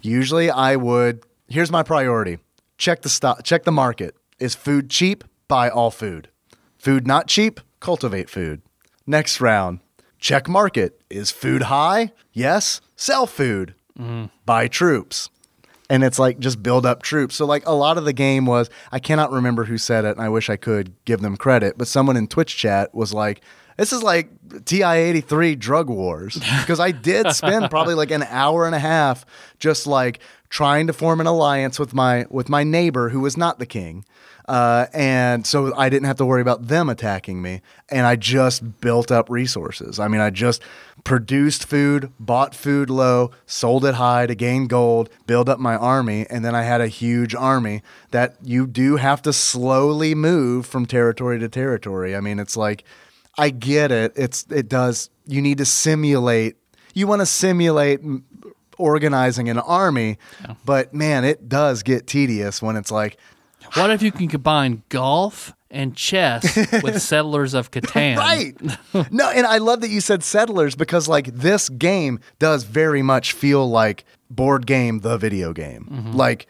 [0.00, 2.38] Usually I would here's my priority.
[2.80, 4.16] Check the stock check the market.
[4.38, 5.22] Is food cheap?
[5.48, 6.30] Buy all food.
[6.78, 7.60] Food not cheap?
[7.78, 8.62] Cultivate food.
[9.06, 9.80] Next round.
[10.18, 10.98] Check market.
[11.10, 12.12] Is food high?
[12.32, 12.80] Yes.
[12.96, 13.74] Sell food.
[13.98, 14.26] Mm-hmm.
[14.46, 15.28] Buy troops
[15.90, 17.34] and it's like just build up troops.
[17.34, 20.20] So like a lot of the game was I cannot remember who said it, and
[20.20, 23.42] I wish I could give them credit, but someone in Twitch chat was like,
[23.76, 24.30] "This is like
[24.64, 28.78] TI eighty three drug wars," because I did spend probably like an hour and a
[28.78, 29.26] half
[29.58, 30.20] just like
[30.50, 34.04] trying to form an alliance with my with my neighbor who was not the king.
[34.48, 37.60] Uh, and so I didn't have to worry about them attacking me.
[37.88, 40.00] And I just built up resources.
[40.00, 40.60] I mean, I just
[41.04, 46.26] produced food, bought food low, sold it high to gain gold, build up my army.
[46.28, 50.84] And then I had a huge army that you do have to slowly move from
[50.84, 52.16] territory to territory.
[52.16, 52.82] I mean, it's like,
[53.38, 54.12] I get it.
[54.16, 56.56] It's, it does, you need to simulate,
[56.92, 58.00] you want to simulate
[58.80, 60.18] organizing an army,
[60.64, 63.16] but man, it does get tedious when it's like,
[63.74, 68.16] What if you can combine golf and chess with Settlers of Catan?
[68.16, 69.12] Right.
[69.12, 73.32] no, and I love that you said settlers because like this game does very much
[73.32, 75.88] feel like board game the video game.
[75.90, 76.12] Mm-hmm.
[76.12, 76.46] Like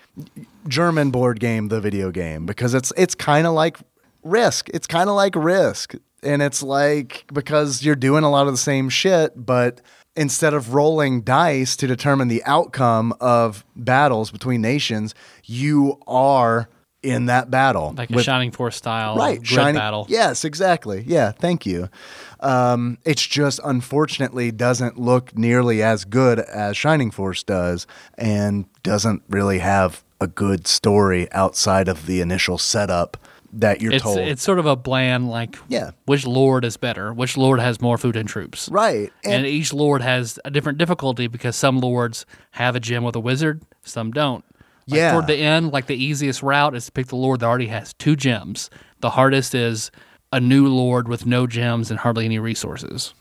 [0.68, 3.78] German board game the video game because it's it's kind of like
[4.22, 4.68] risk.
[4.70, 8.58] It's kind of like risk and it's like because you're doing a lot of the
[8.58, 9.80] same shit but
[10.20, 15.14] instead of rolling dice to determine the outcome of battles between nations,
[15.44, 16.68] you are
[17.02, 20.04] in that battle Like a with- Shining Force style right shining battle.
[20.10, 21.88] yes exactly yeah thank you
[22.40, 27.86] um, it's just unfortunately doesn't look nearly as good as shining force does
[28.18, 33.16] and doesn't really have a good story outside of the initial setup
[33.52, 35.90] that you're It's told it's sort of a bland like Yeah.
[36.06, 38.68] which lord is better, which lord has more food and troops.
[38.70, 43.02] right And, and, each lord has a different difficulty because some lords have a gem
[43.04, 44.44] with a wizard, some don't.
[44.86, 45.12] Like Yeah.
[45.12, 47.92] Toward the end, like the easiest route is to pick the lord that already has
[47.94, 48.70] two gems.
[49.00, 49.90] The hardest is
[50.32, 53.14] a new lord with no gems and hardly any resources.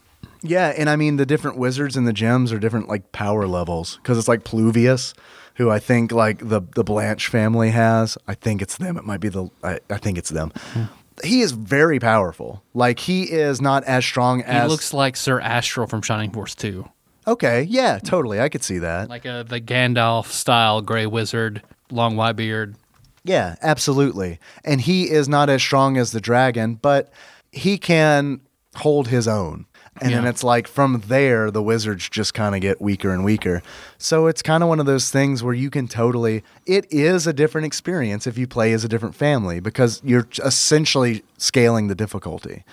[0.44, 3.98] yeah and i mean the different wizards and the gems are different like power levels
[3.98, 5.14] because it's like pluvius
[5.60, 9.20] who i think like the the blanche family has i think it's them it might
[9.20, 10.86] be the i, I think it's them hmm.
[11.24, 15.40] he is very powerful like he is not as strong as He looks like Sir
[15.40, 16.88] Astral from Shining Force 2.
[17.28, 18.40] Okay, yeah, totally.
[18.40, 19.10] I could see that.
[19.10, 21.62] Like a, the Gandalf style gray wizard,
[21.92, 22.76] long white beard.
[23.24, 24.40] yeah, absolutely.
[24.64, 27.12] And he is not as strong as the dragon, but
[27.52, 28.42] he can
[28.76, 29.66] hold his own.
[30.02, 33.62] And then it's like from there, the wizards just kind of get weaker and weaker.
[33.98, 37.34] So it's kind of one of those things where you can totally, it is a
[37.34, 42.64] different experience if you play as a different family because you're essentially scaling the difficulty.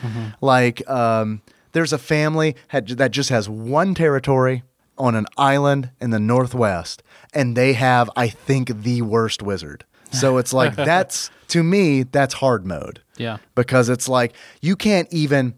[0.40, 4.62] Like, um, there's a family had, that just has one territory
[4.98, 7.02] on an island in the northwest,
[7.34, 9.84] and they have, I think, the worst wizard.
[10.10, 13.00] So it's like that's to me that's hard mode.
[13.16, 13.38] Yeah.
[13.54, 15.54] Because it's like you can't even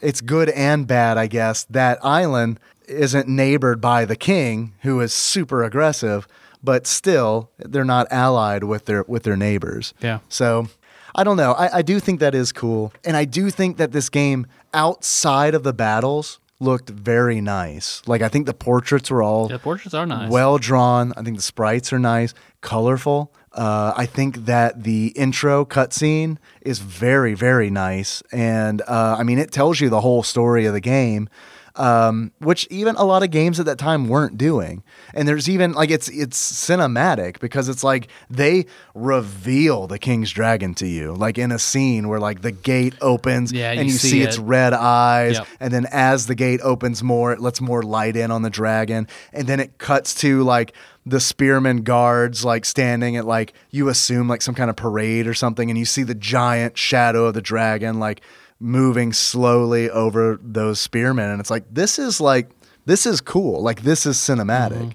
[0.00, 1.64] it's good and bad, I guess.
[1.64, 6.26] That island isn't neighbored by the king who is super aggressive,
[6.62, 9.94] but still they're not allied with their with their neighbors.
[10.00, 10.20] Yeah.
[10.28, 10.68] So
[11.14, 11.52] I don't know.
[11.52, 12.92] I, I do think that is cool.
[13.04, 18.02] And I do think that this game outside of the battles looked very nice.
[18.06, 20.30] Like I think the portraits were all The portraits are nice.
[20.30, 21.12] well drawn.
[21.16, 23.32] I think the sprites are nice, colorful.
[23.56, 29.38] Uh, I think that the intro cutscene is very, very nice, and uh, I mean
[29.38, 31.28] it tells you the whole story of the game,
[31.76, 34.82] um, which even a lot of games at that time weren't doing.
[35.14, 40.74] And there's even like it's it's cinematic because it's like they reveal the king's dragon
[40.74, 44.08] to you, like in a scene where like the gate opens Yeah, and you see
[44.08, 44.42] see, its it.
[44.42, 45.46] red eyes, Yep.
[45.60, 49.08] and then as the gate opens more, it lets more light in on the dragon,
[49.32, 50.74] and then it cuts to like
[51.08, 55.34] the spearmen guards like standing at like you assume like some kind of parade or
[55.34, 58.20] something, and you see the giant shadow of the dragon like
[58.58, 62.50] moving slowly over those spearmen, and it's like this is like
[62.86, 64.94] this is cool, like this is cinematic.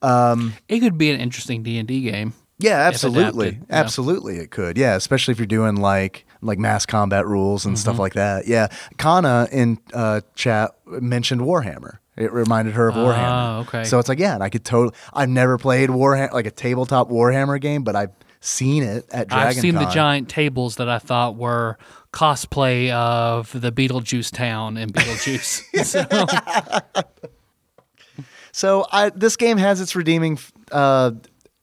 [0.00, 2.32] um it could be an interesting D and D game.
[2.58, 3.48] Yeah, absolutely.
[3.48, 3.76] adapted, yeah.
[3.76, 4.78] Absolutely it could.
[4.78, 7.80] Yeah, especially if you're doing like like mass combat rules and Mm-hmm.
[7.80, 8.46] stuff like that.
[8.46, 8.68] Yeah.
[8.98, 11.98] Kana in uh, chat mentioned Warhammer.
[12.16, 13.58] It reminded her of Warhammer.
[13.58, 13.84] Oh, okay.
[13.84, 17.08] So it's like, yeah, and I could totally I've never played Warhammer like a tabletop
[17.08, 18.10] Warhammer game, but I've
[18.40, 21.78] seen it at Dragon I've seen the giant tables that I thought were
[22.12, 25.62] cosplay of the Beetlejuice town in Beetlejuice.
[26.94, 27.04] so,
[28.52, 30.38] So I this game has its redeeming
[30.70, 31.12] uh,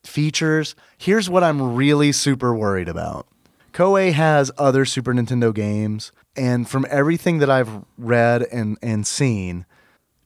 [0.03, 0.75] features.
[0.97, 3.27] Here's what I'm really super worried about.
[3.71, 9.65] Koei has other Super Nintendo games, and from everything that I've read and, and seen,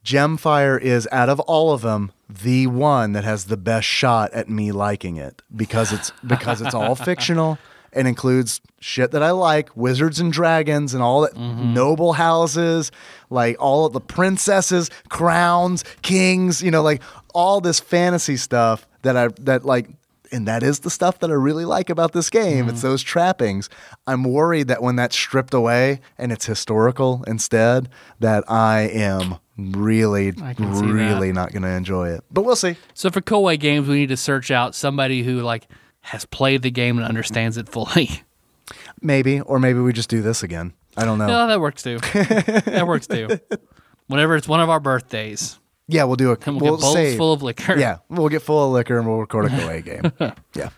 [0.03, 4.49] Gemfire is out of all of them the one that has the best shot at
[4.49, 7.57] me liking it because it's because it's all fictional
[7.93, 11.73] and includes shit that I like, wizards and dragons and all that mm-hmm.
[11.73, 12.91] noble houses,
[13.30, 17.01] like all of the princesses, crowns, kings, you know, like
[17.34, 19.89] all this fantasy stuff that I that like
[20.31, 22.67] and that is the stuff that I really like about this game.
[22.67, 22.88] It's mm-hmm.
[22.88, 23.69] those trappings.
[24.07, 27.88] I'm worried that when that's stripped away and it's historical instead,
[28.19, 32.23] that I am really, I really not going to enjoy it.
[32.31, 32.75] But we'll see.
[32.93, 35.67] so for Koei games, we need to search out somebody who like
[36.01, 38.09] has played the game and understands it fully.
[39.01, 40.73] Maybe, or maybe we just do this again.
[40.95, 41.27] I don't know.
[41.27, 41.97] No, that works too.
[41.99, 43.27] that works too.
[44.07, 45.59] Whenever it's one of our birthdays,
[45.89, 46.38] yeah, we'll do a.
[46.45, 47.17] and we'll, we'll get bowls save.
[47.17, 47.77] full of liquor.
[47.77, 50.34] Yeah, we'll get full of liquor and we'll record a Koei game.
[50.55, 50.69] Yeah.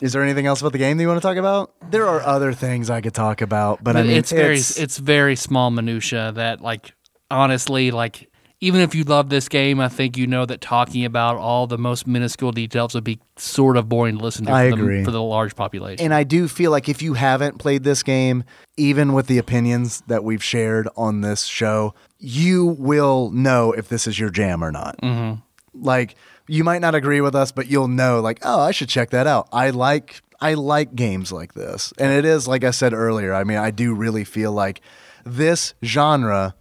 [0.00, 1.72] Is there anything else about the game that you want to talk about?
[1.92, 4.98] There are other things I could talk about, but, I But mean, it's very it's,
[4.98, 6.92] very small minutia that like
[7.32, 8.28] honestly like
[8.62, 11.76] even if you love this game, I think you know that talking about all the
[11.76, 15.04] most minuscule details would be sort of boring to listen to I for, the, agree.
[15.04, 16.04] for the large population.
[16.04, 18.44] And I do feel like if you haven't played this game,
[18.76, 24.06] even with the opinions that we've shared on this show, you will know if this
[24.06, 24.96] is your jam or not.
[25.02, 25.40] Mm-hmm.
[25.74, 26.14] Like
[26.46, 29.26] you might not agree with us, but you'll know, like, oh, I should check that
[29.26, 29.48] out.
[29.52, 33.34] I like I like games like this, and it is like I said earlier.
[33.34, 34.82] I mean, I do really feel like
[35.24, 36.54] this genre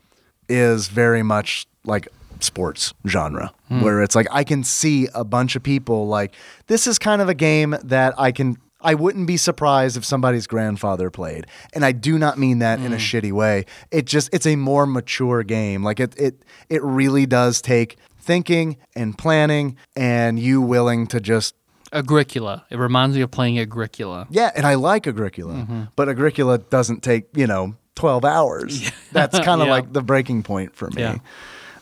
[0.51, 2.07] is very much like
[2.39, 3.81] sports genre hmm.
[3.81, 6.35] where it's like I can see a bunch of people like
[6.67, 10.47] this is kind of a game that I can I wouldn't be surprised if somebody's
[10.47, 11.45] grandfather played.
[11.73, 12.95] And I do not mean that in a hmm.
[12.95, 13.65] shitty way.
[13.91, 15.83] It just it's a more mature game.
[15.83, 21.55] Like it it it really does take thinking and planning and you willing to just
[21.93, 22.65] Agricola.
[22.69, 24.27] It reminds me of playing Agricola.
[24.29, 25.83] yeah, and I like Agricola, mm-hmm.
[25.95, 28.91] but Agricola doesn't take, you know, 12 hours.
[29.11, 29.73] That's kind of Yeah.
[29.73, 31.01] like the breaking point for me.
[31.01, 31.17] Yeah.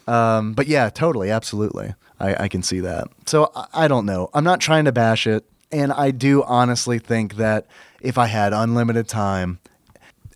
[0.07, 1.93] Um, but yeah, totally, absolutely.
[2.19, 3.07] I, I can see that.
[3.27, 4.29] So I, I don't know.
[4.33, 5.45] I'm not trying to bash it.
[5.71, 7.67] And I do honestly think that
[8.01, 9.59] if I had unlimited time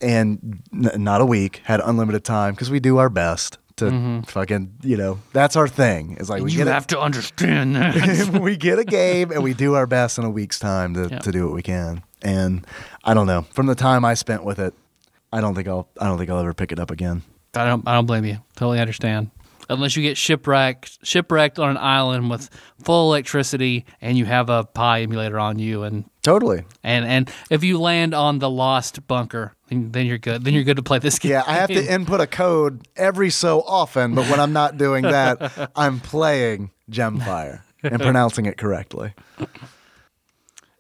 [0.02, 4.72] and n- not a week, had unlimited time, because we do our best to fucking,
[4.84, 6.16] you know, that's our thing.
[6.20, 8.30] It's like we you get a- have to understand that.
[8.40, 11.18] we get a game and we do our best in a week's time to, Yeah.
[11.20, 12.04] to do what we can.
[12.22, 12.68] And
[13.04, 13.42] I don't know.
[13.54, 14.76] From the time I spent with it,
[15.34, 17.24] I don't think I'll I don't think I'll ever pick it up again.
[17.56, 18.38] I don't I don't blame you.
[18.56, 19.32] Totally understand.
[19.70, 22.50] Unless you get shipwrecked shipwrecked on an island with
[22.84, 26.64] full electricity and you have a Pi emulator on you and Totally.
[26.84, 30.44] and and if you land on the lost bunker, then, then you're good.
[30.44, 31.32] Then you're good to play this game.
[31.34, 35.04] Yeah, I have to input a code every so often, but when I'm not doing
[35.04, 39.14] that, I'm playing Gemfire and pronouncing it correctly.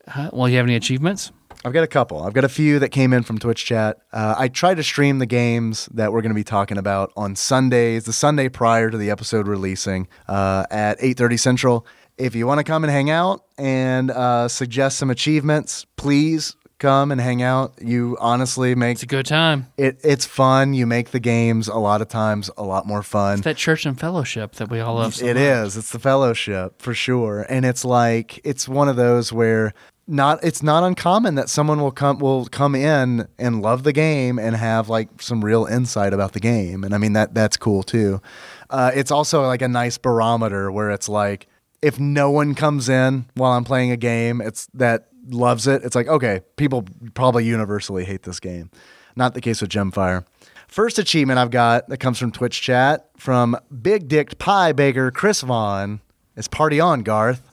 [0.08, 1.32] Uh, well, you have any achievements?
[1.66, 2.22] I've got a couple.
[2.24, 3.98] I've got a few that came in from Twitch chat.
[4.12, 7.36] Uh, I try to stream the games that we're going to be talking about on
[7.38, 11.88] Sundays, the Sunday prior to the episode releasing uh, at 8:30 Central.
[12.18, 17.12] If you want to come and hang out and uh, suggest some achievements, please come
[17.14, 17.74] and hang out.
[17.82, 19.68] You honestly make It's a good time.
[19.78, 20.00] it.
[20.04, 20.74] It's fun.
[20.74, 23.36] You make the games a lot of times a lot more fun.
[23.36, 25.16] It's that church and fellowship that we all love.
[25.16, 25.42] So It much.
[25.44, 25.78] is.
[25.78, 27.46] It's the fellowship for sure.
[27.50, 29.74] And it's like, it's one of those where
[30.08, 34.38] not it's not uncommon that someone will come will come in and love the game
[34.38, 36.84] and have like some real insight about the game.
[36.84, 38.22] And i mean that that's cool too.
[38.70, 41.48] Uh, it's also like a nice barometer where it's like
[41.82, 45.84] if no one comes in while i'm playing a game it's that loves it.
[45.84, 48.72] It's like okay people probably universally hate this game.
[49.16, 50.26] Not the case with gemfire.
[50.68, 55.42] First achievement i've got that comes from twitch chat from big dicked pie baker chris
[55.42, 56.02] vaughn
[56.36, 57.53] is party on garth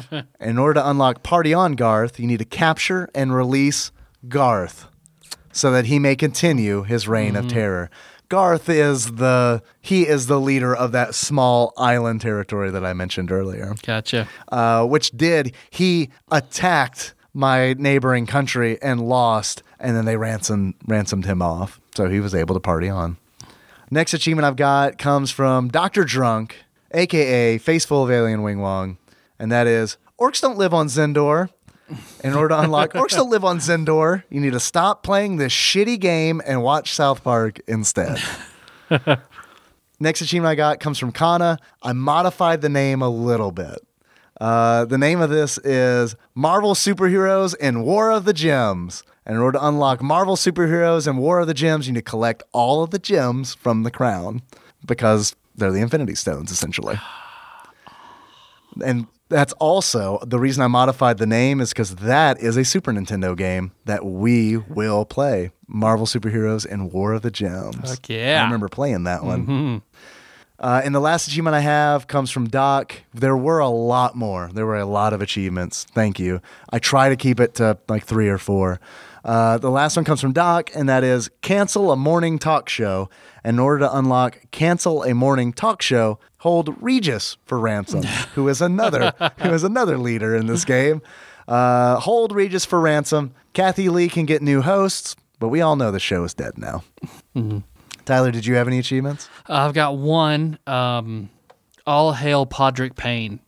[0.40, 3.92] in order to unlock Party on Garth, you need to capture and release
[4.28, 4.86] Garth
[5.52, 7.90] so that he may continue his reign of terror.
[8.28, 13.30] Garth is the he is the leader of that small island territory that I mentioned
[13.30, 14.28] earlier, Gotcha.
[14.48, 21.24] uh, which did he attacked my neighboring country and lost, and then they ransomed ransomed
[21.26, 23.16] him off, so he was able to party on.
[23.90, 26.56] Next achievement I've got comes from Doctor Drunk,
[26.92, 28.98] aka Faceful of Alien Wing Wong,
[29.38, 31.50] and that is orcs don't live on Zendor.
[32.24, 35.52] In order to unlock orcs don't live on Zendor, you need to stop playing this
[35.52, 38.20] shitty game and watch South Park instead.
[40.00, 41.58] Next achievement I got comes from Kana.
[41.82, 43.78] I modified the name a little bit.
[44.40, 49.02] Uh, the name of this is Marvel Superheroes in War of the Gems.
[49.24, 52.10] And in order to unlock Marvel Superheroes and War of the Gems, you need to
[52.10, 54.42] collect all of the gems from the crown
[54.84, 57.00] because they're the Infinity Stones, essentially.
[58.84, 62.92] And that's also the reason I modified the name is because that is a Super
[62.92, 65.50] Nintendo game that we will play.
[65.66, 67.90] Marvel Superheroes and War of the Gems.
[67.90, 68.40] Heck yeah.
[68.40, 69.82] I remember playing that one.
[70.58, 72.94] Uh, and the last achievement I have comes from Doc.
[73.12, 74.48] There were a lot more.
[74.52, 75.84] There were a lot of achievements.
[75.84, 76.40] Thank you.
[76.70, 78.80] I try to keep it to like three or four.
[79.24, 83.10] Uh, the last one comes from Doc, and that is cancel a morning talk show.
[83.46, 88.02] In order to unlock cancel a morning talk show, hold Regis for ransom,
[88.34, 91.00] who is another who is another leader in this game.
[91.46, 93.32] Uh, hold Regis for ransom.
[93.54, 96.82] Kathie Lee can get new hosts, but we all know the show is dead now.
[98.04, 99.28] Tyler, did you have any achievements?
[99.46, 100.58] I've got one.
[100.66, 101.30] Um,
[101.86, 103.38] All hail Podrick Payne,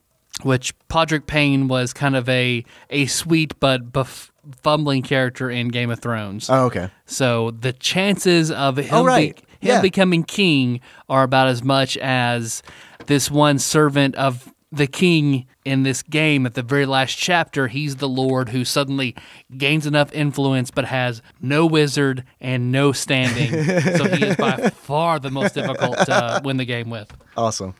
[0.42, 4.30] which Podrick Payne was kind of a a sweet but bef-
[4.62, 6.48] fumbling character in Game of Thrones.
[6.48, 6.90] Oh, okay.
[7.06, 9.34] So the chances of him, Oh, right.
[9.36, 9.80] be- him Yeah.
[9.80, 12.62] becoming king are about as much as
[13.06, 17.68] this one servant of the king in this game at the very last chapter.
[17.68, 19.14] He's the lord who suddenly
[19.56, 23.50] gains enough influence but has no wizard and no standing.
[23.96, 27.14] so he is by far the most difficult to win the game with.
[27.36, 27.74] Awesome.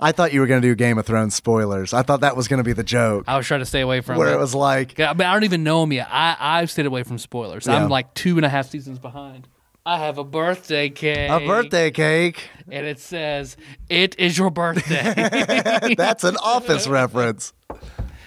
[0.00, 1.92] I thought you were going to do Game of Thrones spoilers.
[1.92, 4.00] I thought that was going to be the joke, I was trying to stay away
[4.00, 4.34] from where it.
[4.34, 6.08] it was like, I, mean, I don't even know him yet.
[6.10, 7.66] I, I've stayed away from spoilers.
[7.66, 7.76] Yeah.
[7.76, 9.48] I'm like two and a half seasons behind.
[9.84, 11.30] I have a birthday cake.
[11.30, 12.48] a birthday cake.
[12.70, 13.56] and it says,
[13.88, 17.52] "It is your birthday." That's an office reference.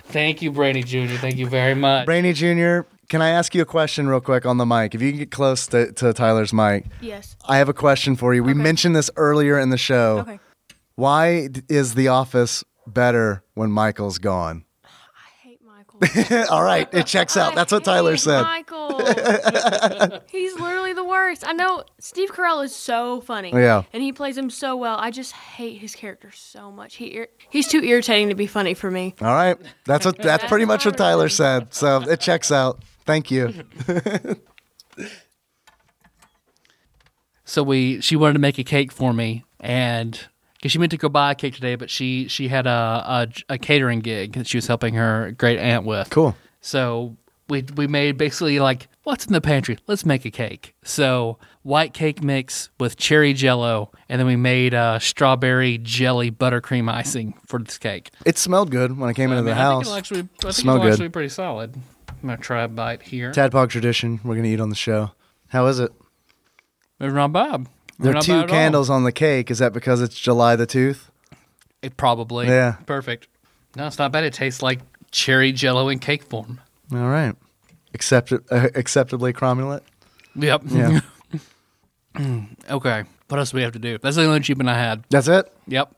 [0.08, 1.16] Thank you, Brady Jr.
[1.16, 2.06] Thank you very much.
[2.06, 4.94] Brainy Jr., can I ask you a question real quick on the mic?
[4.96, 7.36] If you can get close to, to Tyler's mic, Yes.
[7.48, 8.44] I have a question for you.
[8.44, 8.62] We Okay.
[8.62, 10.20] mentioned this earlier in the show.
[10.20, 10.40] Okay.
[10.96, 14.65] Why is The Office better when Michael's gone?
[16.02, 16.54] I hate Michael.
[16.56, 17.56] All right, it checks out.
[17.56, 18.42] That's what Tyler said.
[18.42, 19.06] Michael.
[20.30, 21.48] He's literally the worst.
[21.48, 23.52] I know Steve Carell is so funny.
[23.54, 23.84] Yeah.
[23.94, 24.98] And he plays him so well.
[25.00, 26.96] I just hate his character so much.
[26.96, 29.16] He ir- he's too irritating to be funny for me.
[29.22, 31.74] All right, that's what that's pretty much what Tyler said.
[31.74, 32.84] So it checks out.
[33.06, 33.54] Thank you.
[37.48, 40.20] So we, she wanted to make a cake for me, and
[40.66, 43.54] because she meant to go buy a cake today, but she she had a a,
[43.54, 46.10] a catering gig that she was helping her great aunt with.
[46.10, 46.36] Cool.
[46.60, 47.16] So
[47.48, 49.78] we we made basically like what's in the pantry?
[49.86, 50.74] Let's make a cake.
[50.84, 56.92] So white cake mix with cherry jello, and then we made uh, strawberry jelly buttercream
[56.92, 58.10] icing for this cake.
[58.26, 59.84] It smelled good when I came into I mean, the I house.
[59.84, 60.94] think it'll actually, I think Smell it'll good.
[60.94, 61.76] actually pretty solid.
[62.10, 63.32] I'm gonna try a bite here.
[63.32, 64.20] Tadpog tradition.
[64.24, 65.12] We're gonna eat on the show.
[65.50, 65.92] How is it?
[67.00, 67.68] It's not bad.
[68.00, 68.56] There are two bad at all.
[68.56, 69.50] candles on the cake.
[69.52, 71.10] Is that because it's July the Tooth?
[71.82, 72.48] It probably.
[72.48, 72.74] Yeah.
[72.86, 73.28] Perfect.
[73.76, 74.24] No, it's not bad.
[74.24, 74.80] It tastes like
[75.12, 76.60] cherry jello in cake form.
[76.92, 77.36] All right.
[77.94, 78.38] Accept uh,
[78.76, 79.82] acceptably cromulent.
[80.36, 80.64] Yep.
[80.68, 81.00] Yeah.
[82.70, 83.04] okay.
[83.28, 83.98] What else do we have to do?
[83.98, 85.04] That's the only achievement I had.
[85.10, 85.52] That's it.
[85.68, 85.94] Yep.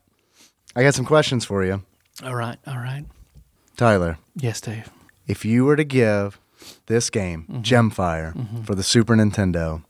[0.76, 1.82] I got some questions for you,
[2.24, 2.58] All right.
[2.68, 3.06] All right.
[3.76, 4.18] Tyler.
[4.36, 4.90] Yes, Dave.
[5.28, 6.40] If you were to give
[6.86, 7.62] this game, Mm-hmm.
[7.62, 9.84] Gemfire, for the Super Nintendo,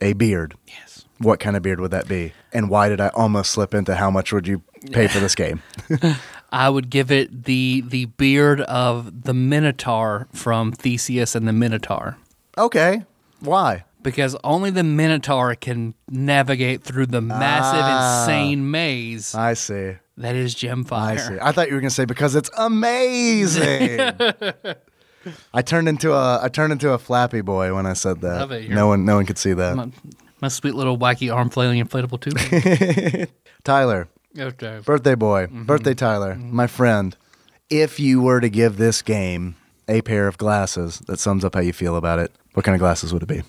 [0.00, 0.89] a beard, Yes.
[1.20, 2.32] What kind of beard would that be?
[2.52, 5.62] And why did I almost slip into how much would you pay for this game?
[6.52, 12.16] I would give it the the beard of the Minotaur from Theseus and the Minotaur.
[12.58, 13.04] okay.
[13.40, 13.84] Why?
[14.02, 18.22] Because only the Minotaur can navigate through the massive, Ah.
[18.24, 19.96] insane maze I see.
[20.18, 20.92] that is Gemfire.
[20.92, 21.36] I see.
[21.40, 24.00] I thought you were going to say because it's amazing.
[25.54, 28.40] I turned into a I turned into a flappy boy when I said that.
[28.40, 28.70] Love it.
[28.70, 29.92] No one no one could see that.
[30.40, 33.28] My, my sweet little wacky arm flailing inflatable tube.
[33.64, 34.08] Tyler,
[34.38, 34.80] okay.
[34.84, 35.64] birthday boy, Mm-hmm.
[35.64, 37.16] birthday Tyler, my friend.
[37.68, 39.54] If you were to give this game
[39.88, 42.80] a pair of glasses that sums up how you feel about it, what kind of
[42.80, 43.42] glasses would it be?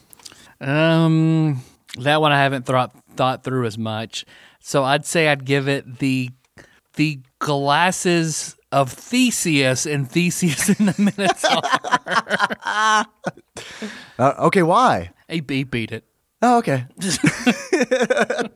[0.59, 1.61] Um,
[1.97, 4.25] that one I haven't thought thought through as much.
[4.59, 6.29] So I'd say I'd give it the
[6.95, 13.05] the glasses of Theseus and Theseus in the Minotaur.
[14.19, 15.09] Uh, okay, why?
[15.27, 16.03] he, he beat it.
[16.41, 16.85] Oh, okay.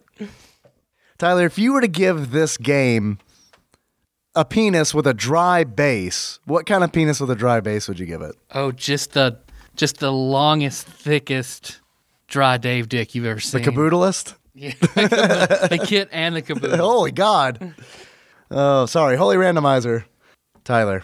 [1.17, 3.19] Tyler, if you were to give this game
[4.35, 7.99] a penis with a dry base, what kind of penis with a dry base would
[7.99, 8.35] you give it?
[8.53, 9.39] Oh, just the
[9.75, 11.79] just the longest, thickest
[12.27, 13.61] dry Dave dick you've ever seen.
[13.61, 14.35] The caboodleist?
[14.53, 16.77] Yeah, the kit and the caboodle.
[16.77, 17.75] Holy God.
[18.51, 19.15] Oh, sorry.
[19.17, 20.05] Holy randomizer.
[20.63, 21.03] Tyler,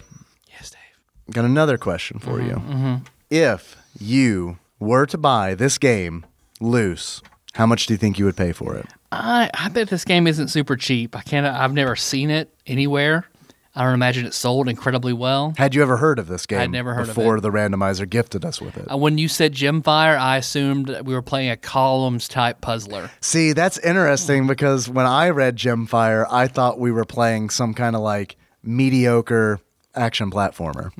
[0.50, 1.34] Yes, Dave.
[1.34, 3.02] got another question for Mm-hmm, you.
[3.30, 6.24] If you were to buy this game
[6.62, 7.20] loose,
[7.54, 8.86] how much do you think you would pay for it?
[9.10, 11.14] I I bet this game isn't super cheap.
[11.16, 11.46] I can't.
[11.46, 13.26] I've never seen it anywhere.
[13.74, 15.54] I don't imagine it sold incredibly well.
[15.56, 18.44] Had you ever heard of this game I'd never heard of before the randomizer gifted
[18.44, 18.86] us with it?
[18.92, 23.10] Uh, When you said Gemfire, I assumed that we were playing a columns type puzzler.
[23.22, 27.96] See, that's interesting because when I read Gemfire, I thought we were playing some kind
[27.96, 29.58] of like mediocre
[29.94, 30.90] action platformer.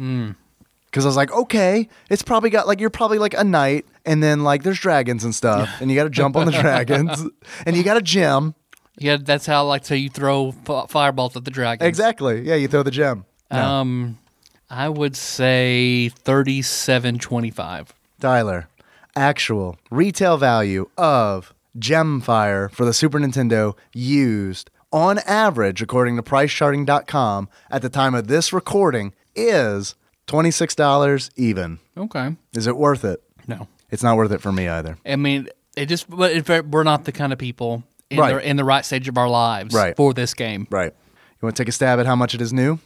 [0.92, 4.22] Because I was like, okay, it's probably got like you're probably like a knight, and
[4.22, 7.24] then like there's dragons and stuff, and you got to jump on the dragons,
[7.64, 8.54] and you got a gem.
[8.98, 11.86] Yeah, that's how like so you throw f- fireballs at the dragon.
[11.86, 12.42] Exactly.
[12.42, 13.24] Yeah, you throw the gem.
[13.50, 14.18] Um,
[14.68, 17.94] I would say thirty-seven twenty-five.
[18.20, 18.68] Tyler,
[19.16, 27.48] actual retail value of Gemfire for the Super Nintendo used on average, according to PriceCharting.com,
[27.70, 29.94] at the time of this recording is
[30.32, 31.78] $26 even.
[31.96, 32.36] Okay.
[32.54, 33.22] Is it worth it?
[33.46, 34.96] No, It's not worth it for me either.
[35.04, 36.08] I mean it just.
[36.08, 38.34] But it, we're not the kind of people in Right.
[38.34, 39.96] the in the right stage of our lives Right.
[39.96, 40.66] for this game.
[40.70, 40.92] Right.
[40.92, 42.78] You want to take a stab at how much it is new?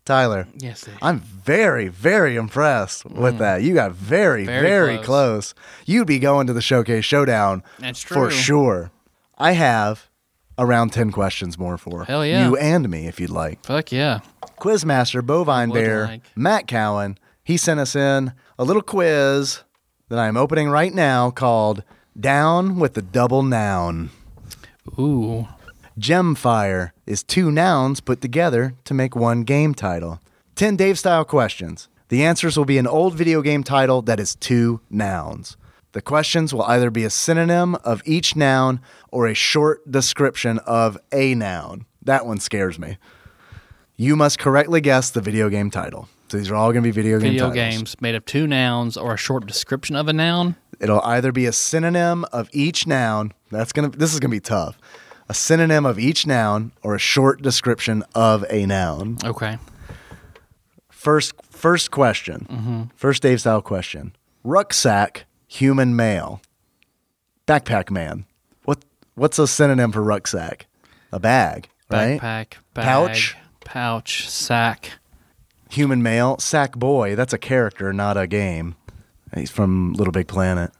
[0.04, 0.98] Tyler, yes, Dave.
[1.00, 3.38] I'm very, very impressed with mm.
[3.38, 3.62] that.
[3.62, 5.52] You got very, very, Very close.
[5.52, 5.54] close.
[5.86, 8.30] You'd be going to the Showcase Showdown That's for true.
[8.30, 8.90] sure.
[9.38, 10.10] I have
[10.58, 12.46] around 10 questions more for Hell yeah.
[12.46, 13.64] you and me if you'd like.
[13.64, 14.20] Fuck yeah.
[14.60, 16.22] Quizmaster Bovine would Bear like.
[16.36, 19.62] Matt Cowan, he sent us in a little quiz
[20.10, 21.82] that I'm opening right now called
[22.18, 24.10] Down with the Double Noun.
[24.98, 25.48] Ooh.
[25.98, 30.20] Gemfire is two nouns put together to make one game title.
[30.56, 31.88] 10 Dave style questions.
[32.08, 35.56] The answers will be an old video game title that is two nouns.
[35.92, 38.80] The questions will either be a synonym of each noun
[39.12, 41.86] or a short description of a noun.
[42.02, 42.98] That one scares me.
[43.96, 46.08] You must correctly guess the video game title.
[46.28, 47.54] So these are all going to be video game Video titles.
[47.54, 50.56] games made of two nouns or a short description of a noun.
[50.80, 53.32] It'll either be a synonym of each noun.
[53.52, 53.90] That's gonna.
[53.90, 54.76] This is gonna be tough.
[55.28, 59.18] A synonym of each noun or a short description of a noun.
[59.24, 59.58] Okay.
[60.90, 62.46] First, first question.
[62.50, 62.82] Mm-hmm.
[62.94, 64.14] First Dave style question.
[64.42, 66.40] Rucksack, human male.
[67.46, 68.24] Backpack man.
[68.64, 68.84] What?
[69.14, 70.66] What's a synonym for rucksack?
[71.12, 72.18] A bag, right?
[72.20, 73.36] Backpack, bag, Pouch?
[73.64, 74.92] pouch, sack.
[75.70, 76.38] Human male.
[76.38, 77.16] Sack boy.
[77.16, 78.76] That's a character, not a game.
[79.34, 80.70] He's from Little Big Planet.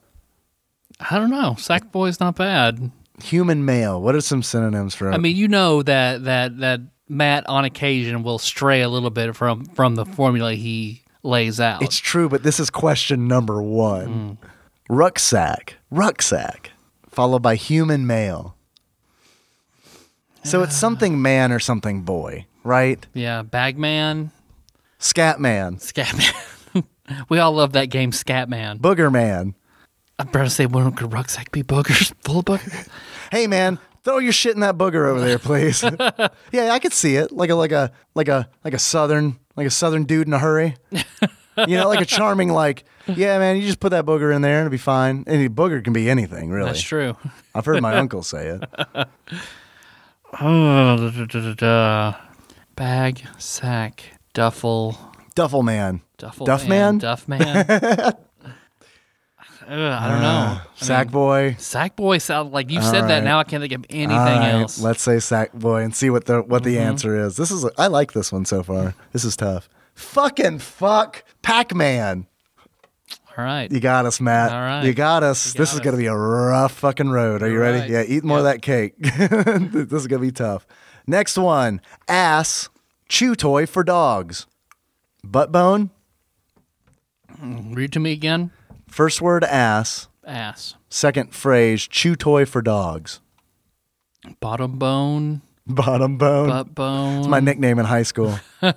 [1.11, 1.57] I don't know.
[1.59, 2.91] Sack boy's not bad.
[3.23, 4.01] Human male.
[4.01, 5.13] What are some synonyms for?
[5.13, 9.37] I mean, you know that that that Matt on occasion will stray a little bit
[9.37, 11.83] from from the formula he lays out.
[11.83, 14.39] It's true, but this is question number one.
[14.43, 14.49] Mm.
[14.89, 15.77] Rucksack.
[15.91, 16.73] Rucksack.
[17.09, 18.57] Followed by human male.
[20.43, 23.05] So it's something man or something boy, right?
[23.15, 24.31] yeah, Bagman,
[24.99, 25.77] Scat man.
[25.77, 26.85] Scatman.
[27.29, 28.79] we all love that game, Scatman.
[28.79, 29.55] Booger man.
[30.25, 32.13] I'm about to say, wouldn't a rucksack be boogers?
[32.25, 32.89] Full of boogers?
[33.31, 35.83] Hey man, throw your shit in that booger over there, please.
[36.53, 37.31] yeah, I could see it.
[37.33, 40.39] Like a like a like a like a southern like a southern dude in a
[40.39, 40.77] hurry.
[40.91, 44.59] you know, like a charming like, yeah, man, you just put that booger in there
[44.59, 45.25] and it'll be fine.
[45.27, 46.67] Any booger can be anything, really.
[46.67, 47.17] That's true.
[47.55, 49.09] I've heard my uncle say it.
[50.41, 52.15] Oh, da, da, da.
[52.75, 54.03] Bag, sack,
[54.33, 54.99] duffel,
[55.37, 56.01] Duffel man.
[56.19, 56.99] duffel Duff man, man?
[56.99, 58.15] duff man.
[59.69, 60.61] I don't know.
[60.61, 61.57] I Sack mean, boy.
[61.59, 63.15] Sack boy sound like you said All that.
[63.17, 63.25] right.
[63.25, 64.81] Now I can't think of anything All right, else.
[64.81, 66.87] Let's say sack boy and see what the what the Mm-hmm.
[66.89, 67.37] answer is.
[67.37, 68.95] This is I like this one so far.
[69.13, 69.69] This is tough.
[69.95, 72.27] Fucking fuck Pac Man.
[73.37, 73.71] All right.
[73.71, 74.53] You got us, Matt.
[74.53, 74.85] All right.
[74.85, 75.53] You got us.
[75.55, 77.43] This is going to be a rough fucking road.
[77.43, 77.81] Are you ready?
[77.81, 77.91] right.
[77.91, 78.95] Yeah, eat more of that cake.
[78.99, 80.67] this is going to be tough.
[81.07, 82.69] Next one ass
[83.09, 84.47] chew toy for dogs.
[85.25, 85.91] Butt bone.
[87.43, 88.53] Read to me again.
[88.95, 90.07] First word ass.
[90.25, 90.77] Ass.
[90.89, 93.19] Second phrase chew toy for dogs.
[94.39, 95.43] Bottom bone.
[95.67, 96.49] Bottom bone.
[96.49, 97.19] Butt bone.
[97.19, 98.39] It's my nickname in high school.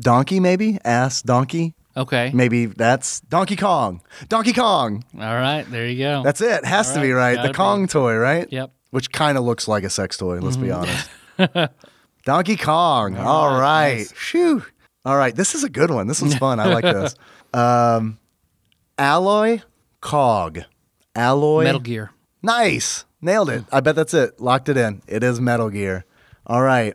[0.00, 0.78] donkey, maybe?
[0.84, 1.74] Ass donkey?
[1.96, 2.30] Okay.
[2.32, 4.00] Maybe that's Donkey Kong.
[4.28, 5.02] Donkey Kong.
[5.14, 5.64] All right.
[5.68, 6.22] There you go.
[6.22, 6.64] That's it.
[6.64, 7.34] Has All to be right, right.
[7.34, 7.56] gotta The be.
[7.56, 8.46] Kong toy, right?
[8.48, 8.70] Yep.
[8.90, 11.10] Which kind of looks like a sex toy, let's be honest.
[11.36, 11.74] Mm-hmm.
[12.24, 13.16] Donkey Kong.
[13.16, 13.94] All right, right.
[13.96, 14.12] nice.
[14.12, 14.64] Phew.
[15.04, 15.34] All right.
[15.34, 16.06] This is a good one.
[16.06, 16.60] This one's fun.
[16.60, 17.16] I like this.
[17.54, 18.18] Um,
[18.98, 19.60] alloy
[20.00, 20.60] cog.
[21.14, 21.64] Alloy.
[21.64, 22.10] Metal Gear.
[22.42, 23.04] Nice.
[23.22, 23.64] Nailed it.
[23.72, 24.40] I bet that's it.
[24.40, 25.02] Locked it in.
[25.06, 26.04] It is Metal Gear.
[26.46, 26.94] All right.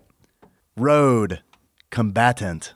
[0.77, 1.41] Road
[1.89, 2.73] combatant.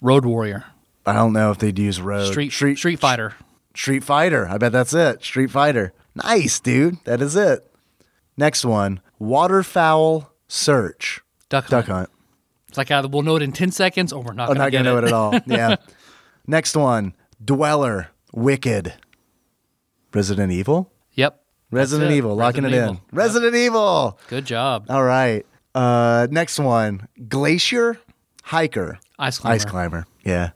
[0.00, 0.64] Road Warrior.
[1.06, 2.30] I don't know if they'd use road.
[2.30, 3.34] Street Street, Street Fighter.
[3.74, 4.46] Street Fighter.
[4.48, 5.22] I bet that's it.
[5.22, 5.92] Street Fighter.
[6.14, 6.98] Nice, dude.
[7.04, 7.66] That is it.
[8.36, 9.00] Next one.
[9.18, 11.20] Waterfowl search.
[11.48, 11.70] Duck Hunt.
[11.70, 12.10] Duck hunt.
[12.68, 14.72] It's like either we'll know it in ten seconds or we're not I'm gonna not
[14.72, 15.32] gonna know it at all.
[15.46, 15.76] Yeah.
[16.46, 17.14] Next one.
[17.44, 18.08] Dweller.
[18.32, 18.94] Wicked.
[20.14, 20.92] Resident Evil.
[21.14, 21.42] Yep.
[21.70, 22.12] Resident.
[22.12, 22.36] Evil.
[22.36, 22.94] Locking Resident it in.
[22.94, 23.04] Evil.
[23.12, 24.18] Resident Evil.
[24.28, 24.86] Good job.
[24.88, 25.44] All right.
[25.74, 27.08] Uh, next one.
[27.28, 27.98] Glacier.
[28.44, 28.98] Hiker.
[29.18, 29.54] Ice climber.
[29.54, 30.06] Ice climber.
[30.24, 30.50] Yeah.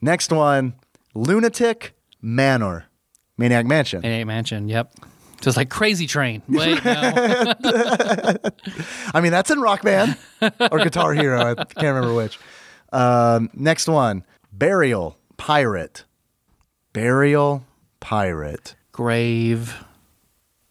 [0.00, 0.74] Next one.
[1.14, 1.94] Lunatic.
[2.22, 2.84] Manor.
[3.38, 4.04] Maniac Mansion.
[4.04, 4.68] A Mansion.
[4.68, 4.92] Yep.
[5.40, 6.42] Just like Crazy Train.
[6.48, 6.92] Wait, no.
[9.14, 10.16] I mean, that's in Rock Band
[10.70, 11.40] or Guitar Hero.
[11.40, 12.38] I can't remember which.
[12.92, 16.04] Um, next one Burial Pirate.
[16.92, 17.64] Burial
[17.98, 18.74] Pirate.
[18.92, 19.84] grave.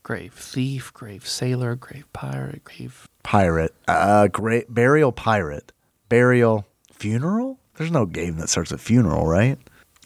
[0.03, 0.93] Grave thief.
[0.93, 1.75] Grave sailor.
[1.75, 2.63] Grave pirate.
[2.63, 3.07] Grave.
[3.23, 3.73] Pirate.
[3.87, 4.71] Uh, great.
[4.71, 5.71] Burial Pirate.
[6.07, 7.59] Burial Funeral?
[7.77, 9.57] There's no game that starts with funeral, right?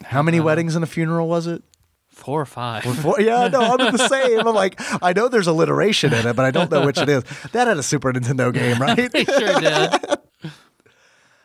[0.06, 1.62] How many weddings in a funeral was it?
[2.08, 2.84] Four or five.
[2.84, 3.20] Four?
[3.20, 4.48] Yeah, no, I'm the same.
[4.48, 7.24] I'm like, I know there's alliteration in it, but I don't know which it is.
[7.52, 9.12] That had a Super Nintendo game, right?
[9.12, 10.52] sure did.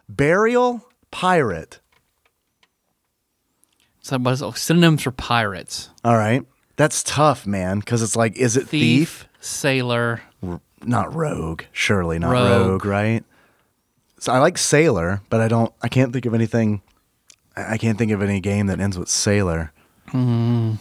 [0.08, 1.80] Burial Pirate.
[4.08, 5.90] So is oh, synonyms for pirates?
[6.02, 6.42] All right.
[6.76, 8.70] That's tough, man, because it's like, is it thief?
[8.70, 10.22] Thief, sailor.
[10.82, 11.64] Not rogue.
[11.72, 12.68] Surely not Rogue.
[12.70, 12.84] rogue.
[12.86, 13.24] right?
[14.18, 15.74] So I like sailor, but I don't.
[15.82, 16.80] I can't think of anything.
[17.54, 19.72] I I can't think of any game that ends with sailor.
[20.08, 20.78] Mm.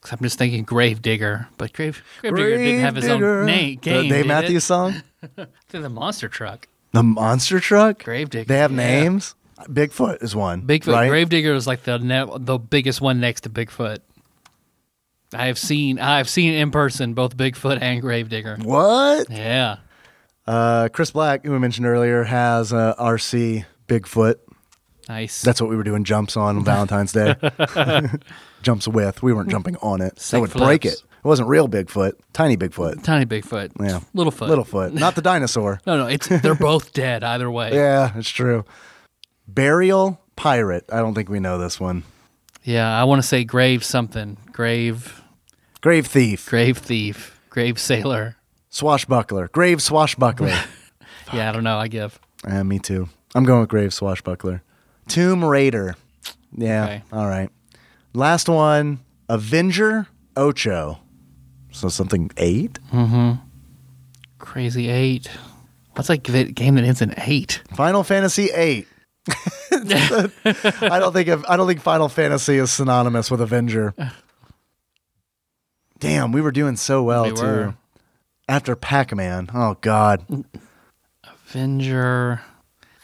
[0.00, 3.40] 'Cause I'm just thinking grave digger, but grave grave digger didn't have his Gravedigger.
[3.42, 3.70] own name.
[3.70, 4.66] The Game, Dave did Matthews It?
[4.66, 5.02] song.
[5.68, 6.66] To the monster truck.
[6.90, 8.02] The monster truck.
[8.02, 8.44] Grave digger.
[8.48, 8.76] They have yeah.
[8.76, 9.36] names.
[9.62, 10.62] Bigfoot is one.
[10.62, 10.92] Bigfoot.
[10.92, 11.08] right?
[11.08, 13.98] Grave digger is like the ne- the biggest one next to Bigfoot.
[15.32, 18.58] I have seen I have seen in person both Bigfoot and Gravedigger.
[18.62, 19.30] What?
[19.30, 19.76] Yeah.
[20.46, 24.36] Uh, Chris Black, who we mentioned earlier, has uh, RC Bigfoot.
[25.08, 25.42] Nice.
[25.42, 27.34] That's what we were doing jumps on on Valentine's Day.
[28.62, 29.22] jumps with.
[29.22, 30.18] We weren't jumping on it.
[30.18, 30.94] Sick that would break it.
[30.94, 32.12] It wasn't real Bigfoot.
[32.32, 33.02] Tiny Bigfoot.
[33.02, 33.72] tiny Bigfoot.
[33.80, 34.00] Yeah.
[34.12, 34.48] Little foot.
[34.48, 34.92] Little foot.
[34.92, 35.80] Not the dinosaur.
[35.86, 37.70] No, no, it's they're both dead either way.
[37.74, 38.64] Yeah, it's true.
[39.48, 40.84] Burial Pirate.
[40.92, 42.04] I don't think we know this one.
[42.62, 44.36] Yeah, I want to say grave something.
[44.52, 45.22] Grave
[45.80, 46.46] Grave Thief.
[46.48, 47.38] grave thief.
[47.50, 48.36] Grave sailor.
[48.70, 49.48] Swashbuckler.
[49.48, 50.54] Grave Swashbuckler.
[51.32, 51.78] Yeah, I don't know.
[51.78, 52.20] I give.
[52.46, 53.08] uh, me too.
[53.34, 54.62] I'm going with Grave Swashbuckler.
[55.08, 55.96] Tomb Raider.
[56.56, 56.84] Yeah.
[56.84, 57.02] Okay.
[57.12, 57.48] All right.
[58.12, 60.06] Last one Avenger
[60.36, 61.00] Ocho.
[61.72, 62.78] So something eight?
[62.92, 63.40] Mm-hmm.
[64.38, 65.28] Crazy eight.
[65.92, 67.62] What's like the game that ends in eight?
[67.74, 68.86] Final Fantasy eight.
[69.72, 73.94] I don't think of, I don't think Final Fantasy is synonymous with Avenger.
[75.98, 77.42] Damn, we were doing so well We too.
[77.42, 77.74] were.
[78.48, 79.50] After Pac-Man.
[79.54, 80.44] Oh God.
[81.24, 82.42] Avenger.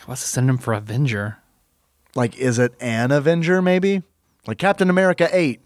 [0.06, 1.38] What's the synonym for Avenger?
[2.14, 3.62] Like, is it an Avenger?
[3.62, 4.02] Maybe
[4.46, 5.60] like Captain America eight,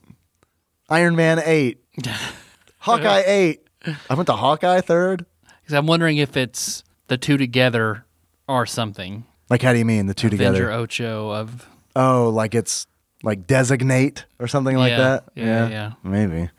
[0.91, 1.79] Iron Man eight,
[2.81, 3.67] Hawkeye eight.
[4.11, 5.25] I went to Hawkeye third.
[5.63, 8.05] Because I'm wondering if it's the two together
[8.47, 9.25] or something.
[9.51, 10.73] Like, how do you mean the two Avenger together?
[10.73, 12.87] Ocho of Oh, like it's
[13.23, 15.25] like designate or something like Yeah, that.
[15.35, 15.93] yeah, yeah.
[16.03, 16.51] maybe.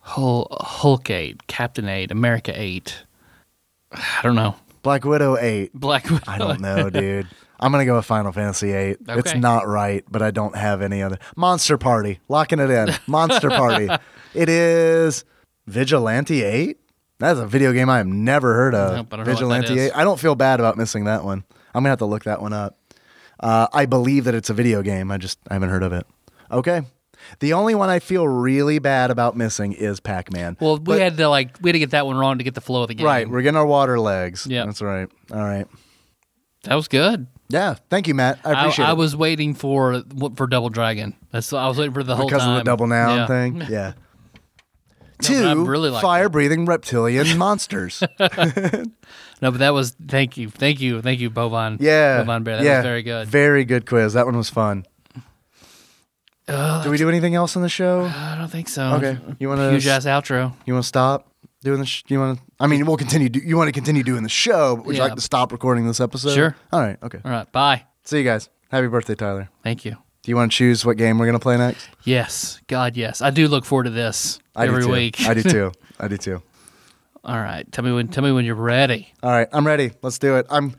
[0.00, 3.04] Hul- Hulk eight, Captain eight, America eight.
[3.92, 4.56] I don't know.
[4.82, 5.72] Black Widow eight.
[5.74, 6.24] Black Widow.
[6.26, 7.26] I don't know, dude.
[7.58, 8.96] I'm gonna go with Final Fantasy VIII.
[9.08, 11.18] It's not right, but I don't have any other.
[11.36, 12.88] Monster Party, locking it in.
[13.06, 13.88] Monster Party.
[14.34, 15.24] It is
[15.66, 16.78] Vigilante Eight.
[17.18, 18.96] That's a video game I have never heard of.
[18.96, 19.78] Nope, I don't know what that Vigilante.
[19.78, 19.92] 8.
[19.94, 21.44] I don't feel bad about missing that one.
[21.74, 22.76] I'm gonna have to look that one up.
[23.38, 25.10] Uh, I believe that it's a video game.
[25.10, 26.06] I just I haven't heard of it.
[26.50, 26.82] Okay.
[27.40, 30.56] The only one I feel really bad about missing is Pac-Man.
[30.58, 32.60] Well, we had to like we had to get that one wrong to get the
[32.62, 33.06] flow of the game.
[33.06, 34.46] right, we're getting our water legs.
[34.46, 35.08] Yeah, that's right.
[35.32, 35.66] All right.
[36.64, 37.26] that was good.
[37.48, 38.38] Yeah, thank you, Matt.
[38.44, 38.90] I appreciate I it.
[38.92, 40.02] I was waiting for
[40.36, 41.14] for Double Dragon.
[41.30, 42.36] That's I was waiting for the whole thing.
[42.36, 43.26] because time of the double noun Yeah.
[43.26, 43.60] thing.
[43.68, 43.92] Yeah.
[45.18, 48.02] but Two really like fire-breathing reptilian monsters.
[49.42, 51.78] No, but that was thank you, thank you, thank you, Bovine.
[51.80, 52.56] Yeah, Bovine Bear.
[52.58, 53.28] That yeah, was very good.
[53.28, 54.12] Very good quiz.
[54.12, 54.84] That one was fun.
[56.46, 58.00] do we do anything else on the show?
[58.02, 58.94] Uh, I don't think so.
[58.94, 59.18] Okay.
[59.38, 60.52] You wanna huge s- ass outro?
[60.66, 61.28] You want to stop
[61.62, 61.86] doing the?
[61.86, 62.44] Sh- you want to?
[62.58, 63.28] I mean, we'll continue.
[63.28, 64.76] Do- you want to continue doing the show?
[64.76, 66.34] But would you like to stop recording this episode?
[66.34, 66.56] Sure.
[66.72, 66.96] All right.
[67.02, 67.20] Okay.
[67.24, 67.84] All right, bye.
[68.04, 68.48] See you guys.
[68.70, 69.48] Happy birthday, Tyler.
[69.62, 69.96] Thank you.
[70.22, 71.88] Do you want to choose what game we're gonna play next?
[72.04, 73.22] Yes, God, yes.
[73.22, 75.20] I do look forward to this I every week.
[75.22, 75.72] I do too.
[75.98, 76.42] I do too.
[77.24, 78.08] All right, tell me when.
[78.08, 79.12] Tell me when you're ready.
[79.22, 79.48] All right.
[79.52, 79.92] I'm ready.
[80.02, 80.46] Let's do it.
[80.48, 80.74] I'm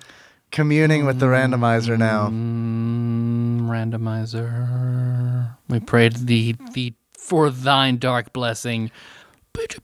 [0.52, 2.30] communing with the randomizer now.
[2.30, 5.56] Mm, randomizer.
[5.70, 8.90] We prayed the the for thine dark blessing.
[9.56, 9.78] It's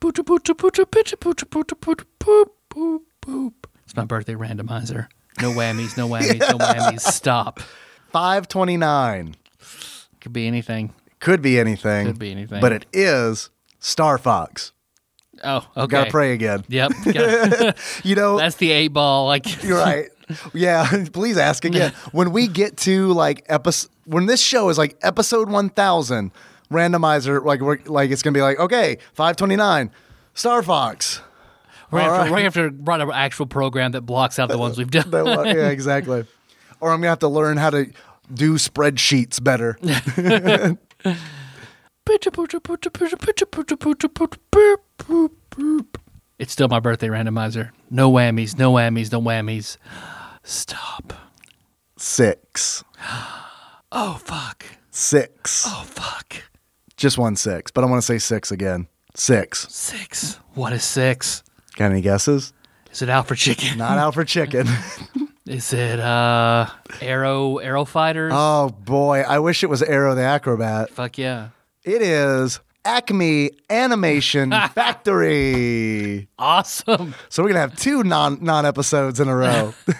[3.95, 5.07] my birthday randomizer.
[5.41, 7.01] No whammies, no whammies, no whammies.
[7.01, 7.59] Stop.
[8.11, 9.35] 529.
[10.19, 10.93] Could be anything.
[11.19, 12.07] Could be anything.
[12.07, 12.61] Could be anything.
[12.61, 14.71] But it is Star Fox.
[15.43, 15.87] Oh, okay.
[15.87, 16.63] Gotta pray again.
[16.67, 16.91] Yep.
[18.03, 19.25] You know, that's the eight ball.
[19.27, 20.09] Like You're right.
[20.53, 21.93] Yeah, please ask again.
[22.11, 26.31] When we get to like episode, when this show is like episode 1000,
[26.69, 29.91] randomizer, like we're like it's gonna be like okay, 529,
[30.33, 31.21] Star Fox.
[31.89, 32.31] We're gonna, All have to, right.
[32.31, 35.09] we're gonna have to run an actual program that blocks out the ones we've done.
[35.11, 36.25] One- yeah, exactly.
[36.81, 37.89] Or I'm gonna have to learn how to
[38.33, 39.77] do spreadsheets better.
[46.39, 47.71] It's still my birthday randomizer.
[47.89, 49.77] No whammies, no whammies, no whammies.
[50.43, 51.13] Stop.
[51.97, 52.83] Six,
[53.91, 54.65] Oh fuck.
[54.91, 56.35] six, Oh fuck.
[56.95, 58.87] just one six, but I want to say six again.
[59.15, 59.67] Six.
[59.73, 60.39] Six.
[60.53, 61.43] What is six?
[61.75, 62.53] Got any guesses?
[62.91, 63.77] Is it Alfred Chicken?
[63.79, 64.67] Not out for chicken.
[65.47, 66.67] Is it uh
[67.01, 68.33] Aero Aero Fighters?
[68.35, 70.91] oh boy, I wish it was Aero the Acrobat.
[70.91, 71.49] Fuck yeah.
[71.83, 76.29] It is Acme Animation Factory.
[76.39, 77.13] Awesome.
[77.27, 79.73] So we're gonna have two non non episodes in a row.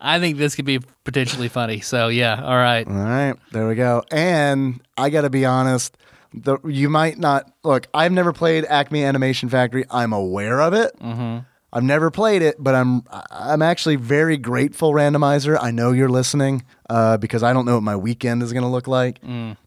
[0.00, 1.80] I think this could be potentially funny.
[1.80, 2.86] So yeah, all right.
[2.86, 4.02] All right, there we go.
[4.10, 5.96] And I got to be honest,
[6.34, 7.86] the, you might not look.
[7.94, 9.84] I've never played Acme Animation Factory.
[9.90, 10.98] I'm aware of it.
[10.98, 11.38] Mm-hmm.
[11.72, 15.58] I've never played it, but I'm I'm actually very grateful, randomizer.
[15.60, 18.68] I know you're listening uh, because I don't know what my weekend is going to
[18.68, 19.20] look like.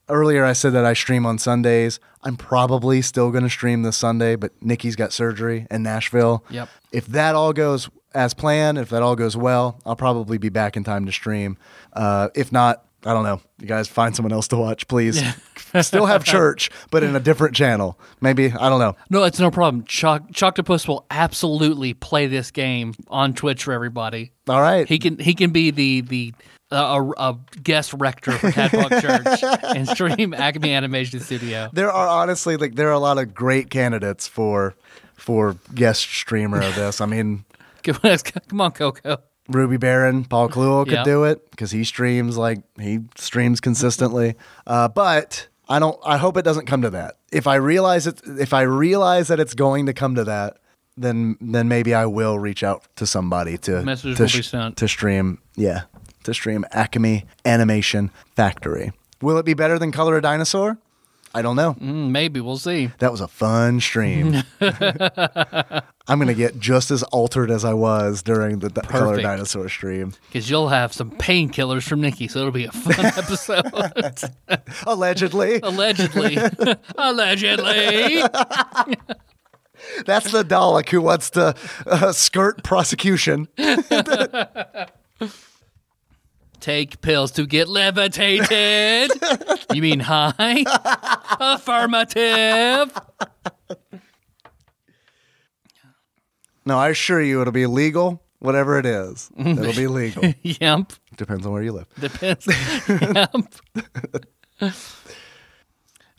[0.10, 2.00] Earlier, I said that I stream on Sundays.
[2.24, 6.44] I'm probably still going to stream this Sunday, but Nikki's got surgery in Nashville.
[6.50, 6.70] Yep.
[6.92, 10.76] If that all goes as planned, if that all goes well, I'll probably be back
[10.76, 11.58] in time to stream.
[11.94, 13.42] Uh, if not, I don't know.
[13.60, 15.22] You guys find someone else to watch, please.
[15.82, 17.98] Still have church, but in a different channel.
[18.20, 18.96] Maybe I don't know.
[19.10, 19.86] No, it's no problem.
[19.86, 24.34] Choc- Choctopus will absolutely play this game on Twitch for everybody.
[24.50, 24.88] All right.
[24.88, 26.34] He can he can be the the
[26.72, 29.44] uh, a, a guest rector for Tadpog Church
[29.76, 31.70] and stream Acme Animation Studio.
[31.74, 34.76] there are honestly like there are a lot of great candidates for
[35.16, 37.00] for guest streamer of this.
[37.02, 37.46] I mean,
[37.84, 39.18] come on, Coco.
[39.50, 41.04] Ruby Baron, Paul Kluel could Yeah.
[41.04, 44.36] do it because he streams like he streams consistently.
[44.68, 45.98] uh, but I don't.
[46.06, 47.16] I hope it doesn't come to that.
[47.32, 50.58] If I realize it, if I realize that it's going to come to that,
[50.98, 54.78] then then maybe I will reach out to somebody to Messages to, will be sent.
[54.78, 55.40] to stream.
[55.56, 55.84] Yeah,
[56.24, 58.92] to stream Acme Animation Factory.
[59.22, 60.78] Will it be better than Color a Dinosaur?
[61.34, 61.76] I don't know.
[61.76, 62.88] Mm, maybe we'll see.
[63.00, 64.44] That was a fun stream.
[64.62, 70.14] I'm gonna get just as altered as I was during the Color Dinosaur stream.
[70.28, 74.32] Because you'll have some painkillers from Nikki, so it'll be a fun episode.
[74.86, 76.38] Allegedly, Allegedly.
[76.98, 78.24] Allegedly.
[80.06, 81.56] that's the Dalek who wants to
[81.88, 83.48] uh, skirt prosecution.
[86.62, 89.12] Take pills to get levitated.
[89.74, 90.64] you mean high?
[91.40, 92.98] Affirmative.
[96.66, 98.22] No, I assure you, it'll be legal.
[98.40, 100.24] Whatever it is, it'll be legal.
[100.44, 100.94] Yep.
[101.16, 101.88] Depends on where you live.
[102.00, 102.48] Depends.
[102.90, 103.34] yep.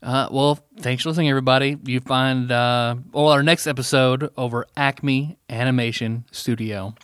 [0.03, 1.79] Uh, well, thanks for listening, everybody.
[1.85, 6.95] You find uh, well our next episode over Acme Animation Studio.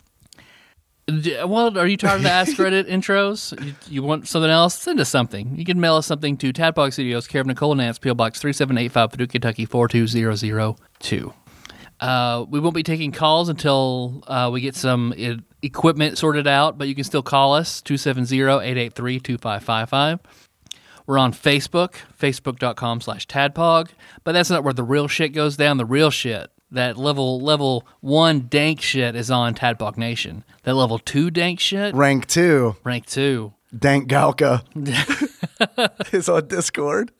[1.45, 3.65] Well, are you tired of the Ask Reddit intros?
[3.65, 4.77] You, you want something else?
[4.77, 5.55] Send us something.
[5.55, 9.11] You can mail us something to Tadpog Studios, care of Nicole Nance, PO Box 3785,
[9.11, 11.33] Paducah, Kentucky 42002.
[11.99, 15.13] Uh, we won't be taking calls until uh, we get some
[15.61, 20.19] equipment sorted out, but you can still call us 270-883-2555.
[21.05, 23.89] We're on Facebook, facebook.com slash tadpog,
[24.23, 25.77] but that's not where the real shit goes down.
[25.77, 30.43] The real shit, that level level one dank shit is on Tadpog Nation.
[30.63, 33.53] That level two dank shit, Rank two, rank two.
[33.77, 34.63] Dank Galka
[36.13, 37.11] is on Discord.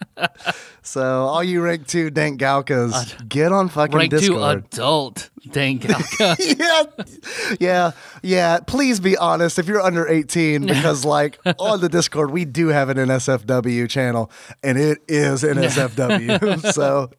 [0.81, 6.35] So all you rank two Dank Galkas, get on fucking Rank two adult dank alka.
[6.39, 6.83] yeah,
[7.59, 7.91] yeah,
[8.23, 8.59] yeah.
[8.65, 12.89] Please be honest if you're under 18, because like on the Discord we do have
[12.89, 14.31] an NSFW channel,
[14.63, 16.73] and it is NSFW.
[16.73, 17.11] so,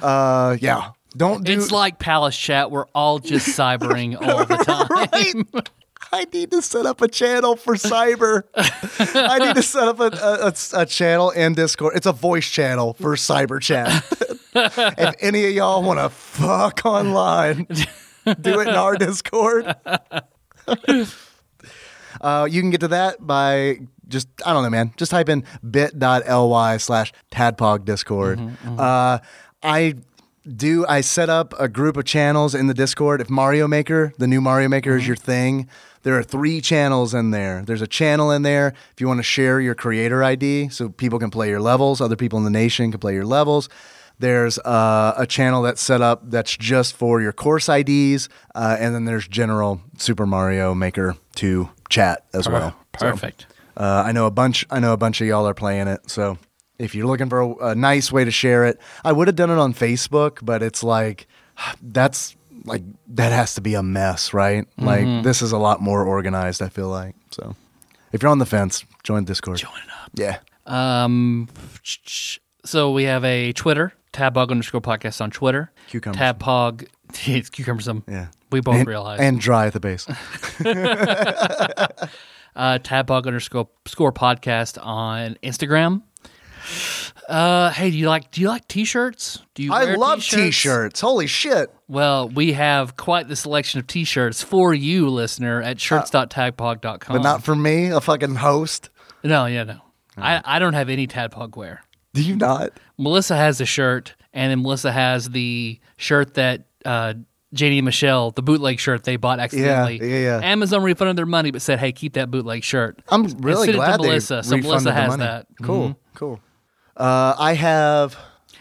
[0.00, 1.52] uh, yeah, don't do.
[1.52, 2.70] it's like Palace Chat.
[2.70, 4.86] We're all just cybering all the time.
[4.90, 5.64] right.
[6.12, 8.42] I need to set up a channel for cyber.
[8.56, 11.94] I need to set up a, a, a- channel in Discord.
[11.94, 14.04] It's a voice channel for cyber chat.
[14.54, 17.66] if any of y'all want to fuck online,
[18.40, 19.72] do it in our Discord.
[22.20, 23.78] uh, you can get to that by
[24.08, 24.92] just, I don't know, man.
[24.96, 28.40] Just type in bit.ly slash tadpog discord.
[28.66, 29.18] Uh,
[29.62, 29.94] I
[30.46, 33.20] do I set up a group of channels in the Discord.
[33.20, 35.68] If Mario Maker, the new Mario Maker is your thing,
[36.02, 37.62] there are three channels in there.
[37.62, 41.18] There's a channel in there if you want to share your creator ID so people
[41.18, 43.68] can play your levels, other people in the nation can play your levels.
[44.18, 48.94] There's uh, a channel that's set up that's just for your course IDs, uh, and
[48.94, 52.76] then there's general Super Mario Maker 2 chat as well.
[52.98, 53.46] So, Perfect.
[53.78, 54.66] uh, I know a bunch.
[54.70, 56.10] I know a bunch of y'all are playing it.
[56.10, 56.36] So
[56.80, 59.50] if you're looking for a, a nice way to share it, I would have done
[59.50, 61.26] it on Facebook, but it's like
[61.82, 64.66] that's like that has to be a mess, right?
[64.78, 66.62] Like this is a lot more organized.
[66.62, 67.54] I feel like so.
[68.12, 69.58] If you're on the fence, join Discord.
[69.58, 70.10] Join it up.
[70.14, 70.38] Yeah.
[70.66, 71.48] Um,
[72.64, 75.72] so we have a Twitter, tadpog underscore podcast on Twitter.
[75.88, 76.20] Cucumbers.
[76.20, 76.88] Tabpog,
[77.26, 78.02] it's cucumbersome.
[78.08, 78.28] Yeah.
[78.50, 79.20] We both and, realize.
[79.20, 80.08] And dry at the base.
[80.08, 80.14] uh,
[82.56, 86.02] tadpog underscore score podcast on Instagram.
[87.28, 89.40] Uh, hey, do you like do you like t-shirts?
[89.54, 89.72] Do you?
[89.72, 90.42] I love t-shirts?
[90.42, 91.00] t-shirts.
[91.00, 91.72] Holy shit.
[91.88, 97.16] Well, we have quite the selection of t-shirts for you, listener, at shirts.tadpog.com.
[97.16, 98.90] But not for me, a fucking host.
[99.22, 99.80] No, yeah, no.
[100.16, 101.82] I, I don't have any Tadpog wear.
[102.14, 102.72] Do you not?
[102.98, 107.14] Melissa has the shirt, and then Melissa has the shirt that uh,
[107.54, 109.98] Janie and Michelle, the bootleg shirt they bought accidentally.
[109.98, 110.40] yeah, yeah.
[110.40, 110.46] yeah.
[110.46, 114.02] Amazon refunded their money, but said, "Hey, keep that bootleg shirt." I'm really glad to
[114.02, 115.22] they Melissa, so refunded Melissa the has money.
[115.24, 115.46] that.
[115.62, 115.96] Cool, Mhm.
[116.14, 116.40] cool.
[116.96, 118.16] Uh, I have.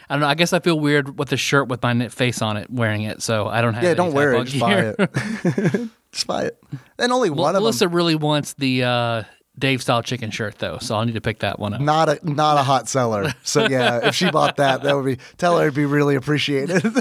[0.10, 0.28] I don't know.
[0.28, 3.22] I guess I feel weird with the shirt with my face on it, wearing it.
[3.22, 3.84] So I don't have.
[3.84, 4.46] Yeah, don't wear it.
[4.46, 5.90] Just buy it.
[6.12, 6.58] just buy it.
[6.98, 7.94] And only one of Melissa them.
[7.96, 9.24] really wants the uh,
[9.58, 11.82] Dave style chicken shirt though, so I'll need to pick that one up.
[11.82, 13.34] Not a not a hot seller.
[13.44, 16.82] So yeah, if she bought that, that would be tell her it'd be really appreciated.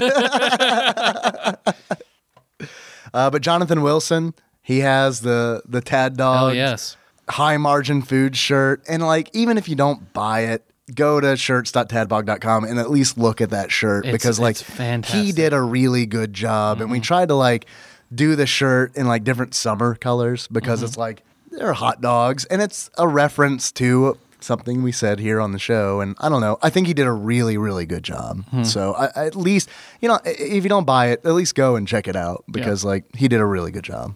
[3.13, 6.97] uh, but Jonathan Wilson, he has the the Tad Dog Oh yes.
[7.29, 10.65] high margin food shirt, and like even if you don't buy it.
[10.95, 14.57] Go to shirts.tadpog.com and at least look at that shirt It's- because like
[15.05, 17.65] he did a really good job and we tried to like
[18.13, 21.21] do the shirt in like different summer colors because it's like
[21.51, 25.99] they're hot dogs and it's a reference to something we said here on the show
[25.99, 26.57] and I don't know.
[26.63, 28.43] I think he did a really really good job.
[28.65, 29.69] So I, I- at least
[30.01, 32.83] you know if you don't buy it at least go and check it out because
[32.85, 34.15] like he did a really good job.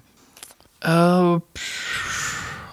[0.86, 1.44] Oh,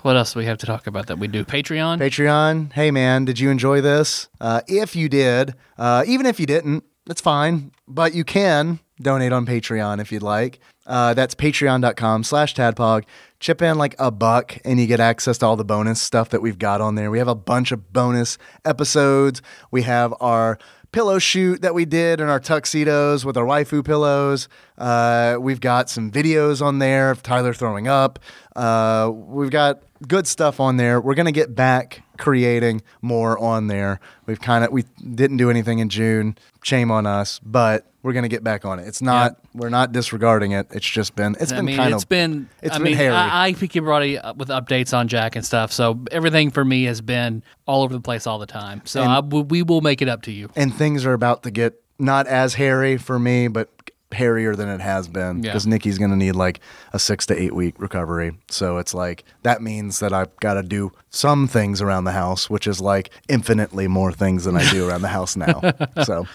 [0.04, 1.44] what else do we have to talk about that we do?
[1.44, 1.98] Patreon.
[1.98, 4.28] Patreon, hey man, did you enjoy this?
[4.40, 7.72] Uh, if you did, uh, even if you didn't, that's fine.
[7.88, 10.60] But you can donate on Patreon if you'd like.
[10.86, 13.04] Uh, that's patreon.com slash tadpog.
[13.38, 16.42] Chip in like a buck and you get access to all the bonus stuff that
[16.42, 17.10] we've got on there.
[17.10, 19.40] We have a bunch of bonus episodes.
[19.70, 20.58] We have our
[20.92, 24.48] pillow shoot that we did in our tuxedos with our waifu pillows.
[24.78, 28.18] Uh, we've got some videos on there of Tyler throwing up.
[28.56, 31.00] Uh, we've got good stuff on there.
[31.00, 34.00] We're gonna get back creating more on there.
[34.26, 34.84] We've kind of we
[35.14, 36.36] didn't do anything in June.
[36.62, 38.86] Shame on us, but we're gonna get back on it.
[38.88, 40.66] It's not we're not disregarding it.
[40.70, 42.48] It's just been it's I been mean, kind it's of been.
[42.62, 43.14] it's I been mean, hairy.
[43.14, 45.72] I, I keep everybody up with updates on Jack and stuff.
[45.72, 48.82] So everything for me has been all over the place all the time.
[48.84, 50.50] So I, we will make it up to you.
[50.56, 53.79] and things are about to get not as hairy for me, but
[54.12, 55.50] hairier than it has been Yeah.
[55.50, 56.60] because Nikki's going to need like
[56.92, 58.32] a six to eight week recovery.
[58.50, 62.50] So it's like that means that I've got to do some things around the house,
[62.50, 65.60] which is like infinitely more things than I do around the house now.
[66.04, 66.26] So.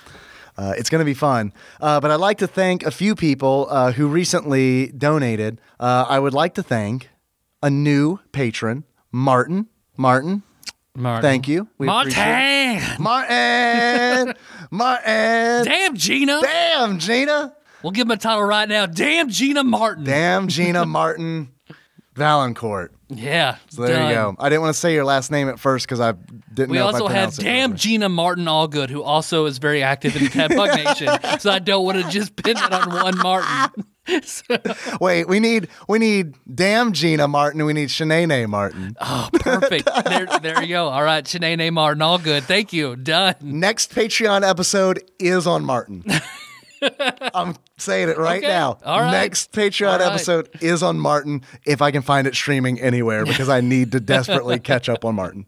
[0.58, 1.52] Uh, it's going to be fun.
[1.82, 5.60] Uh, but I'd like to thank a few people uh, who recently donated.
[5.82, 7.10] Uh, I would like to thank
[7.62, 9.68] a new patron, Martin.
[9.98, 10.44] Martin,
[10.96, 11.22] Martin.
[11.22, 11.68] thank you.
[11.78, 11.88] We.
[11.88, 12.82] Martin.
[13.00, 14.34] Martin!
[14.72, 15.66] Martin!
[15.66, 16.40] Damn, Gina.
[16.42, 17.54] Damn, Gina.
[17.86, 18.88] We'll give him a title right now.
[18.88, 20.06] Damn Gina Martin.
[20.06, 21.50] Damn Gina Martin
[22.16, 22.92] Valancourt.
[23.10, 23.58] Yeah.
[23.70, 24.10] So there done.
[24.10, 24.36] you go.
[24.40, 26.14] I didn't want to say your last name at first because I
[26.52, 27.90] didn't We know if I also have pronounced it damn correctly.
[27.92, 31.40] Gina Martin Allgood, who also is very active in the Tadpog Nation.
[31.40, 33.86] So I don't want to just pin it on one Martin.
[34.24, 34.58] So-
[35.02, 38.96] Wait, we need we need damn Gina Martin we need Shanae Martin.
[39.02, 39.90] oh, perfect.
[40.06, 40.90] There, there you go.
[40.90, 42.44] All right, Shanae Martin, all good.
[42.44, 42.96] Thank you.
[42.96, 43.34] Done.
[43.42, 46.04] Next Patreon episode is on Martin.
[47.34, 48.48] I'm saying it right Okay.
[48.48, 48.78] now.
[48.84, 49.12] All right.
[49.12, 50.08] Next Patreon right.
[50.08, 54.00] episode is on Martin if I can find it streaming anywhere because I need to
[54.00, 55.46] desperately catch up on Martin.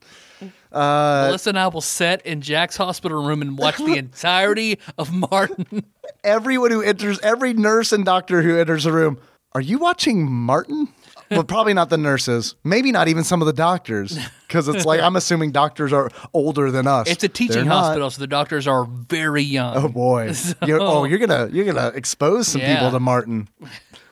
[0.71, 5.11] Uh, Melissa and I will sit in Jack's hospital room and watch the entirety of
[5.13, 5.85] Martin.
[6.23, 9.17] Everyone who enters, every nurse and doctor who enters the room,
[9.53, 10.89] are you watching Martin?
[11.31, 12.55] Well, probably not the nurses.
[12.63, 14.17] Maybe not even some of the doctors,
[14.47, 17.09] because it's like I'm assuming doctors are older than us.
[17.09, 17.83] It's a They're teaching not.
[17.83, 19.75] hospital, so the doctors are very young.
[19.77, 20.33] Oh boy!
[20.65, 22.75] You're, oh, you're gonna you're gonna expose some Yeah.
[22.75, 23.49] people to Martin.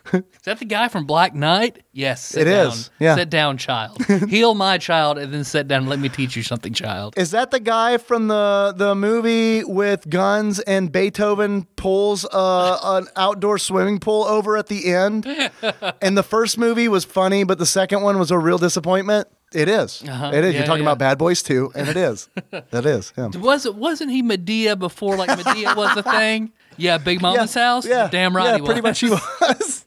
[0.14, 1.84] Is that the guy from Black Knight?
[1.92, 2.24] Yes.
[2.24, 2.68] Sit It down.
[2.68, 3.16] is, yeah.
[3.16, 4.04] Sit down, child.
[4.30, 7.14] Heal my child, and then sit down and let me teach you something, child.
[7.18, 13.08] Is that the guy from the the movie with guns and Beethoven pulls uh, an
[13.16, 15.26] outdoor swimming pool over at the end?
[16.02, 19.28] and the first movie was funny, but the second one was a real disappointment.
[19.54, 20.04] It is.
[20.06, 20.32] Uh-huh.
[20.34, 20.54] It is.
[20.54, 20.90] Yeah, You're talking yeah.
[20.92, 22.28] about Bad Boys too, and it is.
[22.52, 23.32] that is him.
[23.40, 23.76] Was it?
[23.76, 26.52] Wasn't he Madea before like Madea was a thing?
[26.78, 27.86] Yeah, Big Mama's house.
[27.88, 28.60] Yeah, damn right.
[28.60, 29.85] Yeah, pretty much he was.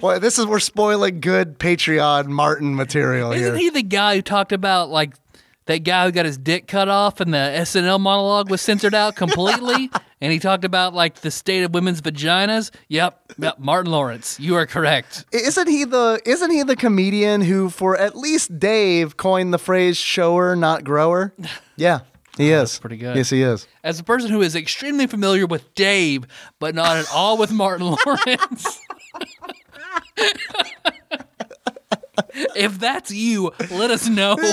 [0.00, 3.62] Well, this is we're spoiling good Patreon Martin material Isn't here.
[3.62, 5.14] he the guy who talked about like
[5.66, 9.16] that guy who got his dick cut off and the SNL monologue was censored out
[9.16, 9.90] completely?
[10.20, 12.70] and he talked about like the state of women's vaginas.
[12.88, 13.58] Yep, yep.
[13.58, 15.26] Martin Lawrence, you are correct.
[15.32, 19.96] Isn't he the isn't he the comedian who for at least Dave coined the phrase
[19.96, 21.34] shower not grower?
[21.80, 22.00] Yeah,
[22.36, 22.76] he oh, is.
[22.76, 23.14] Oh, pretty good.
[23.14, 23.68] Yes, he is.
[23.84, 26.26] As a person who is extremely familiar with Dave,
[26.58, 28.80] but not at all with Martin Lawrence.
[32.56, 34.36] if that's you, let us know.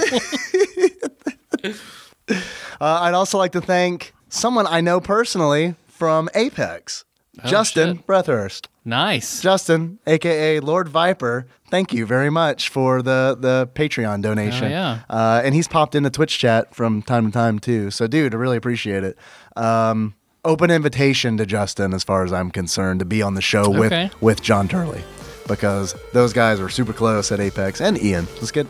[2.27, 2.33] Uh,
[2.81, 7.05] I'd also like to thank someone I know personally from Apex,
[7.45, 8.07] Justin Oh, shit.
[8.07, 8.67] Brethurst.
[8.83, 9.41] nice.
[9.41, 14.65] Justin, aka Lord Viper, thank you very much for the the Patreon donation.
[14.65, 14.99] Oh, yeah.
[15.09, 17.91] uh, and he's popped into Twitch chat from time to time too.
[17.91, 19.17] So, dude, I really appreciate it.
[19.55, 23.73] Um, open invitation to Justin, as far as I'm concerned, to be on the show
[23.75, 24.05] Okay.
[24.09, 25.03] with with John Turley,
[25.47, 28.27] because those guys are super close at Apex, and Ian.
[28.35, 28.67] Let's get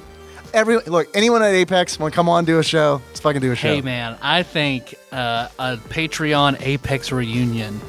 [0.53, 1.07] every look.
[1.15, 3.01] Anyone at Apex want to come on do a show?
[3.07, 3.67] Let's fucking do a show.
[3.73, 7.79] Hey man, I think uh, a Patreon Apex reunion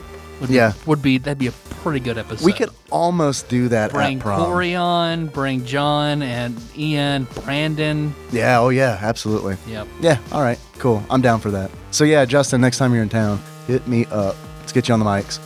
[0.40, 0.72] would Yeah.
[0.72, 2.44] be, would be that'd be a pretty good episode.
[2.44, 4.20] We could almost do that bring.
[4.20, 8.14] Corey on, bring John and Ian, Brandon.
[8.32, 8.60] Yeah.
[8.60, 8.98] Oh yeah.
[9.00, 9.56] Absolutely.
[9.68, 9.86] Yep.
[10.00, 11.02] Yeah, all right, cool.
[11.10, 11.70] I'm down for that.
[11.92, 14.36] So yeah, Justin, next time you're in town, hit me up.
[14.60, 15.38] Let's get you on the mics.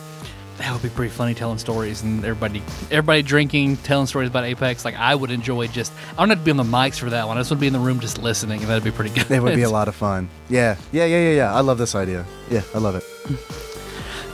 [0.61, 2.61] That would be pretty funny telling stories and everybody
[2.91, 4.85] everybody drinking, telling stories about Apex.
[4.85, 7.27] Like I would enjoy just I don't have to be on the mics for that
[7.27, 7.35] one.
[7.35, 9.31] I just want to be in the room just listening and that'd be pretty good.
[9.31, 10.29] It would be a lot of fun.
[10.49, 11.55] Yeah, yeah, yeah, yeah, yeah.
[11.55, 12.27] I love this idea.
[12.51, 13.03] Yeah, I love it.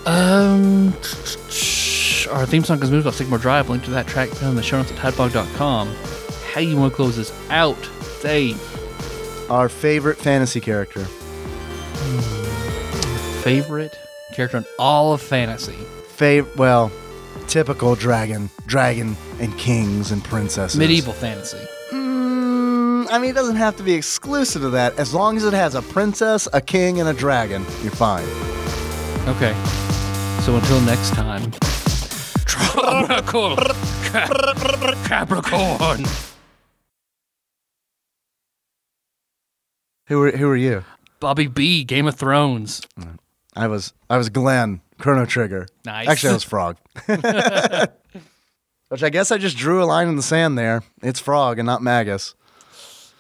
[0.06, 0.88] Um,
[2.36, 3.70] our theme song is moved off Sycamore Drive.
[3.70, 5.96] Link to that track down in the show notes at tadpog.com.
[6.54, 7.78] How you want to close this out,
[8.22, 8.62] Dave?
[9.50, 11.06] Our favorite fantasy character.
[13.44, 13.98] Favorite
[14.34, 15.78] character in all of fantasy?
[16.18, 16.92] Fav- well,
[17.48, 20.80] typical dragon, dragon and kings and princesses.
[20.80, 21.64] Medieval fantasy.
[21.92, 24.98] Mm, I mean, it doesn't have to be exclusive to that.
[24.98, 28.26] As long as it has a princess, a king, and a dragon, you're fine.
[29.28, 29.54] Okay.
[30.42, 31.52] So until next time.
[32.48, 33.58] Capricorn.
[35.06, 36.06] Capricorn.
[40.08, 40.84] Who are who are you?
[41.20, 41.84] Bobby B.
[41.84, 42.82] Game of Thrones.
[43.56, 45.68] I was I was Glenn Chrono Trigger.
[45.86, 46.08] Nice.
[46.08, 46.78] Actually, I was Frog.
[48.90, 50.82] Which I guess I just drew a line in the sand there.
[51.04, 52.36] It's Frog and not Magus.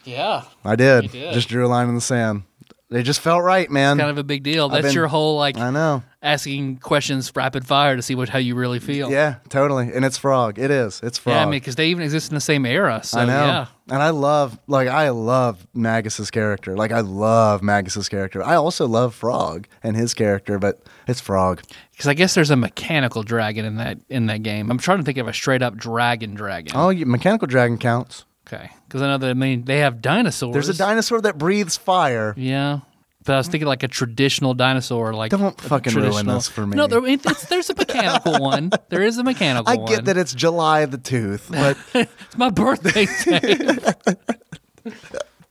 [0.06, 0.44] Yeah.
[0.64, 1.04] I did.
[1.04, 1.34] You did.
[1.34, 2.44] Just drew a line in the sand.
[2.90, 3.98] They just felt right, man.
[3.98, 4.70] Kind of a big deal.
[4.70, 6.04] That's been- your whole like I know.
[6.22, 9.12] asking questions rapid fire to see what how you really feel.
[9.12, 9.92] Yeah, totally.
[9.94, 10.58] And it's Frog.
[10.58, 11.02] It is.
[11.04, 11.36] It's Frog.
[11.36, 13.02] Yeah, I mean, because they even exist in the same era.
[13.04, 13.46] So I know.
[13.46, 13.66] yeah.
[13.90, 16.76] And I love, like, I love Magus's character.
[16.76, 18.44] Like, I love Magus's character.
[18.44, 21.62] I also love Frog and his character, but it's Frog.
[21.92, 24.70] Because I guess there's a mechanical dragon in that in that game.
[24.72, 26.72] I'm trying to think of a straight up dragon dragon.
[26.76, 28.24] Oh, you, Mechanical Dragon counts.
[28.48, 28.70] Okay.
[28.88, 30.54] Because I know that I mean they have dinosaurs.
[30.54, 32.34] There's a dinosaur that breathes fire.
[32.38, 32.80] Yeah.
[33.26, 36.66] But I was thinking like a traditional dinosaur, like Don't fucking ruin traditional- this for
[36.66, 36.78] me.
[36.78, 38.72] No, there, it's, there's a mechanical one.
[38.88, 39.86] There is a mechanical I one.
[39.86, 43.06] get that it's July the Tooth, but It's my birthday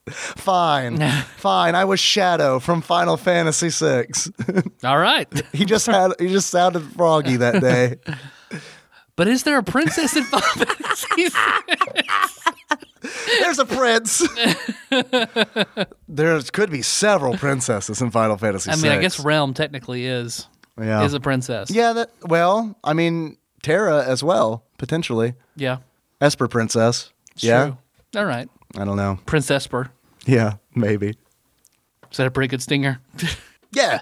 [0.09, 0.99] fine,
[1.37, 1.75] fine.
[1.75, 4.07] I was Shadow from Final Fantasy VI.
[4.85, 5.29] All right.
[5.53, 7.97] he just had he just sounded froggy that day.
[9.17, 11.29] But is there a princess in Final Fantasy?
[13.41, 14.27] There's a prince.
[16.09, 18.71] there could be several princesses in Final Fantasy.
[18.71, 19.01] I mean, I VI.
[19.03, 20.47] guess Relm technically is
[20.79, 21.03] Yeah.
[21.05, 21.71] is a princess.
[21.71, 25.35] Yeah, that well, I mean Terra as well, potentially.
[25.57, 25.79] Yeah.
[26.21, 27.11] Esper princess.
[27.33, 27.65] It's yeah.
[28.13, 28.21] true.
[28.21, 28.49] All right.
[28.77, 29.19] I don't know.
[29.27, 29.91] Prince Esper.
[30.27, 31.15] Yeah, maybe.
[32.11, 33.01] Is that a pretty good stinger?
[33.73, 34.01] Yeah.